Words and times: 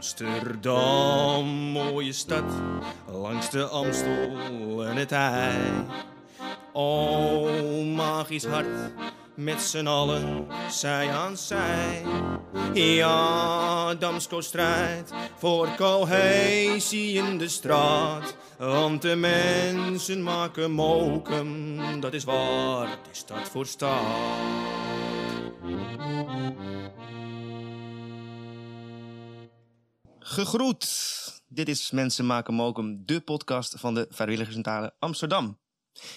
Amsterdam, 0.00 1.44
mooie 1.44 2.12
stad, 2.12 2.44
langs 3.10 3.50
de 3.50 3.64
Amstel 3.64 4.84
en 4.86 4.96
het 4.96 5.12
IJ. 5.12 5.84
O, 6.72 7.84
magisch 7.84 8.44
hart, 8.44 8.92
met 9.34 9.60
z'n 9.60 9.86
allen, 9.86 10.46
zij 10.70 11.10
aan 11.10 11.36
zij. 11.36 12.02
Ja, 12.74 13.94
Damsko 13.94 14.40
strijdt 14.40 15.12
voor 15.36 15.68
cohesie 15.76 17.12
in 17.12 17.38
de 17.38 17.48
straat. 17.48 18.36
Want 18.58 19.02
de 19.02 19.16
mensen 19.16 20.22
maken 20.22 20.70
mokum, 20.70 22.00
dat 22.00 22.12
is 22.12 22.24
waar 22.24 22.86
die 22.86 23.14
stad 23.14 23.48
voor 23.48 23.66
staat. 23.66 24.79
Gegroet! 30.32 31.42
Dit 31.48 31.68
is 31.68 31.90
Mensen 31.90 32.26
maken 32.26 32.54
mokum, 32.54 33.02
de 33.06 33.20
podcast 33.20 33.74
van 33.78 33.94
de 33.94 34.06
Vrijwilligerscentrale 34.10 34.94
Amsterdam. 34.98 35.58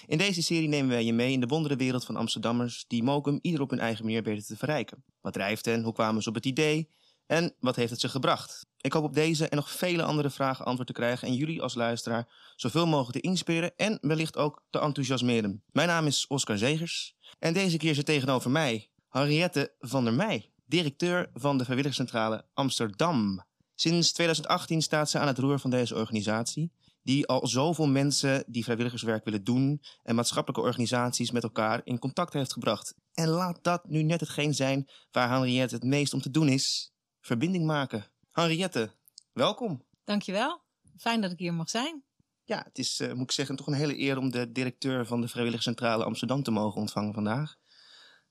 In 0.06 0.18
deze 0.18 0.42
serie 0.42 0.68
nemen 0.68 0.88
wij 0.88 1.04
je 1.04 1.12
mee 1.12 1.32
in 1.32 1.40
de 1.40 1.46
wondere 1.46 1.76
wereld 1.76 2.04
van 2.04 2.16
Amsterdammers 2.16 2.84
die 2.86 3.02
mokum 3.02 3.38
ieder 3.42 3.60
op 3.60 3.70
hun 3.70 3.78
eigen 3.78 4.04
manier 4.04 4.22
weten 4.22 4.46
te 4.46 4.56
verrijken. 4.56 5.04
Wat 5.20 5.32
drijft 5.32 5.64
hen, 5.64 5.82
hoe 5.82 5.92
kwamen 5.92 6.22
ze 6.22 6.28
op 6.28 6.34
het 6.34 6.46
idee 6.46 6.90
en 7.26 7.54
wat 7.60 7.76
heeft 7.76 7.90
het 7.90 8.00
ze 8.00 8.08
gebracht? 8.08 8.66
Ik 8.80 8.92
hoop 8.92 9.04
op 9.04 9.14
deze 9.14 9.48
en 9.48 9.56
nog 9.56 9.70
vele 9.70 10.02
andere 10.02 10.30
vragen 10.30 10.64
antwoord 10.64 10.88
te 10.88 10.94
krijgen 10.94 11.28
en 11.28 11.34
jullie 11.34 11.62
als 11.62 11.74
luisteraar 11.74 12.52
zoveel 12.56 12.86
mogelijk 12.86 13.22
te 13.22 13.28
inspireren 13.28 13.76
en 13.76 13.98
wellicht 14.00 14.36
ook 14.36 14.62
te 14.70 14.80
enthousiasmeren. 14.80 15.62
Mijn 15.72 15.88
naam 15.88 16.06
is 16.06 16.26
Oscar 16.26 16.58
Zegers 16.58 17.14
en 17.38 17.52
deze 17.52 17.76
keer 17.76 17.94
zit 17.94 18.06
tegenover 18.06 18.50
mij 18.50 18.90
Henriette 19.08 19.74
van 19.78 20.04
der 20.04 20.14
Meij, 20.14 20.52
directeur 20.64 21.30
van 21.32 21.58
de 21.58 21.64
Vrijwilligerscentrale 21.64 22.46
Amsterdam. 22.52 23.44
Sinds 23.74 24.12
2018 24.12 24.82
staat 24.82 25.10
ze 25.10 25.18
aan 25.18 25.26
het 25.26 25.38
roer 25.38 25.58
van 25.58 25.70
deze 25.70 25.94
organisatie, 25.94 26.72
die 27.02 27.26
al 27.26 27.46
zoveel 27.46 27.86
mensen 27.86 28.44
die 28.46 28.64
vrijwilligerswerk 28.64 29.24
willen 29.24 29.44
doen 29.44 29.82
en 30.02 30.14
maatschappelijke 30.14 30.66
organisaties 30.66 31.30
met 31.30 31.42
elkaar 31.42 31.80
in 31.84 31.98
contact 31.98 32.32
heeft 32.32 32.52
gebracht. 32.52 32.94
En 33.12 33.28
laat 33.28 33.58
dat 33.62 33.88
nu 33.88 34.02
net 34.02 34.20
hetgeen 34.20 34.54
zijn 34.54 34.90
waar 35.10 35.28
Henriette 35.28 35.74
het 35.74 35.84
meest 35.84 36.12
om 36.14 36.20
te 36.20 36.30
doen 36.30 36.48
is: 36.48 36.92
verbinding 37.20 37.64
maken. 37.64 38.06
Henriette, 38.30 38.94
welkom. 39.32 39.84
Dankjewel. 40.04 40.62
Fijn 40.96 41.20
dat 41.20 41.32
ik 41.32 41.38
hier 41.38 41.54
mag 41.54 41.70
zijn. 41.70 42.04
Ja, 42.44 42.62
het 42.64 42.78
is, 42.78 43.00
uh, 43.00 43.12
moet 43.12 43.22
ik 43.22 43.32
zeggen, 43.32 43.56
toch 43.56 43.66
een 43.66 43.72
hele 43.72 43.98
eer 43.98 44.18
om 44.18 44.30
de 44.30 44.52
directeur 44.52 45.06
van 45.06 45.20
de 45.20 45.28
Vrijwilligerscentrale 45.28 46.04
Amsterdam 46.04 46.42
te 46.42 46.50
mogen 46.50 46.80
ontvangen 46.80 47.14
vandaag. 47.14 47.56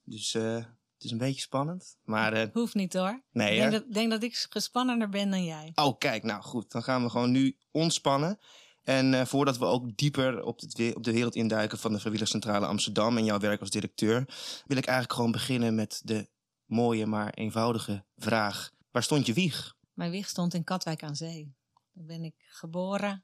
Dus 0.03 0.33
uh, 0.33 0.65
het 1.03 1.11
is 1.11 1.19
een 1.19 1.27
beetje 1.27 1.41
spannend. 1.41 1.97
Maar, 2.03 2.33
uh, 2.33 2.53
Hoeft 2.53 2.73
niet 2.73 2.93
hoor. 2.93 3.21
Nee, 3.31 3.53
ik 3.53 3.59
denk 3.59 3.71
dat, 3.71 3.93
denk 3.93 4.11
dat 4.11 4.23
ik 4.23 4.47
gespannender 4.49 5.09
ben 5.09 5.29
dan 5.29 5.43
jij. 5.43 5.71
Oh, 5.75 5.97
kijk, 5.97 6.23
nou 6.23 6.41
goed. 6.41 6.71
Dan 6.71 6.83
gaan 6.83 7.03
we 7.03 7.09
gewoon 7.09 7.31
nu 7.31 7.57
ontspannen. 7.71 8.39
En 8.83 9.13
uh, 9.13 9.25
voordat 9.25 9.57
we 9.57 9.65
ook 9.65 9.97
dieper 9.97 10.43
op, 10.43 10.59
het, 10.59 10.95
op 10.95 11.03
de 11.03 11.11
wereld 11.11 11.35
induiken 11.35 11.77
van 11.77 11.91
de 11.91 11.97
Vrijwilligerscentrale 11.97 12.65
Amsterdam 12.65 13.17
en 13.17 13.25
jouw 13.25 13.39
werk 13.39 13.59
als 13.59 13.69
directeur, 13.69 14.25
wil 14.65 14.77
ik 14.77 14.85
eigenlijk 14.85 15.13
gewoon 15.13 15.31
beginnen 15.31 15.75
met 15.75 16.01
de 16.03 16.29
mooie 16.65 17.05
maar 17.05 17.33
eenvoudige 17.33 18.05
vraag: 18.17 18.71
waar 18.91 19.03
stond 19.03 19.25
je 19.25 19.33
wieg? 19.33 19.75
Mijn 19.93 20.11
wieg 20.11 20.29
stond 20.29 20.53
in 20.53 20.63
Katwijk 20.63 21.03
aan 21.03 21.15
Zee. 21.15 21.55
Daar 21.93 22.05
ben 22.05 22.23
ik 22.23 22.35
geboren, 22.47 23.23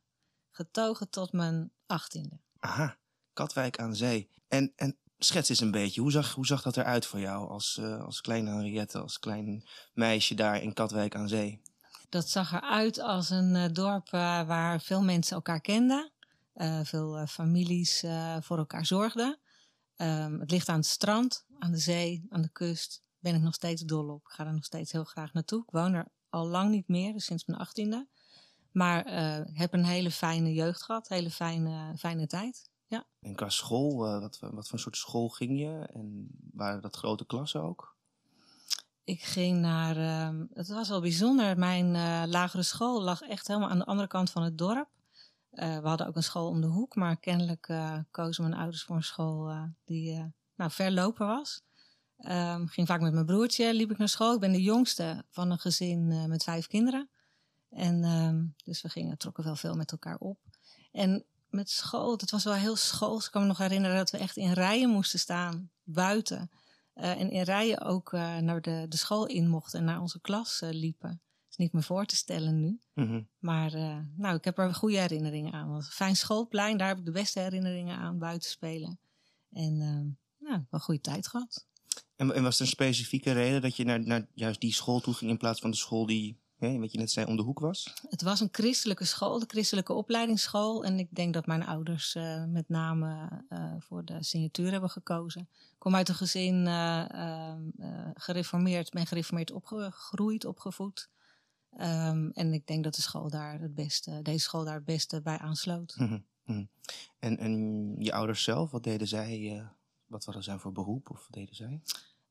getogen 0.52 1.10
tot 1.10 1.32
mijn 1.32 1.72
achttiende. 1.86 2.40
Aha, 2.60 2.98
Katwijk 3.34 3.80
aan 3.80 3.96
Zee. 3.96 4.30
En, 4.48 4.74
en 4.76 4.98
schets 5.20 5.50
eens 5.50 5.60
een 5.60 5.72
beetje, 5.72 6.02
hoe 6.02 6.12
zag, 6.12 6.34
hoe 6.34 6.46
zag 6.46 6.62
dat 6.62 6.78
eruit 6.78 7.06
voor 7.06 7.20
jou 7.20 7.50
als, 7.50 7.78
uh, 7.82 8.04
als 8.04 8.22
kleine 8.22 8.50
Henriette, 8.50 9.00
als 9.00 9.20
klein 9.20 9.68
meisje 9.94 10.36
daar 10.36 10.62
in 10.62 10.74
Katwijk 10.74 11.16
aan 11.16 11.28
Zee? 11.28 11.62
Dat 12.10 12.30
zag 12.30 12.54
eruit 12.54 13.00
als 13.00 13.30
een 13.30 13.56
uh, 13.56 13.66
dorp 13.72 14.06
uh, 14.06 14.48
waar 14.48 14.82
veel 14.82 15.04
mensen 15.04 15.36
elkaar 15.36 15.62
kenden, 15.62 16.12
veel 16.84 17.28
families 17.28 18.06
voor 18.40 18.58
elkaar 18.58 18.86
zorgden. 18.86 19.40
Um, 19.96 20.40
het 20.40 20.52
ligt 20.52 20.70
aan 20.70 20.76
het 20.76 20.86
strand, 20.86 21.46
aan 21.60 21.72
de 21.72 21.78
zee, 21.78 22.26
aan 22.30 22.42
de 22.42 22.52
kust. 22.52 23.04
Ben 23.20 23.36
ik 23.36 23.42
nog 23.42 23.54
steeds 23.54 23.82
dol 23.82 24.10
op. 24.10 24.26
Ik 24.26 24.32
ga 24.32 24.46
er 24.46 24.54
nog 24.54 24.66
steeds 24.66 24.92
heel 24.92 25.04
graag 25.04 25.34
naartoe. 25.34 25.62
Ik 25.62 25.72
woon 25.72 25.94
er 25.94 26.08
al 26.30 26.48
lang 26.48 26.70
niet 26.70 26.88
meer, 26.88 27.14
dus 27.14 27.26
sinds 27.26 27.46
mijn 27.46 27.60
achttiende. 27.60 28.08
Maar 28.72 29.06
heb 29.54 29.74
een 29.74 29.86
hele 29.86 30.12
fijne 30.12 30.54
jeugd 30.54 30.84
gehad, 30.84 31.08
hele 31.08 31.30
fijne, 31.32 31.98
fijne 31.98 32.28
tijd. 32.28 32.69
Ja. 32.90 33.06
En 33.20 33.36
qua 33.36 33.50
school, 33.50 34.06
uh, 34.06 34.20
wat, 34.22 34.40
wat 34.40 34.68
voor 34.68 34.80
soort 34.80 34.98
school 34.98 35.30
ging 35.30 35.60
je? 35.60 35.90
En 35.94 36.28
waren 36.54 36.82
dat 36.82 36.96
grote 36.96 37.26
klassen 37.26 37.62
ook? 37.62 37.96
Ik 39.04 39.22
ging 39.22 39.60
naar, 39.60 39.98
uh, 39.98 40.42
het 40.54 40.68
was 40.68 40.90
wel 40.90 41.02
bijzonder, 41.02 41.58
mijn 41.58 41.86
uh, 41.96 42.24
lagere 42.26 42.64
school 42.64 43.02
lag 43.02 43.22
echt 43.22 43.48
helemaal 43.48 43.70
aan 43.70 43.78
de 43.78 43.86
andere 43.86 44.08
kant 44.08 44.30
van 44.30 44.44
het 44.44 44.58
dorp. 44.58 44.88
Uh, 45.52 45.80
we 45.80 45.88
hadden 45.88 46.08
ook 46.08 46.16
een 46.16 46.24
school 46.24 46.48
om 46.48 46.62
de 46.62 46.68
hoek, 46.68 46.96
maar 46.96 47.18
kennelijk 47.18 47.74
kozen 48.12 48.44
mijn 48.44 48.60
ouders 48.60 48.84
voor 48.84 48.96
een 48.96 49.04
school 49.04 49.68
die 49.86 50.34
nou, 50.56 50.72
ver 50.72 50.92
lopen 50.92 51.28
was. 51.28 51.62
Um, 52.20 52.68
ging 52.68 52.88
vaak 52.88 53.02
met 53.02 53.14
mijn 53.14 53.26
broertje, 53.26 53.74
liep 53.74 53.92
ik 53.92 53.98
naar 53.98 54.10
school. 54.10 54.34
Ik 54.34 54.40
ben 54.40 54.52
de 54.52 54.62
jongste 54.62 55.26
van 55.30 55.52
een 55.52 55.60
gezin 55.60 56.30
met 56.30 56.44
vijf 56.44 56.68
kinderen. 56.68 57.10
En 57.70 58.04
um, 58.04 58.54
dus 58.64 58.82
we 58.82 58.90
gingen, 58.90 59.18
trokken 59.18 59.44
wel 59.44 59.56
veel 59.56 59.76
met 59.76 59.92
elkaar 59.92 60.18
op. 60.18 60.40
En 60.92 61.26
met 61.50 61.70
school, 61.70 62.12
het 62.12 62.32
was 62.32 62.44
wel 62.44 62.54
heel 62.54 62.76
schools. 62.76 63.26
Ik 63.26 63.32
kan 63.32 63.42
me 63.42 63.48
nog 63.48 63.58
herinneren 63.58 63.98
dat 63.98 64.12
we 64.12 64.18
echt 64.18 64.38
in 64.38 64.54
rijen 64.54 64.90
moesten 64.90 65.20
staan, 65.20 65.72
buiten. 65.84 66.52
Uh, 66.96 67.10
en 67.10 67.32
in 67.32 67.42
rijen 67.42 67.82
ook 67.82 68.14
uh, 68.14 68.38
naar 68.38 68.62
de, 68.62 68.86
de 68.90 68.98
school 68.98 69.26
in 69.26 69.48
mochten 69.48 69.80
en 69.80 69.86
naar 69.86 70.02
onze 70.02 70.22
klas 70.22 70.62
uh, 70.64 70.70
liepen. 70.72 71.10
Dat 71.10 71.50
is 71.50 71.58
niet 71.58 71.74
meer 71.74 71.84
voor 71.84 72.06
te 72.06 72.16
stellen 72.16 72.60
nu. 72.60 72.80
Mm 72.94 73.08
-hmm. 73.08 73.28
Maar 73.38 73.72
nou, 74.16 74.36
ik 74.36 74.44
heb 74.44 74.58
er 74.58 74.74
goede 74.74 75.00
herinneringen 75.00 75.54
aan. 75.54 75.70
Een 75.70 75.84
fijn 75.84 76.16
schoolplein, 76.16 76.78
daar 76.78 76.88
heb 76.88 76.98
ik 76.98 77.06
de 77.06 77.12
beste 77.12 77.40
herinneringen 77.40 77.98
aan, 77.98 78.20
buiten 78.20 78.50
spelen. 78.50 79.00
En 79.50 79.78
nou, 80.38 80.54
wel 80.54 80.66
een 80.70 80.80
goede 80.80 81.02
tijd 81.02 81.28
gehad. 81.28 81.68
En, 82.16 82.34
en 82.34 82.44
was 82.44 82.56
er 82.56 82.62
een 82.62 82.68
specifieke 82.68 83.32
reden 83.32 83.62
dat 83.62 83.76
je 83.76 83.84
naar, 83.84 84.00
naar 84.00 84.28
juist 84.34 84.62
die 84.62 84.74
school 84.74 85.00
toe 85.00 85.14
ging 85.14 85.32
in 85.32 85.38
plaats 85.38 85.60
van 85.60 85.72
de 85.72 85.78
school 85.78 86.06
die 86.06 86.39
Hè, 86.60 86.80
wat 86.80 86.92
je 86.92 86.98
net 86.98 87.12
zei, 87.12 87.26
om 87.26 87.36
de 87.36 87.42
hoek 87.42 87.60
was? 87.60 87.94
Het 88.10 88.22
was 88.22 88.40
een 88.40 88.50
christelijke 88.52 89.06
school, 89.06 89.40
de 89.40 89.46
christelijke 89.48 89.94
opleidingsschool. 89.94 90.84
En 90.84 91.00
ik 91.00 91.16
denk 91.16 91.34
dat 91.34 91.46
mijn 91.46 91.66
ouders 91.66 92.16
uh, 92.16 92.46
met 92.46 92.70
name 92.70 93.44
uh, 93.50 93.74
voor 93.80 94.06
de 94.06 94.24
signatuur 94.24 94.72
hebben 94.72 94.90
gekozen. 94.90 95.42
Ik 95.52 95.76
kom 95.78 95.96
uit 95.96 96.10
een 96.10 96.16
gezin 96.16 96.66
uh, 96.66 97.56
gereformeerd, 98.14 98.92
ben 98.92 99.08
gereformeerd 99.08 99.52
opgegroeid, 99.52 100.46
opgevoed. 100.46 101.10
Um, 101.74 102.32
en 102.32 102.54
ik 102.54 102.68
denk 102.68 102.84
dat 102.84 102.96
de 102.96 103.02
school 103.02 103.30
daar 103.30 103.60
het 103.60 103.74
beste, 103.74 104.22
deze 104.22 104.40
school 104.40 104.64
daar 104.64 104.76
het 104.76 104.86
beste 104.86 105.22
bij 105.22 105.38
aansloot. 105.38 105.96
Mm 105.98 106.08
-hmm, 106.08 106.26
mm 106.46 106.56
-hmm. 106.56 106.70
En, 107.20 107.38
en 107.38 107.96
je 108.00 108.14
ouders 108.14 108.44
zelf, 108.44 108.72
wat 108.72 108.84
deden 108.84 109.08
zij? 109.08 109.68
wat 110.10 110.26
hadden 110.26 110.44
zij 110.44 110.58
voor 110.58 110.72
beroep 110.72 111.10
of 111.10 111.20
wat 111.20 111.34
deden 111.34 111.56
zij? 111.56 111.82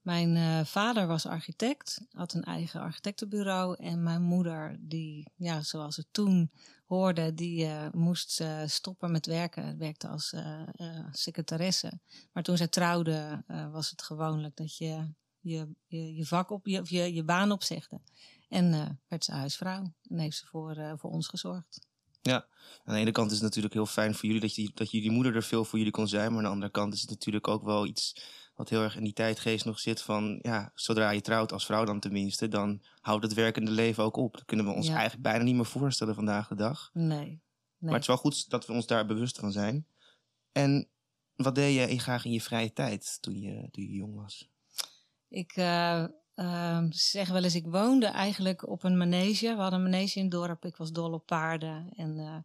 Mijn 0.08 0.36
uh, 0.36 0.64
vader 0.64 1.06
was 1.06 1.26
architect, 1.26 2.00
had 2.12 2.32
een 2.34 2.44
eigen 2.44 2.80
architectenbureau. 2.80 3.76
En 3.78 4.02
mijn 4.02 4.22
moeder, 4.22 4.76
die, 4.80 5.30
ja, 5.36 5.62
zoals 5.62 5.96
het 5.96 6.06
toen 6.10 6.50
hoorde, 6.86 7.34
die 7.34 7.64
uh, 7.64 7.86
moest 7.92 8.40
uh, 8.40 8.62
stoppen 8.66 9.10
met 9.10 9.26
werken. 9.26 9.78
Werkte 9.78 10.08
als 10.08 10.34
secretaresse. 11.12 12.00
Maar 12.32 12.42
toen 12.42 12.56
zij 12.56 12.68
trouwde, 12.68 13.44
was 13.72 13.90
het 13.90 14.02
gewoonlijk 14.02 14.56
dat 14.56 14.76
je 14.76 15.14
je, 15.40 15.68
je, 15.86 16.14
je 16.14 16.26
vak 16.26 16.50
op, 16.50 16.66
je, 16.66 16.82
je, 16.84 17.14
je 17.14 17.24
baan 17.24 17.52
opzegde. 17.52 18.00
En 18.48 18.98
werd 19.08 19.24
ze 19.24 19.32
huisvrouw. 19.32 19.94
En 20.02 20.18
heeft 20.18 20.36
ze 20.36 20.46
voor, 20.46 20.94
voor 20.98 21.10
ons 21.10 21.28
gezorgd. 21.28 21.86
Ja, 22.22 22.46
aan 22.84 22.94
de 22.94 23.00
ene 23.00 23.12
kant 23.12 23.30
is 23.30 23.36
het 23.36 23.46
natuurlijk 23.46 23.74
heel 23.74 23.86
fijn 23.86 24.14
voor 24.14 24.24
jullie 24.24 24.40
dat, 24.40 24.54
je, 24.54 24.70
dat 24.74 24.90
jullie 24.90 25.10
moeder 25.10 25.34
er 25.34 25.42
veel 25.42 25.64
voor 25.64 25.78
jullie 25.78 25.92
kon 25.92 26.08
zijn. 26.08 26.28
Maar 26.28 26.38
aan 26.38 26.44
de 26.44 26.50
andere 26.50 26.72
kant 26.72 26.94
is 26.94 27.00
het 27.00 27.10
natuurlijk 27.10 27.48
ook 27.48 27.62
wel 27.62 27.86
iets 27.86 28.36
wat 28.58 28.68
heel 28.68 28.82
erg 28.82 28.96
in 28.96 29.04
die 29.04 29.12
tijdgeest 29.12 29.64
nog 29.64 29.78
zit 29.78 30.02
van, 30.02 30.38
ja, 30.42 30.72
zodra 30.74 31.10
je 31.10 31.20
trouwt 31.20 31.52
als 31.52 31.66
vrouw 31.66 31.84
dan 31.84 32.00
tenminste, 32.00 32.48
dan 32.48 32.82
houdt 33.00 33.24
het 33.24 33.34
werkende 33.34 33.70
leven 33.70 34.04
ook 34.04 34.16
op. 34.16 34.32
Dat 34.32 34.44
kunnen 34.44 34.66
we 34.66 34.72
ons 34.72 34.86
ja. 34.86 34.92
eigenlijk 34.92 35.22
bijna 35.22 35.44
niet 35.44 35.54
meer 35.54 35.66
voorstellen 35.66 36.14
vandaag 36.14 36.48
de 36.48 36.54
dag. 36.54 36.90
Nee, 36.92 37.18
nee. 37.18 37.40
Maar 37.78 37.92
het 37.92 38.00
is 38.00 38.06
wel 38.06 38.16
goed 38.16 38.50
dat 38.50 38.66
we 38.66 38.72
ons 38.72 38.86
daar 38.86 39.06
bewust 39.06 39.38
van 39.38 39.52
zijn. 39.52 39.86
En 40.52 40.88
wat 41.36 41.54
deed 41.54 41.90
je 41.90 41.98
graag 41.98 42.24
in 42.24 42.32
je 42.32 42.40
vrije 42.40 42.72
tijd 42.72 43.18
toen 43.20 43.40
je, 43.40 43.68
toen 43.70 43.84
je 43.84 43.92
jong 43.92 44.14
was? 44.14 44.48
Ik 45.28 45.56
uh, 45.56 46.04
uh, 46.34 46.84
zeg 46.88 47.28
wel 47.28 47.44
eens, 47.44 47.54
ik 47.54 47.66
woonde 47.66 48.06
eigenlijk 48.06 48.68
op 48.68 48.84
een 48.84 48.96
manege. 48.96 49.54
We 49.54 49.60
hadden 49.60 49.78
een 49.78 49.90
manege 49.90 50.18
in 50.18 50.24
het 50.24 50.32
dorp. 50.32 50.64
Ik 50.64 50.76
was 50.76 50.92
dol 50.92 51.12
op 51.12 51.26
paarden 51.26 51.88
en 51.96 52.18
uh, 52.18 52.36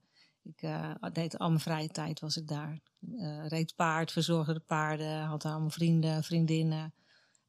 ik 0.43 0.61
uh, 0.61 0.93
deed 1.13 1.37
al 1.37 1.47
mijn 1.47 1.59
vrije 1.59 1.87
tijd 1.87 2.19
was 2.19 2.37
ik 2.37 2.47
daar. 2.47 2.79
Uh, 2.99 3.47
reed 3.47 3.75
paard, 3.75 4.11
verzorgde 4.11 4.53
de 4.53 4.59
paarden, 4.59 5.21
had 5.21 5.45
allemaal 5.45 5.69
vrienden, 5.69 6.23
vriendinnen. 6.23 6.93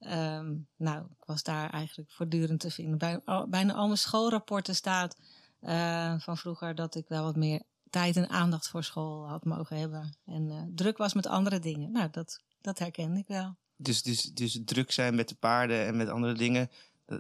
Um, 0.01 0.67
nou, 0.77 1.05
ik 1.05 1.25
was 1.25 1.43
daar 1.43 1.71
eigenlijk 1.71 2.13
voortdurend 2.13 2.61
te 2.61 2.71
vinden. 2.71 2.99
Bij, 2.99 3.21
al, 3.25 3.49
bijna 3.49 3.75
al 3.75 3.87
mijn 3.87 3.99
schoolrapporten 3.99 4.75
staat 4.75 5.17
uh, 5.61 6.19
van 6.19 6.37
vroeger 6.37 6.75
dat 6.75 6.95
ik 6.95 7.09
wel 7.09 7.25
wat 7.25 7.37
meer 7.37 7.63
tijd 7.91 8.17
en 8.17 8.29
aandacht 8.29 8.69
voor 8.69 8.85
school 8.85 9.29
had 9.29 9.45
mogen 9.45 9.77
hebben. 9.77 10.17
En 10.25 10.73
druk 10.75 10.97
was 10.97 11.15
met 11.15 11.27
andere 11.27 11.59
dingen. 11.59 11.93
Nou, 11.93 12.09
dat, 12.11 12.41
dat 12.61 12.79
herkende 12.79 13.19
ik 13.19 13.27
wel. 13.27 13.57
Dus, 13.77 14.03
dus, 14.03 14.23
dus 14.23 14.61
druk 14.65 14.93
zijn 14.93 15.15
met 15.15 15.29
de 15.29 15.35
paarden 15.35 15.87
en 15.87 15.97
met 15.97 16.09
andere 16.09 16.35
dingen, 16.35 16.71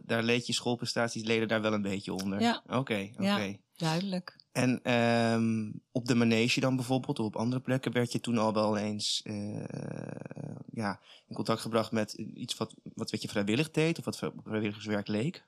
daar 0.05 0.23
leed 0.23 0.47
je 0.47 0.53
schoolprestaties 0.53 1.25
leden 1.25 1.49
daar 1.49 1.61
wel 1.63 1.73
een 1.73 1.83
beetje 1.83 2.13
onder. 2.13 2.41
Ja. 2.41 2.63
Oké, 2.67 3.11
oké. 3.13 3.23
Ja. 3.23 3.57
Duidelijk. 3.77 4.44
En 4.55 4.83
ehm, 4.83 5.71
op 5.93 6.07
de 6.07 6.15
manege 6.15 6.61
dan 6.61 6.77
bijvoorbeeld, 6.77 7.19
of 7.19 7.27
op 7.27 7.37
andere 7.37 7.63
plekken, 7.63 7.93
werd 7.93 8.13
je 8.13 8.21
toen 8.21 8.39
al 8.39 8.53
wel 8.53 8.77
eens 8.77 9.23
eh, 9.25 9.65
ja, 10.73 11.01
in 11.27 11.35
contact 11.35 11.61
gebracht 11.61 11.93
met 11.93 12.13
iets 12.13 12.57
wat, 12.57 12.75
wat, 12.95 13.11
wat 13.11 13.23
je 13.23 13.29
vrijwillig 13.29 13.71
deed 13.71 13.99
of 13.99 14.05
wat 14.05 14.17
vrijwilligerswerk 14.17 15.09
leek? 15.09 15.45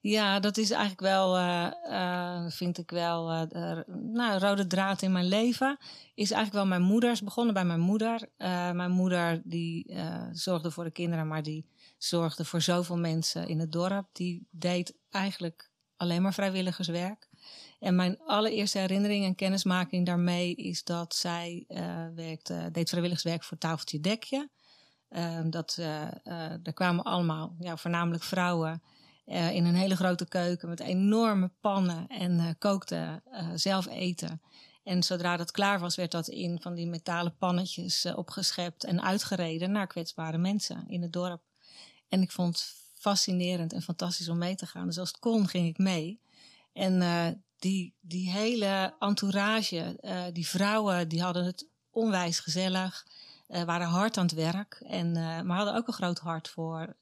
Ja, 0.00 0.40
dat 0.40 0.56
is 0.56 0.70
eigenlijk 0.70 1.00
wel, 1.00 1.38
uh, 1.38 1.70
uh, 1.90 2.50
vind 2.50 2.78
ik 2.78 2.90
wel, 2.90 3.46
nou, 4.12 4.38
rode 4.38 4.66
draad 4.66 5.02
in 5.02 5.12
mijn 5.12 5.28
leven. 5.28 5.78
Is 6.14 6.30
eigenlijk 6.30 6.52
wel 6.52 6.78
mijn 6.78 6.90
moeder. 6.90 7.10
is 7.10 7.22
begonnen 7.22 7.54
bij 7.54 7.64
mijn 7.64 7.80
moeder. 7.80 8.28
mijn 8.72 8.90
moeder 8.90 9.42
die 9.44 9.96
zorgde 10.32 10.70
voor 10.70 10.84
de 10.84 10.90
kinderen, 10.90 11.26
maar 11.26 11.42
die 11.42 11.66
zorgde 11.98 12.44
voor 12.44 12.60
zoveel 12.60 12.98
mensen 12.98 13.48
in 13.48 13.58
het 13.58 13.72
dorp. 13.72 14.06
Die 14.12 14.46
deed 14.50 14.94
eigenlijk 15.10 15.70
alleen 15.96 16.22
maar 16.22 16.34
vrijwilligerswerk. 16.34 17.28
En 17.84 17.96
mijn 17.96 18.18
allereerste 18.26 18.78
herinnering 18.78 19.24
en 19.24 19.34
kennismaking 19.34 20.06
daarmee 20.06 20.54
is 20.54 20.84
dat 20.84 21.14
zij 21.14 21.64
werkte, 22.14 22.68
deed 22.72 22.88
vrijwilligerswerk 22.88 23.42
voor 23.42 23.58
Tafeltje 23.58 24.00
Dekje. 24.00 24.48
dat, 25.50 25.74
daar 26.62 26.72
kwamen 26.74 27.04
allemaal, 27.04 27.56
ja, 27.58 27.76
voornamelijk 27.76 28.22
vrouwen 28.22 28.82
in 29.26 29.64
een 29.64 29.74
hele 29.74 29.96
grote 29.96 30.28
keuken 30.28 30.68
met 30.68 30.80
enorme 30.80 31.50
pannen 31.60 32.06
en 32.06 32.56
kookte 32.58 33.22
uh, 33.32 33.48
zelf 33.54 33.86
eten. 33.86 34.42
En 34.82 35.02
zodra 35.02 35.36
dat 35.36 35.50
klaar 35.50 35.80
was, 35.80 35.94
werd 35.94 36.10
dat 36.10 36.28
in 36.28 36.60
van 36.60 36.74
die 36.74 36.86
metalen 36.86 37.36
pannetjes 37.36 38.06
opgeschept 38.14 38.84
en 38.84 39.02
uitgereden 39.02 39.72
naar 39.72 39.86
kwetsbare 39.86 40.38
mensen 40.38 40.84
in 40.88 41.02
het 41.02 41.12
dorp. 41.12 41.42
En 42.08 42.22
ik 42.22 42.30
vond 42.30 42.58
het 42.58 42.74
fascinerend 42.94 43.72
en 43.72 43.82
fantastisch 43.82 44.28
om 44.28 44.38
mee 44.38 44.54
te 44.54 44.66
gaan. 44.66 44.86
Dus 44.86 44.98
als 44.98 45.08
het 45.08 45.18
kon, 45.18 45.48
ging 45.48 45.68
ik 45.68 45.78
mee. 45.78 46.20
En 46.72 47.02
die, 47.64 47.94
die 48.00 48.30
hele 48.30 48.94
entourage, 48.98 49.98
die 50.32 50.46
vrouwen, 50.46 51.08
die 51.08 51.22
hadden 51.22 51.44
het 51.44 51.66
onwijs 51.90 52.40
gezellig. 52.40 53.06
waren 53.46 53.86
hard 53.86 54.16
aan 54.16 54.24
het 54.24 54.34
werk. 54.34 54.82
En, 54.86 55.12
maar 55.46 55.56
hadden 55.56 55.74
ook 55.74 55.86
een 55.86 55.92
groot 55.92 56.18
hart 56.18 56.48
voor 56.48 56.96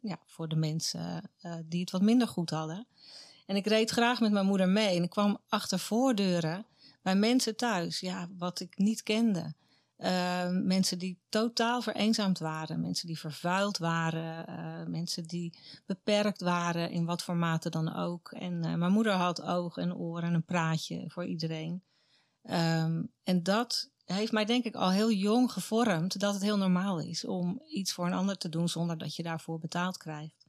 ja, 0.00 0.18
voor 0.26 0.48
de 0.48 0.56
mensen 0.56 1.30
die 1.64 1.80
het 1.80 1.90
wat 1.90 2.02
minder 2.02 2.28
goed 2.28 2.50
hadden. 2.50 2.86
En 3.46 3.56
ik 3.56 3.66
reed 3.66 3.90
graag 3.90 4.20
met 4.20 4.32
mijn 4.32 4.46
moeder 4.46 4.68
mee. 4.68 4.96
En 4.96 5.02
ik 5.02 5.10
kwam 5.10 5.38
achter 5.48 5.78
voordeuren 5.78 6.66
bij 7.02 7.14
mensen 7.14 7.56
thuis, 7.56 8.00
ja, 8.00 8.28
wat 8.38 8.60
ik 8.60 8.78
niet 8.78 9.02
kende. 9.02 9.54
Uh, 9.98 10.48
mensen 10.50 10.98
die 10.98 11.18
totaal 11.28 11.82
vereenzaamd 11.82 12.38
waren, 12.38 12.80
mensen 12.80 13.06
die 13.06 13.18
vervuild 13.18 13.78
waren, 13.78 14.44
uh, 14.48 14.86
mensen 14.86 15.24
die 15.24 15.58
beperkt 15.86 16.40
waren 16.40 16.90
in 16.90 17.04
wat 17.04 17.22
voor 17.22 17.36
mate 17.36 17.70
dan 17.70 17.94
ook. 17.94 18.32
En 18.32 18.60
mijn 18.60 18.92
moeder 18.92 19.12
had 19.12 19.42
ogen 19.42 19.82
en 19.82 19.94
oren 19.94 20.22
en 20.22 20.34
een 20.34 20.44
praatje 20.44 21.04
voor 21.10 21.24
iedereen. 21.24 21.82
Um, 22.42 23.12
en 23.22 23.42
dat 23.42 23.90
heeft 24.04 24.32
mij 24.32 24.44
denk 24.44 24.64
ik 24.64 24.74
al 24.74 24.90
heel 24.90 25.12
jong 25.12 25.52
gevormd 25.52 26.20
dat 26.20 26.34
het 26.34 26.42
heel 26.42 26.56
normaal 26.56 27.00
is 27.00 27.24
om 27.24 27.62
iets 27.68 27.92
voor 27.92 28.06
een 28.06 28.12
ander 28.12 28.38
te 28.38 28.48
doen 28.48 28.68
zonder 28.68 28.98
dat 28.98 29.16
je 29.16 29.22
daarvoor 29.22 29.58
betaald 29.58 29.96
krijgt. 29.96 30.46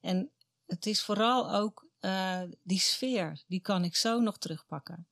En 0.00 0.30
het 0.66 0.86
is 0.86 1.02
vooral 1.02 1.52
ook 1.52 1.86
uh, 2.00 2.40
die 2.62 2.78
sfeer, 2.78 3.42
die 3.46 3.60
kan 3.60 3.84
ik 3.84 3.96
zo 3.96 4.20
nog 4.20 4.38
terugpakken. 4.38 5.06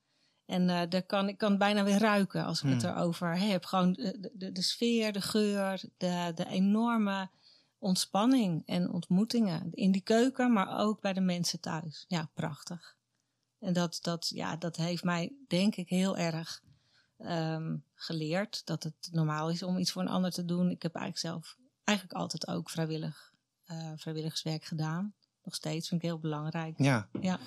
En 0.47 0.69
uh, 0.69 0.83
daar 0.89 1.03
kan, 1.03 1.29
ik 1.29 1.39
kan 1.39 1.59
bijna 1.59 1.85
weer 1.85 1.99
ruiken 1.99 2.45
als 2.45 2.63
ik 2.63 2.71
het 2.71 2.83
hmm. 2.83 2.91
erover 2.91 3.39
heb. 3.39 3.65
Gewoon 3.65 3.93
de, 3.93 4.31
de, 4.35 4.53
de, 4.53 4.63
sfeer, 4.63 5.13
de 5.13 5.21
geur, 5.21 5.83
de, 5.97 6.33
de 6.35 6.47
enorme 6.47 7.29
ontspanning 7.79 8.63
en 8.67 8.91
ontmoetingen. 8.91 9.71
In 9.73 9.93
die 9.93 10.01
keuken, 10.01 10.53
maar 10.53 10.79
ook 10.79 11.01
bij 11.01 11.13
de 11.13 11.21
mensen 11.21 11.61
thuis. 11.61 12.05
Ja, 12.09 12.31
prachtig. 12.35 12.97
En 13.59 13.73
dat, 13.73 13.99
dat, 14.01 14.29
ja, 14.29 14.57
dat 14.57 14.77
heeft 14.77 15.05
mij, 15.05 15.33
denk 15.49 15.77
ik, 15.77 15.89
heel 15.89 16.17
erg 16.17 16.63
um, 17.19 17.85
geleerd 17.95 18.67
dat 18.67 18.83
het 18.83 19.09
normaal 19.13 19.51
is 19.51 19.63
om 19.63 19.79
iets 19.79 19.93
voor 19.93 20.03
een 20.03 20.09
ander 20.09 20.31
te 20.31 20.45
doen. 20.45 20.71
Ik 20.71 20.83
heb 20.83 20.95
eigenlijk 20.95 21.35
zelf 21.35 21.57
eigenlijk 21.85 22.19
altijd 22.19 22.47
ook 22.49 22.71
vrijwillig, 22.71 23.33
uh, 23.71 23.93
vrijwilligerswerk 23.97 24.65
gedaan. 24.65 25.15
Nog 25.43 25.55
steeds 25.55 25.89
vind 25.89 26.03
ik 26.03 26.09
heel 26.09 26.19
belangrijk. 26.19 26.75
Ja. 26.79 27.09
ja. 27.21 27.39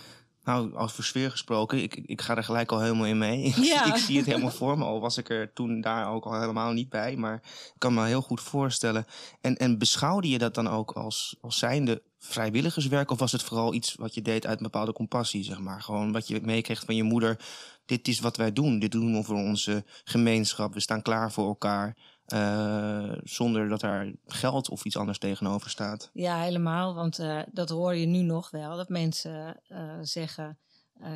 Nou, 0.43 0.75
als 0.75 0.93
voor 0.93 1.03
sfeer 1.03 1.31
gesproken, 1.31 1.83
ik, 1.83 1.95
ik 1.95 2.21
ga 2.21 2.35
er 2.35 2.43
gelijk 2.43 2.71
al 2.71 2.81
helemaal 2.81 3.05
in 3.05 3.17
mee. 3.17 3.53
Ja. 3.61 3.85
ik 3.85 3.95
zie 3.95 4.17
het 4.17 4.25
helemaal 4.25 4.51
voor 4.51 4.77
me, 4.77 4.83
al 4.83 4.99
was 4.99 5.17
ik 5.17 5.29
er 5.29 5.53
toen 5.53 5.81
daar 5.81 6.09
ook 6.09 6.25
al 6.25 6.39
helemaal 6.39 6.71
niet 6.71 6.89
bij. 6.89 7.15
Maar 7.15 7.35
ik 7.43 7.73
kan 7.77 7.93
me 7.93 8.05
heel 8.05 8.21
goed 8.21 8.41
voorstellen. 8.41 9.05
En, 9.41 9.57
en 9.57 9.77
beschouwde 9.77 10.29
je 10.29 10.37
dat 10.37 10.53
dan 10.53 10.67
ook 10.67 10.91
als, 10.91 11.35
als 11.41 11.57
zijnde 11.57 12.01
vrijwilligerswerk? 12.19 13.11
Of 13.11 13.19
was 13.19 13.31
het 13.31 13.43
vooral 13.43 13.73
iets 13.73 13.95
wat 13.95 14.13
je 14.13 14.21
deed 14.21 14.45
uit 14.45 14.57
een 14.57 14.63
bepaalde 14.63 14.93
compassie, 14.93 15.43
zeg 15.43 15.59
maar? 15.59 15.81
Gewoon 15.81 16.11
wat 16.11 16.27
je 16.27 16.41
meekreeg 16.41 16.83
van 16.85 16.95
je 16.95 17.03
moeder. 17.03 17.39
Dit 17.85 18.07
is 18.07 18.19
wat 18.19 18.37
wij 18.37 18.53
doen. 18.53 18.79
Dit 18.79 18.91
doen 18.91 19.13
we 19.13 19.23
voor 19.23 19.35
onze 19.35 19.83
gemeenschap. 20.03 20.73
We 20.73 20.79
staan 20.79 21.01
klaar 21.01 21.31
voor 21.31 21.47
elkaar. 21.47 21.97
Uh, 22.33 23.11
zonder 23.23 23.69
dat 23.69 23.79
daar 23.79 24.11
geld 24.25 24.69
of 24.69 24.85
iets 24.85 24.97
anders 24.97 25.17
tegenover 25.17 25.69
staat. 25.69 26.09
Ja, 26.13 26.41
helemaal. 26.41 26.93
Want 26.93 27.19
uh, 27.19 27.41
dat 27.51 27.69
hoor 27.69 27.95
je 27.95 28.05
nu 28.05 28.21
nog 28.21 28.49
wel. 28.49 28.75
Dat 28.77 28.89
mensen 28.89 29.59
uh, 29.67 29.93
zeggen, 30.01 30.57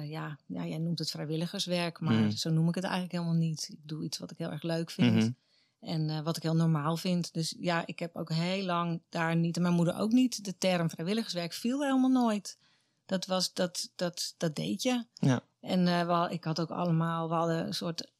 ja, 0.03 0.37
ja, 0.45 0.65
jij 0.65 0.77
noemt 0.77 0.99
het 0.99 1.11
vrijwilligerswerk, 1.11 1.99
maar 1.99 2.13
mm. 2.13 2.31
zo 2.31 2.49
noem 2.49 2.67
ik 2.67 2.75
het 2.75 2.83
eigenlijk 2.83 3.13
helemaal 3.13 3.33
niet. 3.33 3.69
Ik 3.71 3.79
doe 3.81 4.03
iets 4.03 4.17
wat 4.17 4.31
ik 4.31 4.37
heel 4.37 4.51
erg 4.51 4.63
leuk 4.63 4.91
vind. 4.91 5.13
Mm 5.13 5.19
-hmm. 5.19 5.35
En 5.79 6.23
wat 6.23 6.37
ik 6.37 6.43
heel 6.43 6.55
normaal 6.55 6.97
vind. 6.97 7.33
Dus 7.33 7.55
ja, 7.59 7.83
ik 7.85 7.99
heb 7.99 8.15
ook 8.15 8.31
heel 8.31 8.65
lang 8.65 9.01
daar 9.09 9.35
niet, 9.35 9.55
en 9.55 9.61
mijn 9.61 9.73
moeder 9.73 9.99
ook 9.99 10.11
niet, 10.11 10.45
de 10.45 10.57
term 10.57 10.89
vrijwilligerswerk 10.89 11.53
viel 11.53 11.81
helemaal 11.81 12.09
nooit. 12.09 12.57
Dat 13.05 13.25
was, 13.25 13.53
dat, 13.53 13.91
dat, 13.95 14.33
dat 14.37 14.55
deed 14.55 14.83
je. 14.83 15.05
Ja. 15.13 15.41
En 15.59 15.85
wel, 16.07 16.29
ik 16.29 16.43
had 16.43 16.59
ook 16.59 16.71
allemaal, 16.71 17.29
we 17.29 17.35
hadden 17.35 17.65
een 17.65 17.73
soort 17.73 18.11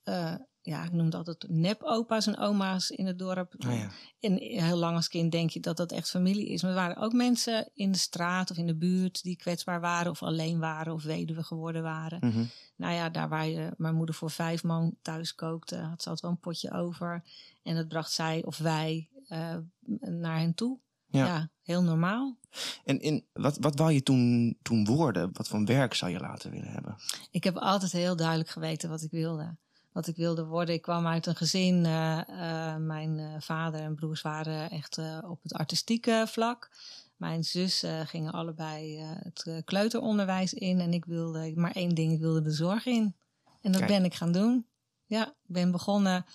ja, 0.66 0.84
ik 0.84 0.92
noemde 0.92 1.18
altijd 1.18 1.46
nep-opa's 1.50 2.28
en 2.28 2.38
oma's 2.38 2.90
in 2.90 3.06
het 3.06 3.20
dorp. 3.20 3.54
Oh 3.68 3.74
ja. 3.74 3.90
En 4.20 4.38
heel 4.38 4.78
lang 4.78 4.96
als 4.96 5.08
kind 5.08 5.32
denk 5.32 5.50
je 5.50 5.60
dat 5.60 5.78
dat 5.78 5.92
echt 5.92 6.10
familie 6.10 6.48
is. 6.48 6.62
Maar 6.62 6.72
er 6.72 6.78
waren 6.78 6.98
ook 6.98 7.14
mensen 7.14 7.70
in 7.74 7.92
de 7.92 7.98
straat 7.98 8.52
of 8.52 8.58
in 8.58 8.68
de 8.68 8.76
buurt 8.76 9.24
die 9.24 9.36
kwetsbaar 9.36 9.82
waren 9.82 10.12
of 10.12 10.24
alleen 10.24 10.60
waren 10.60 10.94
of 10.94 11.04
weduwe 11.04 11.44
geworden 11.44 11.84
waren. 11.84 12.18
Mm 12.22 12.32
-hmm. 12.32 12.50
Nou 12.76 12.94
ja, 12.94 13.10
daar 13.10 13.30
waar 13.30 13.48
je, 13.48 13.74
mijn 13.78 13.96
moeder 13.96 14.16
voor 14.16 14.32
vijf 14.32 14.64
man 14.64 14.96
thuis 15.02 15.36
kookte, 15.36 15.76
had 15.76 16.02
ze 16.02 16.10
altijd 16.10 16.22
wel 16.22 16.32
een 16.32 16.40
potje 16.40 16.72
over. 16.72 17.24
En 17.64 17.76
dat 17.76 17.88
bracht 17.88 18.12
zij 18.12 18.44
of 18.46 18.58
wij 18.58 19.10
uh, 19.30 19.58
naar 20.00 20.40
hen 20.40 20.54
toe. 20.54 20.80
Ja. 21.06 21.26
ja, 21.26 21.50
heel 21.62 21.84
normaal. 21.84 22.38
En 22.84 23.00
in, 23.00 23.26
wat, 23.34 23.58
wat 23.58 23.78
wou 23.80 23.92
je 23.92 24.04
toen, 24.04 24.58
toen 24.62 24.86
worden? 24.86 25.30
Wat 25.34 25.48
voor 25.48 25.66
werk 25.66 25.94
zou 25.94 26.12
je 26.12 26.20
later 26.20 26.52
willen 26.52 26.72
hebben? 26.72 26.96
Ik 27.32 27.44
heb 27.44 27.58
altijd 27.58 27.92
heel 27.92 28.16
duidelijk 28.16 28.50
geweten 28.50 28.90
wat 28.90 29.02
ik 29.02 29.12
wilde 29.12 29.58
wat 29.94 30.08
ik 30.08 30.16
wilde 30.16 30.46
worden. 30.46 30.76
Ik 30.76 30.82
kwam 30.82 31.08
uit 31.08 31.26
een 31.26 31.36
gezin, 31.36 31.86
uh, 31.86 32.22
uh, 32.30 32.76
mijn 32.76 33.18
uh, 33.18 33.36
vader 33.40 33.82
en 33.82 33.96
broers 33.96 34.22
waren 34.22 34.70
echt 34.70 34.98
op 35.24 35.44
het 35.44 35.54
artistieke 35.54 36.26
vlak. 36.28 36.70
Mijn 37.16 37.44
zus 37.44 37.84
gingen 38.06 38.32
allebei 38.32 39.00
het 39.00 39.62
kleuteronderwijs 39.66 40.54
in 40.54 40.80
en 40.80 40.94
ik 40.94 41.06
wilde 41.06 41.54
maar 41.56 41.72
één 41.72 41.96
ding, 41.96 42.14
ik 42.14 42.20
wilde 42.20 42.42
de 42.42 42.52
zorg 42.52 42.86
in. 42.86 43.16
En 43.62 43.72
dat 43.72 43.82
Kijk. 43.82 43.92
ben 43.92 44.06
ik 44.06 44.14
gaan 44.14 44.32
doen. 44.32 44.68
Ja, 45.06 45.28
ik 45.28 45.54
ben 45.54 45.72
begonnen 45.72 46.26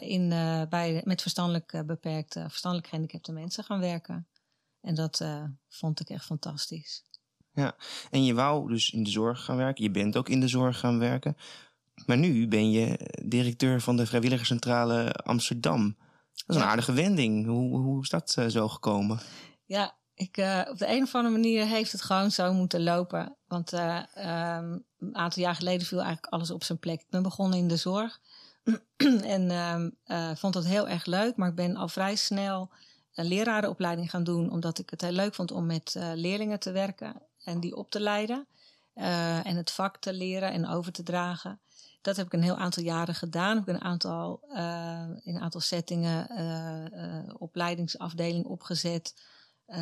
in, 0.00 0.28
bij, 0.68 1.02
met 1.04 1.22
verstandelijk 1.22 1.82
beperkte, 1.86 2.40
verstandelijk 2.48 2.88
gehandicapte 2.88 3.32
mensen 3.32 3.64
gaan 3.64 3.80
werken. 3.80 4.26
En 4.80 4.94
dat 4.94 5.24
vond 5.68 6.00
ik 6.00 6.08
echt 6.08 6.24
fantastisch. 6.24 7.04
Ja, 7.52 7.76
en 8.10 8.24
je 8.24 8.34
wou 8.34 8.68
dus 8.68 8.90
in 8.90 9.02
de 9.02 9.10
zorg 9.10 9.44
gaan 9.44 9.56
werken. 9.56 9.84
Je 9.84 9.90
bent 9.90 10.16
ook 10.16 10.28
in 10.28 10.40
de 10.40 10.48
zorg 10.48 10.78
gaan 10.78 10.98
werken. 10.98 11.36
Maar 12.06 12.18
nu 12.18 12.48
ben 12.48 12.70
je 12.70 13.10
directeur 13.24 13.80
van 13.80 13.96
de 13.96 14.06
Vrijwilligerscentrale 14.06 15.12
Amsterdam. 15.12 15.96
Dat 16.46 16.56
is 16.56 16.62
een 16.62 16.68
aardige 16.68 16.92
wending. 16.92 17.46
Hoe, 17.46 17.78
hoe 17.78 18.02
is 18.02 18.08
dat 18.08 18.34
eh, 18.38 18.46
zo 18.46 18.68
gekomen? 18.68 19.20
Ja, 19.64 19.94
ik, 20.14 20.36
eh, 20.36 20.60
op 20.70 20.78
de 20.78 20.88
een 20.88 21.02
of 21.02 21.14
andere 21.14 21.34
manier 21.34 21.66
heeft 21.66 21.92
het 21.92 22.02
gewoon 22.02 22.30
zo 22.30 22.52
moeten 22.52 22.82
lopen. 22.82 23.36
Want 23.46 23.72
eh, 23.72 24.02
ehm, 24.14 24.78
een 24.98 25.16
aantal 25.16 25.42
jaar 25.42 25.54
geleden 25.54 25.86
viel 25.86 25.98
eigenlijk 25.98 26.32
alles 26.32 26.50
op 26.50 26.64
zijn 26.64 26.78
plek. 26.78 27.00
Ik 27.00 27.10
ben 27.10 27.22
begonnen 27.22 27.58
in 27.58 27.68
de 27.68 27.76
zorg 27.76 28.20
en 29.36 29.50
ehm, 29.50 29.90
eh, 30.04 30.30
vond 30.34 30.54
dat 30.54 30.64
heel 30.64 30.88
erg 30.88 31.06
leuk. 31.06 31.36
Maar 31.36 31.48
ik 31.48 31.54
ben 31.54 31.76
al 31.76 31.88
vrij 31.88 32.16
snel 32.16 32.70
een 33.14 33.26
lerarenopleiding 33.26 34.10
gaan 34.10 34.24
doen. 34.24 34.50
Omdat 34.50 34.78
ik 34.78 34.90
het 34.90 35.00
heel 35.00 35.12
leuk 35.12 35.34
vond 35.34 35.50
om 35.50 35.66
met 35.66 35.96
leerlingen 36.14 36.60
te 36.60 36.72
werken 36.72 37.22
en 37.44 37.60
die 37.60 37.76
op 37.76 37.90
te 37.90 38.00
leiden. 38.00 38.46
en 38.94 39.56
het 39.56 39.70
vak 39.70 39.96
te 39.96 40.12
leren 40.12 40.52
en 40.52 40.68
over 40.68 40.92
te 40.92 41.02
dragen. 41.02 41.60
Dat 42.04 42.16
heb 42.16 42.26
ik 42.26 42.32
een 42.32 42.42
heel 42.42 42.56
aantal 42.56 42.82
jaren 42.82 43.14
gedaan. 43.14 43.58
Ik 43.58 43.66
heb 43.66 43.74
een 43.74 43.82
aantal, 43.82 44.40
eh, 44.48 45.08
in 45.20 45.34
een 45.34 45.40
aantal 45.40 45.60
settingen 45.60 46.28
eh, 46.28 47.18
eh, 47.18 47.34
opleidingsafdeling 47.38 48.44
opgezet. 48.44 49.14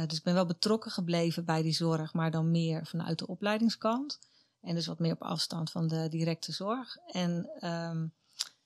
Dus 0.06 0.18
ik 0.18 0.22
ben 0.22 0.34
wel 0.34 0.46
betrokken 0.46 0.90
gebleven 0.90 1.44
bij 1.44 1.62
die 1.62 1.72
zorg, 1.72 2.12
maar 2.12 2.30
dan 2.30 2.50
meer 2.50 2.86
vanuit 2.86 3.18
de 3.18 3.26
opleidingskant. 3.26 4.18
En 4.60 4.74
dus 4.74 4.86
wat 4.86 4.98
meer 4.98 5.12
op 5.12 5.22
afstand 5.22 5.70
van 5.70 5.88
de 5.88 6.08
directe 6.08 6.52
zorg. 6.52 6.96
En 6.96 7.50
ehm, 7.58 8.06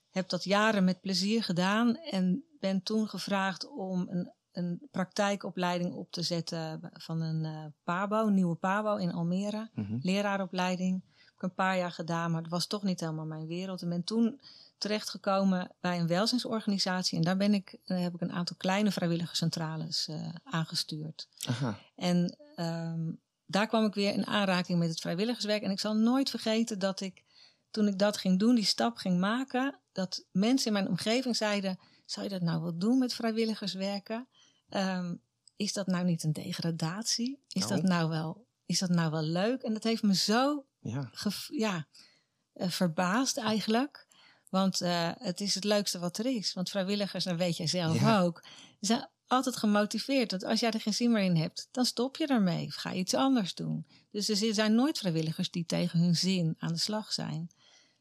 heb 0.09 0.29
dat 0.29 0.43
jaren 0.43 0.83
met 0.83 1.01
plezier 1.01 1.43
gedaan. 1.43 1.95
En 1.95 2.43
ben 2.59 2.83
toen 2.83 3.07
gevraagd 3.07 3.69
om 3.69 4.07
een 4.09 4.31
een 4.57 4.87
praktijkopleiding 4.91 5.93
op 5.93 6.11
te 6.11 6.21
zetten 6.21 6.89
van 6.93 7.21
een 7.21 7.43
uh, 7.43 7.65
PABO, 7.83 8.27
een 8.27 8.33
nieuwe 8.33 8.55
PABO 8.55 8.95
in 8.95 9.13
Almere. 9.13 9.69
Mhm. 9.73 9.97
Leraaropleiding. 10.01 11.01
Ik 11.37 11.43
een 11.43 11.53
paar 11.53 11.77
jaar 11.77 11.91
gedaan, 11.91 12.31
maar 12.31 12.41
dat 12.41 12.51
was 12.51 12.67
toch 12.67 12.83
niet 12.83 12.99
helemaal 12.99 13.25
mijn 13.25 13.47
wereld. 13.47 13.81
En 13.81 13.89
ben 13.89 14.03
toen 14.03 14.39
terechtgekomen 14.77 15.71
bij 15.79 15.99
een 15.99 16.07
welzijnsorganisatie. 16.07 17.17
En 17.17 17.23
daar 17.23 17.37
ben 17.37 17.53
ik, 17.53 17.77
uh, 17.85 18.01
heb 18.01 18.13
ik 18.13 18.21
een 18.21 18.31
aantal 18.31 18.55
kleine 18.55 18.91
vrijwilligerscentrales 18.91 20.07
uh, 20.09 20.29
aangestuurd. 20.43 21.27
Aha. 21.47 21.79
En 21.95 22.37
um, 22.55 23.19
daar 23.45 23.67
kwam 23.67 23.85
ik 23.85 23.93
weer 23.93 24.13
in 24.13 24.27
aanraking 24.27 24.79
met 24.79 24.89
het 24.89 24.99
vrijwilligerswerk. 24.99 25.63
En 25.63 25.71
ik 25.71 25.79
zal 25.79 25.95
nooit 25.95 26.29
vergeten 26.29 26.79
dat 26.79 27.01
ik, 27.01 27.23
toen 27.71 27.87
ik 27.87 27.99
dat 27.99 28.17
ging 28.17 28.39
doen, 28.39 28.55
die 28.55 28.65
stap 28.65 28.97
ging 28.97 29.19
maken, 29.19 29.79
dat 29.91 30.25
mensen 30.31 30.67
in 30.67 30.73
mijn 30.73 30.87
omgeving 30.87 31.35
zeiden: 31.35 31.79
Zou 32.05 32.25
je 32.25 32.31
dat 32.31 32.41
nou 32.41 32.61
wel 32.61 32.77
doen 32.77 32.97
met 32.97 33.13
vrijwilligerswerken? 33.13 34.27
Um, 34.69 35.21
is 35.55 35.73
dat 35.73 35.87
nou 35.87 36.05
niet 36.05 36.23
een 36.23 36.33
degradatie? 36.33 37.39
Is, 37.47 37.67
Nou. 37.67 37.81
dat, 37.81 37.89
nou 37.89 38.09
wel, 38.09 38.45
is 38.65 38.79
dat 38.79 38.89
nou 38.89 39.11
wel 39.11 39.23
leuk? 39.23 39.61
En 39.61 39.73
dat 39.73 39.83
heeft 39.83 40.03
me 40.03 40.15
zo 40.15 40.65
Ja. 40.89 41.11
ja, 41.47 41.87
eh, 42.53 42.69
verbaasd 42.69 43.37
eigenlijk. 43.37 44.07
Want 44.49 44.81
eh, 44.81 45.11
het 45.17 45.41
is 45.41 45.55
het 45.55 45.63
leukste 45.63 45.99
wat 45.99 46.17
er 46.17 46.25
is. 46.25 46.53
Want 46.53 46.69
vrijwilligers, 46.69 47.23
dat 47.23 47.37
weet 47.37 47.57
jij 47.57 47.67
zelf 47.67 47.99
Ja. 47.99 48.19
ook, 48.19 48.43
zijn 48.79 49.09
altijd 49.27 49.55
gemotiveerd. 49.55 50.29
Dat 50.29 50.43
als 50.43 50.59
jij 50.59 50.71
er 50.71 50.81
geen 50.81 50.93
zin 50.93 51.11
meer 51.11 51.23
in 51.23 51.35
hebt, 51.35 51.67
dan 51.71 51.85
stop 51.85 52.17
je 52.17 52.27
ermee. 52.27 52.65
Of 52.67 52.73
ga 52.75 52.91
je 52.91 52.99
iets 52.99 53.13
anders 53.13 53.55
doen. 53.55 53.85
Dus 54.11 54.29
er 54.29 54.53
zijn 54.53 54.75
nooit 54.75 54.97
vrijwilligers 54.97 55.51
die 55.51 55.65
tegen 55.65 55.99
hun 55.99 56.15
zin 56.15 56.55
aan 56.57 56.73
de 56.73 56.79
slag 56.79 57.13
zijn. 57.13 57.49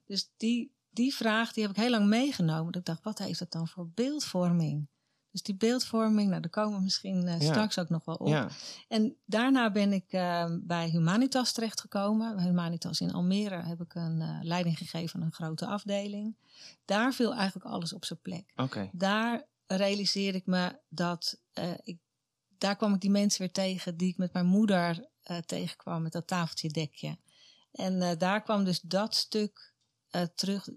Dus 0.05 0.31
die, 0.37 0.73
die 0.91 1.15
vraag 1.15 1.53
die 1.53 1.63
heb 1.63 1.73
ik 1.73 1.79
heel 1.83 1.91
lang 1.91 2.07
meegenomen. 2.07 2.73
Dat 2.73 2.81
ik 2.81 2.87
dacht, 2.87 3.03
wat 3.03 3.19
heeft 3.19 3.39
dat 3.39 3.53
dan 3.53 3.69
voor 3.69 3.89
beeldvorming? 3.89 4.89
Dus 5.37 5.45
die 5.45 5.57
beeldvorming, 5.57 6.29
nou, 6.29 6.41
daar 6.41 6.51
komen 6.51 6.79
we 6.79 6.85
misschien 6.85 7.27
eh, 7.27 7.41
Ja. 7.41 7.47
straks 7.47 7.79
ook 7.79 7.89
nog 7.89 8.05
wel 8.05 8.15
op. 8.15 8.29
Ja. 8.29 8.49
En 8.89 9.17
daarna 9.25 9.71
ben 9.71 9.93
ik 9.93 10.13
eh, 10.13 10.47
bij 10.61 10.89
Humanitas 10.89 11.53
terechtgekomen. 11.53 12.37
Bij 12.37 12.45
Humanitas 12.45 13.01
in 13.01 13.13
Almere 13.13 13.63
heb 13.63 13.81
ik 13.81 13.95
een 13.95 14.21
eh, 14.21 14.39
leiding 14.43 14.79
gegeven 14.79 15.21
aan 15.21 15.27
een 15.27 15.33
grote 15.33 15.67
afdeling. 15.67 16.37
Daar 16.85 17.13
viel 17.13 17.35
eigenlijk 17.35 17.67
alles 17.67 17.93
op 17.93 18.05
zijn 18.05 18.21
plek. 18.21 18.53
Daar 18.93 19.47
realiseerde 19.67 20.39
ik 20.39 20.47
me 20.47 20.79
dat 20.89 21.41
ik, 21.83 21.99
daar 22.59 22.77
kwam 22.77 22.95
ik 22.95 23.01
die 23.01 23.11
mensen 23.11 23.41
weer 23.41 23.53
tegen 23.53 23.97
die 23.97 24.09
ik 24.09 24.17
met 24.17 24.33
mijn 24.33 24.47
moeder 24.47 25.09
tegenkwam 25.47 26.03
met 26.03 26.13
dat 26.13 26.27
tafeltje 26.27 26.69
dekje. 26.69 27.19
En 27.73 28.19
daar 28.19 28.43
kwam 28.43 28.65
dus 28.65 28.81
dat 28.81 29.15
stuk 29.15 29.75
terug. 30.35 30.69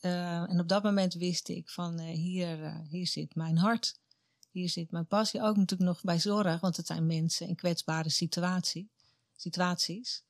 Eh, 0.00 0.50
en 0.50 0.60
op 0.60 0.68
dat 0.68 0.82
moment 0.82 1.14
wist 1.14 1.48
ik 1.48 1.68
van 1.68 1.98
eh, 1.98 2.06
hier, 2.06 2.64
eh, 2.64 2.74
hier 2.88 3.06
zit 3.06 3.34
mijn 3.34 3.58
hart. 3.58 3.98
Hier 4.50 4.68
zit 4.68 4.90
mijn 4.90 5.06
passie. 5.06 5.42
Ook 5.42 5.56
natuurlijk 5.56 5.90
nog 5.90 6.00
bij 6.02 6.18
zorg, 6.18 6.60
want 6.60 6.76
het 6.76 6.86
zijn 6.86 7.06
mensen 7.06 7.48
in 7.48 7.54
kwetsbare 7.56 8.10
situatie, 8.10 8.90
situaties. 9.36 10.22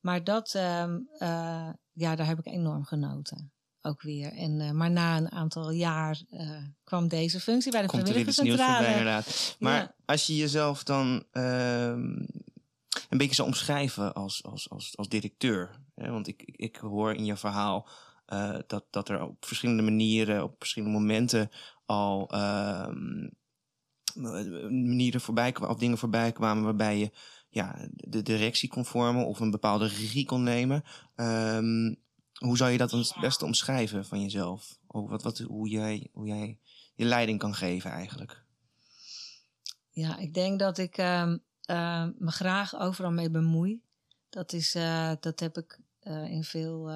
Maar 0.00 0.24
dat, 0.24 0.54
ehm, 0.54 0.98
eh, 1.18 1.68
ja, 1.92 2.16
daar 2.16 2.26
heb 2.26 2.38
ik 2.38 2.46
enorm 2.46 2.84
genoten. 2.84 3.52
Ook 3.80 4.02
weer. 4.02 4.32
En, 4.32 4.76
maar 4.76 4.90
na 4.90 5.16
een 5.16 5.30
aantal 5.32 5.70
jaar 5.70 6.22
kwam 6.84 7.08
deze 7.08 7.40
functie 7.40 7.72
bij 7.72 7.82
de 7.82 7.86
Komt 7.88 8.02
er 8.02 8.08
vrijwilligerscentrale. 8.08 8.86
inderdaad. 8.86 9.56
Maar 9.58 9.80
Ja. 9.80 9.94
als 10.04 10.26
je 10.26 10.36
jezelf 10.36 10.82
dan 10.82 11.24
ehm, 11.30 12.00
een 13.08 13.18
beetje 13.18 13.34
zou 13.34 13.48
omschrijven 13.48 14.14
als, 14.14 14.42
als, 14.44 14.70
als, 14.70 14.96
als 14.96 15.08
directeur. 15.08 15.80
Hè? 15.94 16.10
Want 16.10 16.26
ik, 16.26 16.42
ik, 16.42 16.56
ik 16.56 16.76
hoor 16.76 17.14
in 17.14 17.24
je 17.24 17.36
verhaal 17.36 17.88
eh, 18.28 18.58
dat, 18.66 18.84
dat 18.90 19.08
er 19.08 19.22
op 19.22 19.44
verschillende 19.44 19.82
manieren, 19.82 20.42
op 20.42 20.54
verschillende 20.58 20.98
momenten 20.98 21.50
al 21.86 22.30
ehm, 22.30 23.28
manieren 24.84 25.20
voorbij 25.20 25.52
kwamen, 25.52 25.74
of 25.74 25.80
dingen 25.80 25.98
voorbij 25.98 26.32
kwamen 26.32 26.64
waarbij 26.64 26.98
je 26.98 27.10
ja, 27.48 27.88
de 27.90 28.22
directie 28.22 28.68
kon 28.68 28.84
vormen 28.84 29.26
of 29.26 29.40
een 29.40 29.50
bepaalde 29.50 29.86
regie 29.86 30.26
kon 30.26 30.42
nemen. 30.42 30.84
Ehm, 31.14 31.94
hoe 32.34 32.56
zou 32.56 32.70
je 32.70 32.78
dat 32.78 32.90
dan 32.90 32.98
het 32.98 33.16
beste 33.20 33.44
omschrijven 33.44 34.04
van 34.04 34.22
jezelf? 34.22 34.78
Of 34.86 35.08
wat, 35.10 35.22
wat, 35.22 35.38
hoe, 35.38 35.68
jij, 35.68 36.08
hoe 36.12 36.26
jij 36.26 36.58
je 36.94 37.04
leiding 37.04 37.38
kan 37.38 37.54
geven 37.54 37.90
eigenlijk? 37.90 38.42
Ja, 39.90 40.18
ik 40.18 40.34
denk 40.34 40.58
dat 40.58 40.78
ik 40.78 40.96
ehm, 40.96 41.38
eh, 41.62 42.06
me 42.18 42.30
graag 42.30 42.78
overal 42.78 43.12
mee 43.12 43.30
bemoei. 43.30 43.80
Dat, 44.28 44.52
is, 44.52 44.74
eh, 44.74 45.12
dat 45.20 45.40
heb 45.40 45.58
ik 45.58 45.78
in 46.28 46.44
veel, 46.44 46.90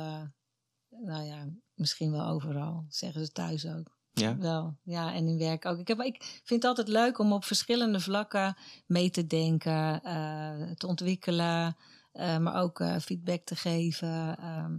nou 1.05 1.25
ja, 1.25 1.49
misschien 1.75 2.13
wel 2.13 2.27
overal, 2.27 2.85
zeggen 2.89 3.25
ze 3.25 3.33
thuis 3.33 3.67
ook. 3.67 4.01
Ja? 4.13 4.37
Wel, 4.37 4.77
ja, 4.83 5.15
en 5.15 5.29
in 5.29 5.39
werk 5.39 5.67
ook. 5.67 5.79
Ik, 5.79 5.89
heb, 5.89 6.01
ik 6.01 6.23
vind 6.45 6.63
het 6.63 6.65
altijd 6.65 6.89
leuk 6.89 7.19
om 7.19 7.33
op 7.33 7.45
verschillende 7.45 8.01
vlakken 8.01 8.57
mee 8.87 9.11
te 9.11 9.27
denken, 9.27 10.03
eh, 10.03 10.71
te 10.71 10.87
ontwikkelen, 10.87 11.77
eh, 12.13 12.39
maar 12.39 12.63
ook 12.63 12.81
eh, 12.81 12.97
feedback 12.99 13.45
te 13.45 13.57
geven. 13.57 14.39
ehm. 14.39 14.77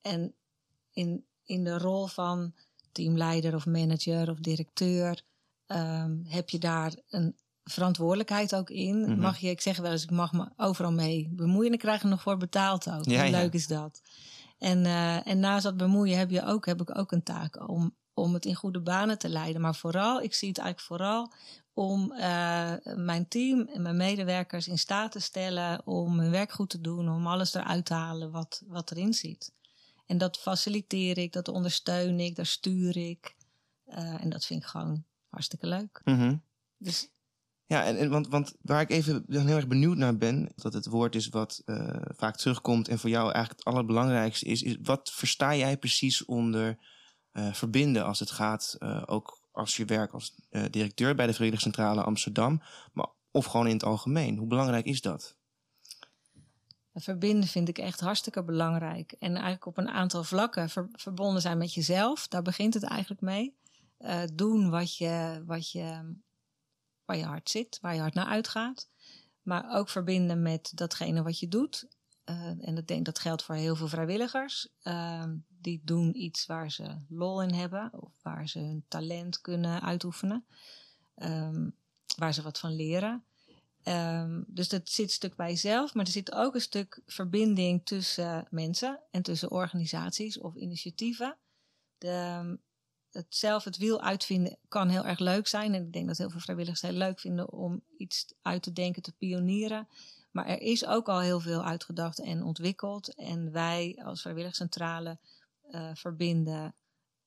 en 0.00 0.34
in, 0.92 1.24
in 1.44 1.64
de 1.64 1.78
rol 1.78 2.06
van 2.06 2.54
teamleider 2.92 3.54
of 3.54 3.66
manager 3.66 4.30
of 4.30 4.38
directeur 4.38 5.22
ehm, 5.66 6.16
heb 6.24 6.48
je 6.50 6.58
daar 6.58 6.94
een 7.08 7.36
verantwoordelijkheid 7.64 8.54
ook 8.54 8.70
in. 8.70 9.00
Mhm. 9.00 9.20
Mag 9.20 9.38
je, 9.38 9.48
ik 9.50 9.60
zeg 9.60 9.76
wel 9.76 9.92
eens, 9.92 10.02
ik 10.02 10.10
mag 10.10 10.32
me 10.32 10.48
overal 10.56 10.92
mee 10.92 11.28
bemoeien 11.32 11.66
en 11.66 11.72
ik 11.72 11.78
krijg 11.78 12.02
er 12.02 12.08
nog 12.08 12.22
voor 12.22 12.36
betaald 12.36 12.90
ook. 12.90 13.04
Ja, 13.04 13.20
Hoe 13.20 13.30
ja. 13.30 13.40
leuk 13.40 13.52
is 13.52 13.66
dat? 13.66 14.02
En, 14.64 14.86
eh, 14.86 15.26
en 15.26 15.38
naast 15.38 15.62
dat 15.62 15.76
bemoeien 15.76 16.18
heb, 16.18 16.30
je 16.30 16.44
ook, 16.44 16.66
heb 16.66 16.80
ik 16.80 16.98
ook 16.98 17.12
een 17.12 17.22
taak 17.22 17.68
om, 17.68 17.96
om 18.14 18.34
het 18.34 18.44
in 18.44 18.54
goede 18.54 18.80
banen 18.80 19.18
te 19.18 19.28
leiden. 19.28 19.60
Maar 19.60 19.74
vooral, 19.74 20.22
ik 20.22 20.34
zie 20.34 20.48
het 20.48 20.58
eigenlijk 20.58 20.86
vooral 20.86 21.32
om 21.72 22.12
eh, 22.12 22.72
mijn 22.94 23.28
team 23.28 23.68
en 23.68 23.82
mijn 23.82 23.96
medewerkers 23.96 24.68
in 24.68 24.78
staat 24.78 25.12
te 25.12 25.20
stellen 25.20 25.86
om 25.86 26.18
hun 26.18 26.30
werk 26.30 26.52
goed 26.52 26.70
te 26.70 26.80
doen, 26.80 27.08
om 27.08 27.26
alles 27.26 27.54
eruit 27.54 27.84
te 27.84 27.94
halen 27.94 28.30
wat, 28.30 28.62
wat 28.66 28.90
erin 28.90 29.14
zit. 29.14 29.52
En 30.06 30.18
dat 30.18 30.38
faciliteer 30.38 31.18
ik, 31.18 31.32
dat 31.32 31.48
ondersteun 31.48 32.20
ik, 32.20 32.36
daar 32.36 32.46
stuur 32.46 32.96
ik. 32.96 33.36
Eh, 33.84 34.22
en 34.22 34.30
dat 34.30 34.44
vind 34.44 34.62
ik 34.62 34.68
gewoon 34.68 35.04
hartstikke 35.28 35.66
leuk. 35.66 36.00
Mhm. 36.04 36.36
Dus 36.78 37.08
Ja, 37.74 37.84
en, 37.84 38.10
want, 38.10 38.28
want 38.28 38.54
waar 38.62 38.80
ik 38.80 38.90
even 38.90 39.24
heel 39.28 39.56
erg 39.56 39.66
benieuwd 39.66 39.96
naar 39.96 40.16
ben, 40.16 40.52
dat 40.56 40.72
het 40.72 40.86
woord 40.86 41.14
is 41.14 41.28
wat 41.28 41.62
eh, 41.64 42.02
vaak 42.16 42.36
terugkomt 42.36 42.88
en 42.88 42.98
voor 42.98 43.10
jou 43.10 43.24
eigenlijk 43.24 43.58
het 43.58 43.64
allerbelangrijkste 43.64 44.46
is, 44.46 44.62
is 44.62 44.76
wat 44.82 45.10
versta 45.12 45.54
jij 45.54 45.76
precies 45.76 46.24
onder 46.24 46.78
eh, 47.32 47.52
verbinden 47.52 48.04
als 48.04 48.18
het 48.20 48.30
gaat, 48.30 48.76
eh, 48.78 49.02
ook 49.06 49.48
als 49.52 49.76
je 49.76 49.84
werkt 49.84 50.12
als 50.12 50.34
directeur 50.70 51.14
bij 51.14 51.26
de 51.26 51.32
Vrijwilligerscentrale 51.32 52.02
Amsterdam, 52.02 52.62
maar, 52.92 53.08
of 53.30 53.44
gewoon 53.44 53.66
in 53.66 53.72
het 53.72 53.84
algemeen. 53.84 54.36
Hoe 54.36 54.48
belangrijk 54.48 54.84
is 54.84 55.00
dat? 55.00 55.36
Verbinden 56.94 57.48
vind 57.48 57.68
ik 57.68 57.78
echt 57.78 58.00
hartstikke 58.00 58.44
belangrijk. 58.44 59.12
En 59.18 59.32
eigenlijk 59.32 59.66
op 59.66 59.78
een 59.78 59.88
aantal 59.88 60.24
vlakken 60.24 60.68
ver- 60.68 60.88
verbonden 60.92 61.42
zijn 61.42 61.58
met 61.58 61.74
jezelf. 61.74 62.28
Daar 62.28 62.42
begint 62.42 62.74
het 62.74 62.82
eigenlijk 62.82 63.20
mee. 63.20 63.56
Doen 64.34 64.70
wat 64.70 64.96
je, 64.96 65.42
wat 65.46 65.70
je, 65.70 66.16
waar 67.04 67.16
je 67.16 67.24
hart 67.24 67.50
zit, 67.50 67.78
waar 67.80 67.94
je 67.94 68.00
hart 68.00 68.14
naar 68.14 68.26
uitgaat. 68.26 68.88
Maar 69.42 69.76
ook 69.76 69.88
verbinden 69.88 70.42
met 70.42 70.72
datgene 70.74 71.22
wat 71.22 71.38
je 71.38 71.48
doet. 71.48 71.86
Eh, 72.24 72.36
en 72.46 72.76
ik 72.76 72.86
denk 72.86 73.04
dat 73.04 73.18
geldt 73.18 73.42
voor 73.42 73.54
heel 73.54 73.76
veel 73.76 73.88
vrijwilligers. 73.88 74.68
Eh, 74.82 75.24
die 75.48 75.80
doen 75.84 76.20
iets 76.20 76.46
waar 76.46 76.70
ze 76.70 76.96
lol 77.08 77.42
in 77.42 77.52
hebben. 77.54 77.90
Of 77.92 78.12
waar 78.22 78.48
ze 78.48 78.58
hun 78.58 78.84
talent 78.88 79.40
kunnen 79.40 79.82
uitoefenen. 79.82 80.46
Ehm, 81.14 81.70
waar 82.16 82.34
ze 82.34 82.42
wat 82.42 82.58
van 82.58 82.76
leren. 82.76 83.24
Ehm, 83.82 84.42
dus 84.46 84.68
dat 84.68 84.88
zit 84.88 85.06
een 85.06 85.12
stuk 85.12 85.36
bij 85.36 85.48
jezelf, 85.48 85.94
maar 85.94 86.04
er 86.04 86.10
zit 86.10 86.32
ook 86.32 86.54
een 86.54 86.60
stuk 86.60 87.02
verbinding 87.06 87.86
tussen 87.86 88.46
mensen 88.50 89.00
en 89.10 89.22
tussen 89.22 89.50
organisaties 89.50 90.38
of 90.38 90.54
initiatieven. 90.54 91.36
De, 91.98 92.08
ehm, 92.08 92.56
het 93.14 93.26
zelf 93.28 93.64
het 93.64 93.76
wiel 93.76 94.00
uitvinden 94.00 94.56
kan 94.68 94.88
heel 94.88 95.04
erg 95.04 95.18
leuk 95.18 95.46
zijn. 95.46 95.74
En 95.74 95.82
ik 95.82 95.92
denk 95.92 96.06
dat 96.06 96.18
heel 96.18 96.30
veel 96.30 96.40
vrijwilligers 96.40 96.82
heel 96.82 96.92
leuk 96.92 97.20
vinden 97.20 97.52
om 97.52 97.82
iets 97.96 98.34
uit 98.42 98.62
te 98.62 98.72
denken, 98.72 99.02
te 99.02 99.12
pionieren. 99.12 99.88
Maar 100.30 100.46
er 100.46 100.60
is 100.60 100.86
ook 100.86 101.08
al 101.08 101.20
heel 101.20 101.40
veel 101.40 101.64
uitgedacht 101.64 102.20
en 102.20 102.42
ontwikkeld. 102.42 103.14
En 103.14 103.52
wij 103.52 104.00
als 104.04 104.20
vrijwilligerscentrale 104.20 105.18
eh, 105.70 105.90
verbinden 105.94 106.74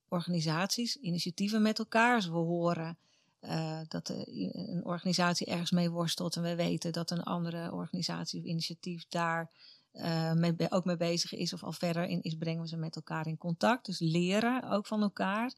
organisaties, 0.08 0.96
initiatieven 0.96 1.62
met 1.62 1.80
elkaar. 1.80 2.22
We 2.22 2.30
horen 2.30 2.98
eh, 3.40 3.80
dat 3.88 4.10
een 4.10 4.82
organisatie 4.84 5.48
ergens 5.48 5.72
mee 5.72 5.90
worstelt 5.90 6.36
en 6.36 6.42
we 6.42 6.56
weten 6.56 6.92
dat 6.92 7.12
een 7.12 7.24
andere 7.24 7.72
organisatie 7.72 8.40
of 8.40 8.46
initiatief 8.46 9.06
daar 9.10 9.52
eh, 9.92 10.34
mee, 10.34 10.56
ook 10.70 10.86
mee 10.86 10.98
bezig 10.98 11.34
is 11.34 11.54
of 11.54 11.64
al 11.64 11.72
verder 11.72 12.06
in 12.06 12.22
is, 12.22 12.36
brengen 12.36 12.62
we 12.62 12.68
ze 12.68 12.78
met 12.78 12.96
elkaar 12.96 13.28
in 13.28 13.38
contact. 13.38 13.86
Dus 13.86 14.00
leren 14.00 14.70
ook 14.70 14.88
van 14.88 15.02
elkaar, 15.02 15.54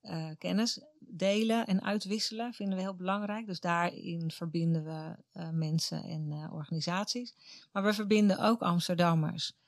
eh, 0.00 0.30
kennis 0.38 0.80
delen 1.10 1.66
en 1.66 1.82
uitwisselen 1.82 2.52
vinden 2.52 2.76
we 2.76 2.82
heel 2.82 2.94
belangrijk. 2.94 3.46
Dus 3.46 3.60
daarin 3.60 4.30
verbinden 4.30 4.84
we 4.84 5.16
eh, 5.32 5.50
mensen 5.50 6.02
en 6.02 6.32
eh, 6.32 6.52
organisaties. 6.52 7.34
Maar 7.72 7.82
we 7.82 7.92
verbinden 7.94 8.38
ook 8.38 8.62
Amsterdammers 8.62 9.58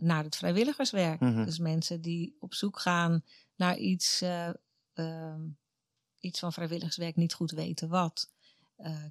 naar 0.00 0.24
het 0.24 0.36
vrijwilligerswerk. 0.36 1.20
Mhm. 1.20 1.44
Dus 1.44 1.58
mensen 1.58 2.00
die 2.00 2.36
op 2.40 2.54
zoek 2.54 2.78
gaan 2.78 3.22
naar 3.56 3.76
iets. 3.76 4.20
eh, 4.20 4.48
ehm, 4.94 5.40
iets 6.20 6.38
van 6.38 6.52
vrijwilligerswerk 6.52 7.16
niet 7.16 7.34
goed 7.34 7.50
weten 7.50 7.88
wat, 7.88 8.30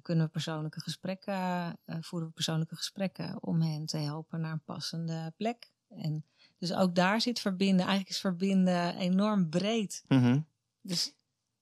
kunnen 0.02 0.24
we 0.24 0.30
persoonlijke 0.30 0.80
gesprekken, 0.80 1.78
voeren 2.00 2.28
we 2.28 2.34
persoonlijke 2.34 2.76
gesprekken 2.76 3.42
om 3.42 3.60
hen 3.60 3.86
te 3.86 3.96
helpen 3.96 4.40
naar 4.40 4.52
een 4.52 4.64
passende 4.64 5.32
plek. 5.36 5.70
En 5.88 6.24
dus 6.58 6.74
ook 6.74 6.94
daar 6.94 7.20
zit 7.20 7.40
verbinden. 7.40 7.80
Eigenlijk 7.80 8.10
is 8.10 8.20
verbinden 8.20 8.96
enorm 8.96 9.48
breed. 9.48 10.04
Mhm. 10.08 10.40
Dus 10.82 11.12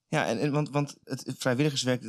ja, 0.09 0.26
en, 0.26 0.38
en, 0.38 0.52
want, 0.52 0.71
want 0.71 0.97
het 1.04 1.35
vrijwilligerswerk, 1.38 2.02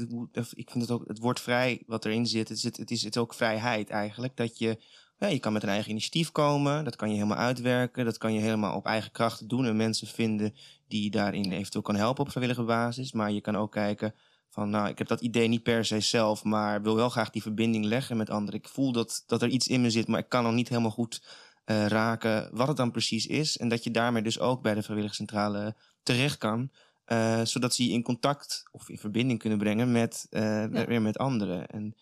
ik 0.53 0.69
vind 0.69 0.81
het 0.81 0.91
ook 0.91 1.07
het 1.07 1.19
woord 1.19 1.39
vrij 1.39 1.83
wat 1.85 2.05
erin 2.05 2.27
zit. 2.27 2.49
Het, 2.49 2.59
zit, 2.59 2.77
het, 2.77 2.91
is, 2.91 3.03
het 3.03 3.15
is 3.15 3.21
ook 3.21 3.33
vrijheid 3.33 3.89
eigenlijk. 3.89 4.35
Dat 4.35 4.57
je, 4.57 4.81
ja, 5.17 5.27
je 5.27 5.39
kan 5.39 5.53
met 5.53 5.63
een 5.63 5.69
eigen 5.69 5.91
initiatief 5.91 6.31
komen, 6.31 6.83
dat 6.83 6.95
kan 6.95 7.09
je 7.09 7.15
helemaal 7.15 7.37
uitwerken, 7.37 8.05
dat 8.05 8.17
kan 8.17 8.33
je 8.33 8.39
helemaal 8.39 8.75
op 8.75 8.85
eigen 8.85 9.11
krachten 9.11 9.47
doen 9.47 9.65
en 9.65 9.75
mensen 9.75 10.07
vinden 10.07 10.53
die 10.87 11.03
je 11.03 11.09
daarin 11.09 11.51
eventueel 11.51 11.83
kan 11.83 11.95
helpen 11.95 12.23
op 12.23 12.29
vrijwillige 12.29 12.63
basis. 12.63 13.11
Maar 13.11 13.31
je 13.31 13.41
kan 13.41 13.57
ook 13.57 13.71
kijken 13.71 14.13
van, 14.49 14.69
nou, 14.69 14.87
ik 14.87 14.97
heb 14.97 15.07
dat 15.07 15.21
idee 15.21 15.47
niet 15.47 15.63
per 15.63 15.85
se 15.85 15.99
zelf, 15.99 16.43
maar 16.43 16.81
wil 16.81 16.95
wel 16.95 17.09
graag 17.09 17.29
die 17.29 17.41
verbinding 17.41 17.85
leggen 17.85 18.17
met 18.17 18.29
anderen. 18.29 18.59
Ik 18.59 18.67
voel 18.67 18.91
dat, 18.91 19.23
dat 19.25 19.41
er 19.41 19.49
iets 19.49 19.67
in 19.67 19.81
me 19.81 19.89
zit, 19.89 20.07
maar 20.07 20.19
ik 20.19 20.29
kan 20.29 20.43
nog 20.43 20.53
niet 20.53 20.69
helemaal 20.69 20.91
goed 20.91 21.21
uh, 21.67 21.85
raken 21.85 22.49
wat 22.51 22.67
het 22.67 22.77
dan 22.77 22.91
precies 22.91 23.27
is. 23.27 23.57
En 23.57 23.67
dat 23.69 23.83
je 23.83 23.91
daarmee 23.91 24.21
dus 24.21 24.39
ook 24.39 24.61
bij 24.61 24.73
de 24.73 24.81
vrijwilligerscentrale 24.81 25.75
terecht 26.03 26.37
kan. 26.37 26.71
Uh, 27.07 27.41
zodat 27.43 27.75
ze 27.75 27.83
je 27.83 27.93
in 27.93 28.03
contact 28.03 28.63
of 28.71 28.89
in 28.89 28.97
verbinding 28.97 29.39
kunnen 29.39 29.57
brengen 29.57 29.91
met, 29.91 30.27
uh, 30.29 30.65
weer 30.65 31.01
met 31.01 31.17
anderen. 31.17 31.67
En 31.67 31.95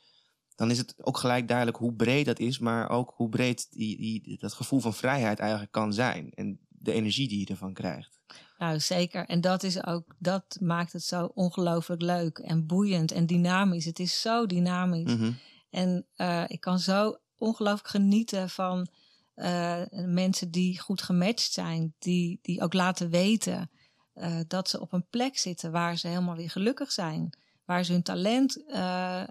dan 0.56 0.72
is 0.72 0.78
het 0.78 0.96
ook 0.98 1.18
gelijk 1.18 1.48
duidelijk 1.48 1.78
hoe 1.78 1.94
breed 1.94 2.26
dat 2.26 2.40
is, 2.40 2.60
maar 2.60 2.90
ook 2.90 3.14
hoe 3.16 3.30
breed 3.30 3.68
die, 3.72 3.98
die, 3.98 4.38
dat 4.40 4.54
gevoel 4.54 4.80
van 4.80 4.94
vrijheid 4.94 5.40
eigenlijk 5.40 5.72
kan 5.72 5.94
zijn. 5.94 6.32
En 6.34 6.60
de 6.70 6.92
energie 6.92 7.28
die 7.28 7.40
je 7.40 7.46
ervan 7.46 7.74
krijgt. 7.74 8.20
Nou, 8.58 8.80
zeker. 8.80 9.26
En 9.26 9.42
dat 9.42 9.64
is 9.64 9.86
ook, 9.86 10.16
dat 10.18 10.58
maakt 10.62 10.94
het 10.94 11.04
zo 11.04 11.32
ongelooflijk 11.34 12.02
leuk 12.02 12.38
en 12.38 12.66
boeiend 12.66 13.12
en 13.12 13.26
dynamisch. 13.26 13.86
Het 13.86 14.00
is 14.00 14.22
zo 14.22 14.46
dynamisch. 14.46 15.16
Mm 15.16 15.38
En 15.70 16.06
uh, 16.18 16.44
ik 16.48 16.60
kan 16.60 16.80
zo 16.80 17.18
ongelooflijk 17.38 17.88
genieten 17.88 18.50
van 18.50 18.88
uh, 19.36 19.82
mensen 19.92 20.52
die 20.52 20.80
goed 20.80 21.02
gematcht 21.02 21.52
zijn, 21.52 21.94
die, 22.00 22.40
die 22.42 22.62
ook 22.62 22.74
laten 22.74 23.10
weten 23.10 23.72
uh, 24.14 24.40
dat 24.48 24.70
ze 24.70 24.82
op 24.82 24.94
een 24.94 25.08
plek 25.10 25.38
zitten 25.38 25.72
waar 25.72 25.98
ze 25.98 26.08
helemaal 26.08 26.36
weer 26.36 26.50
gelukkig 26.50 26.92
zijn, 26.92 27.38
waar 27.66 27.84
ze 27.84 27.92
hun 27.92 28.04
talent 28.04 28.58
uh, 28.68 29.24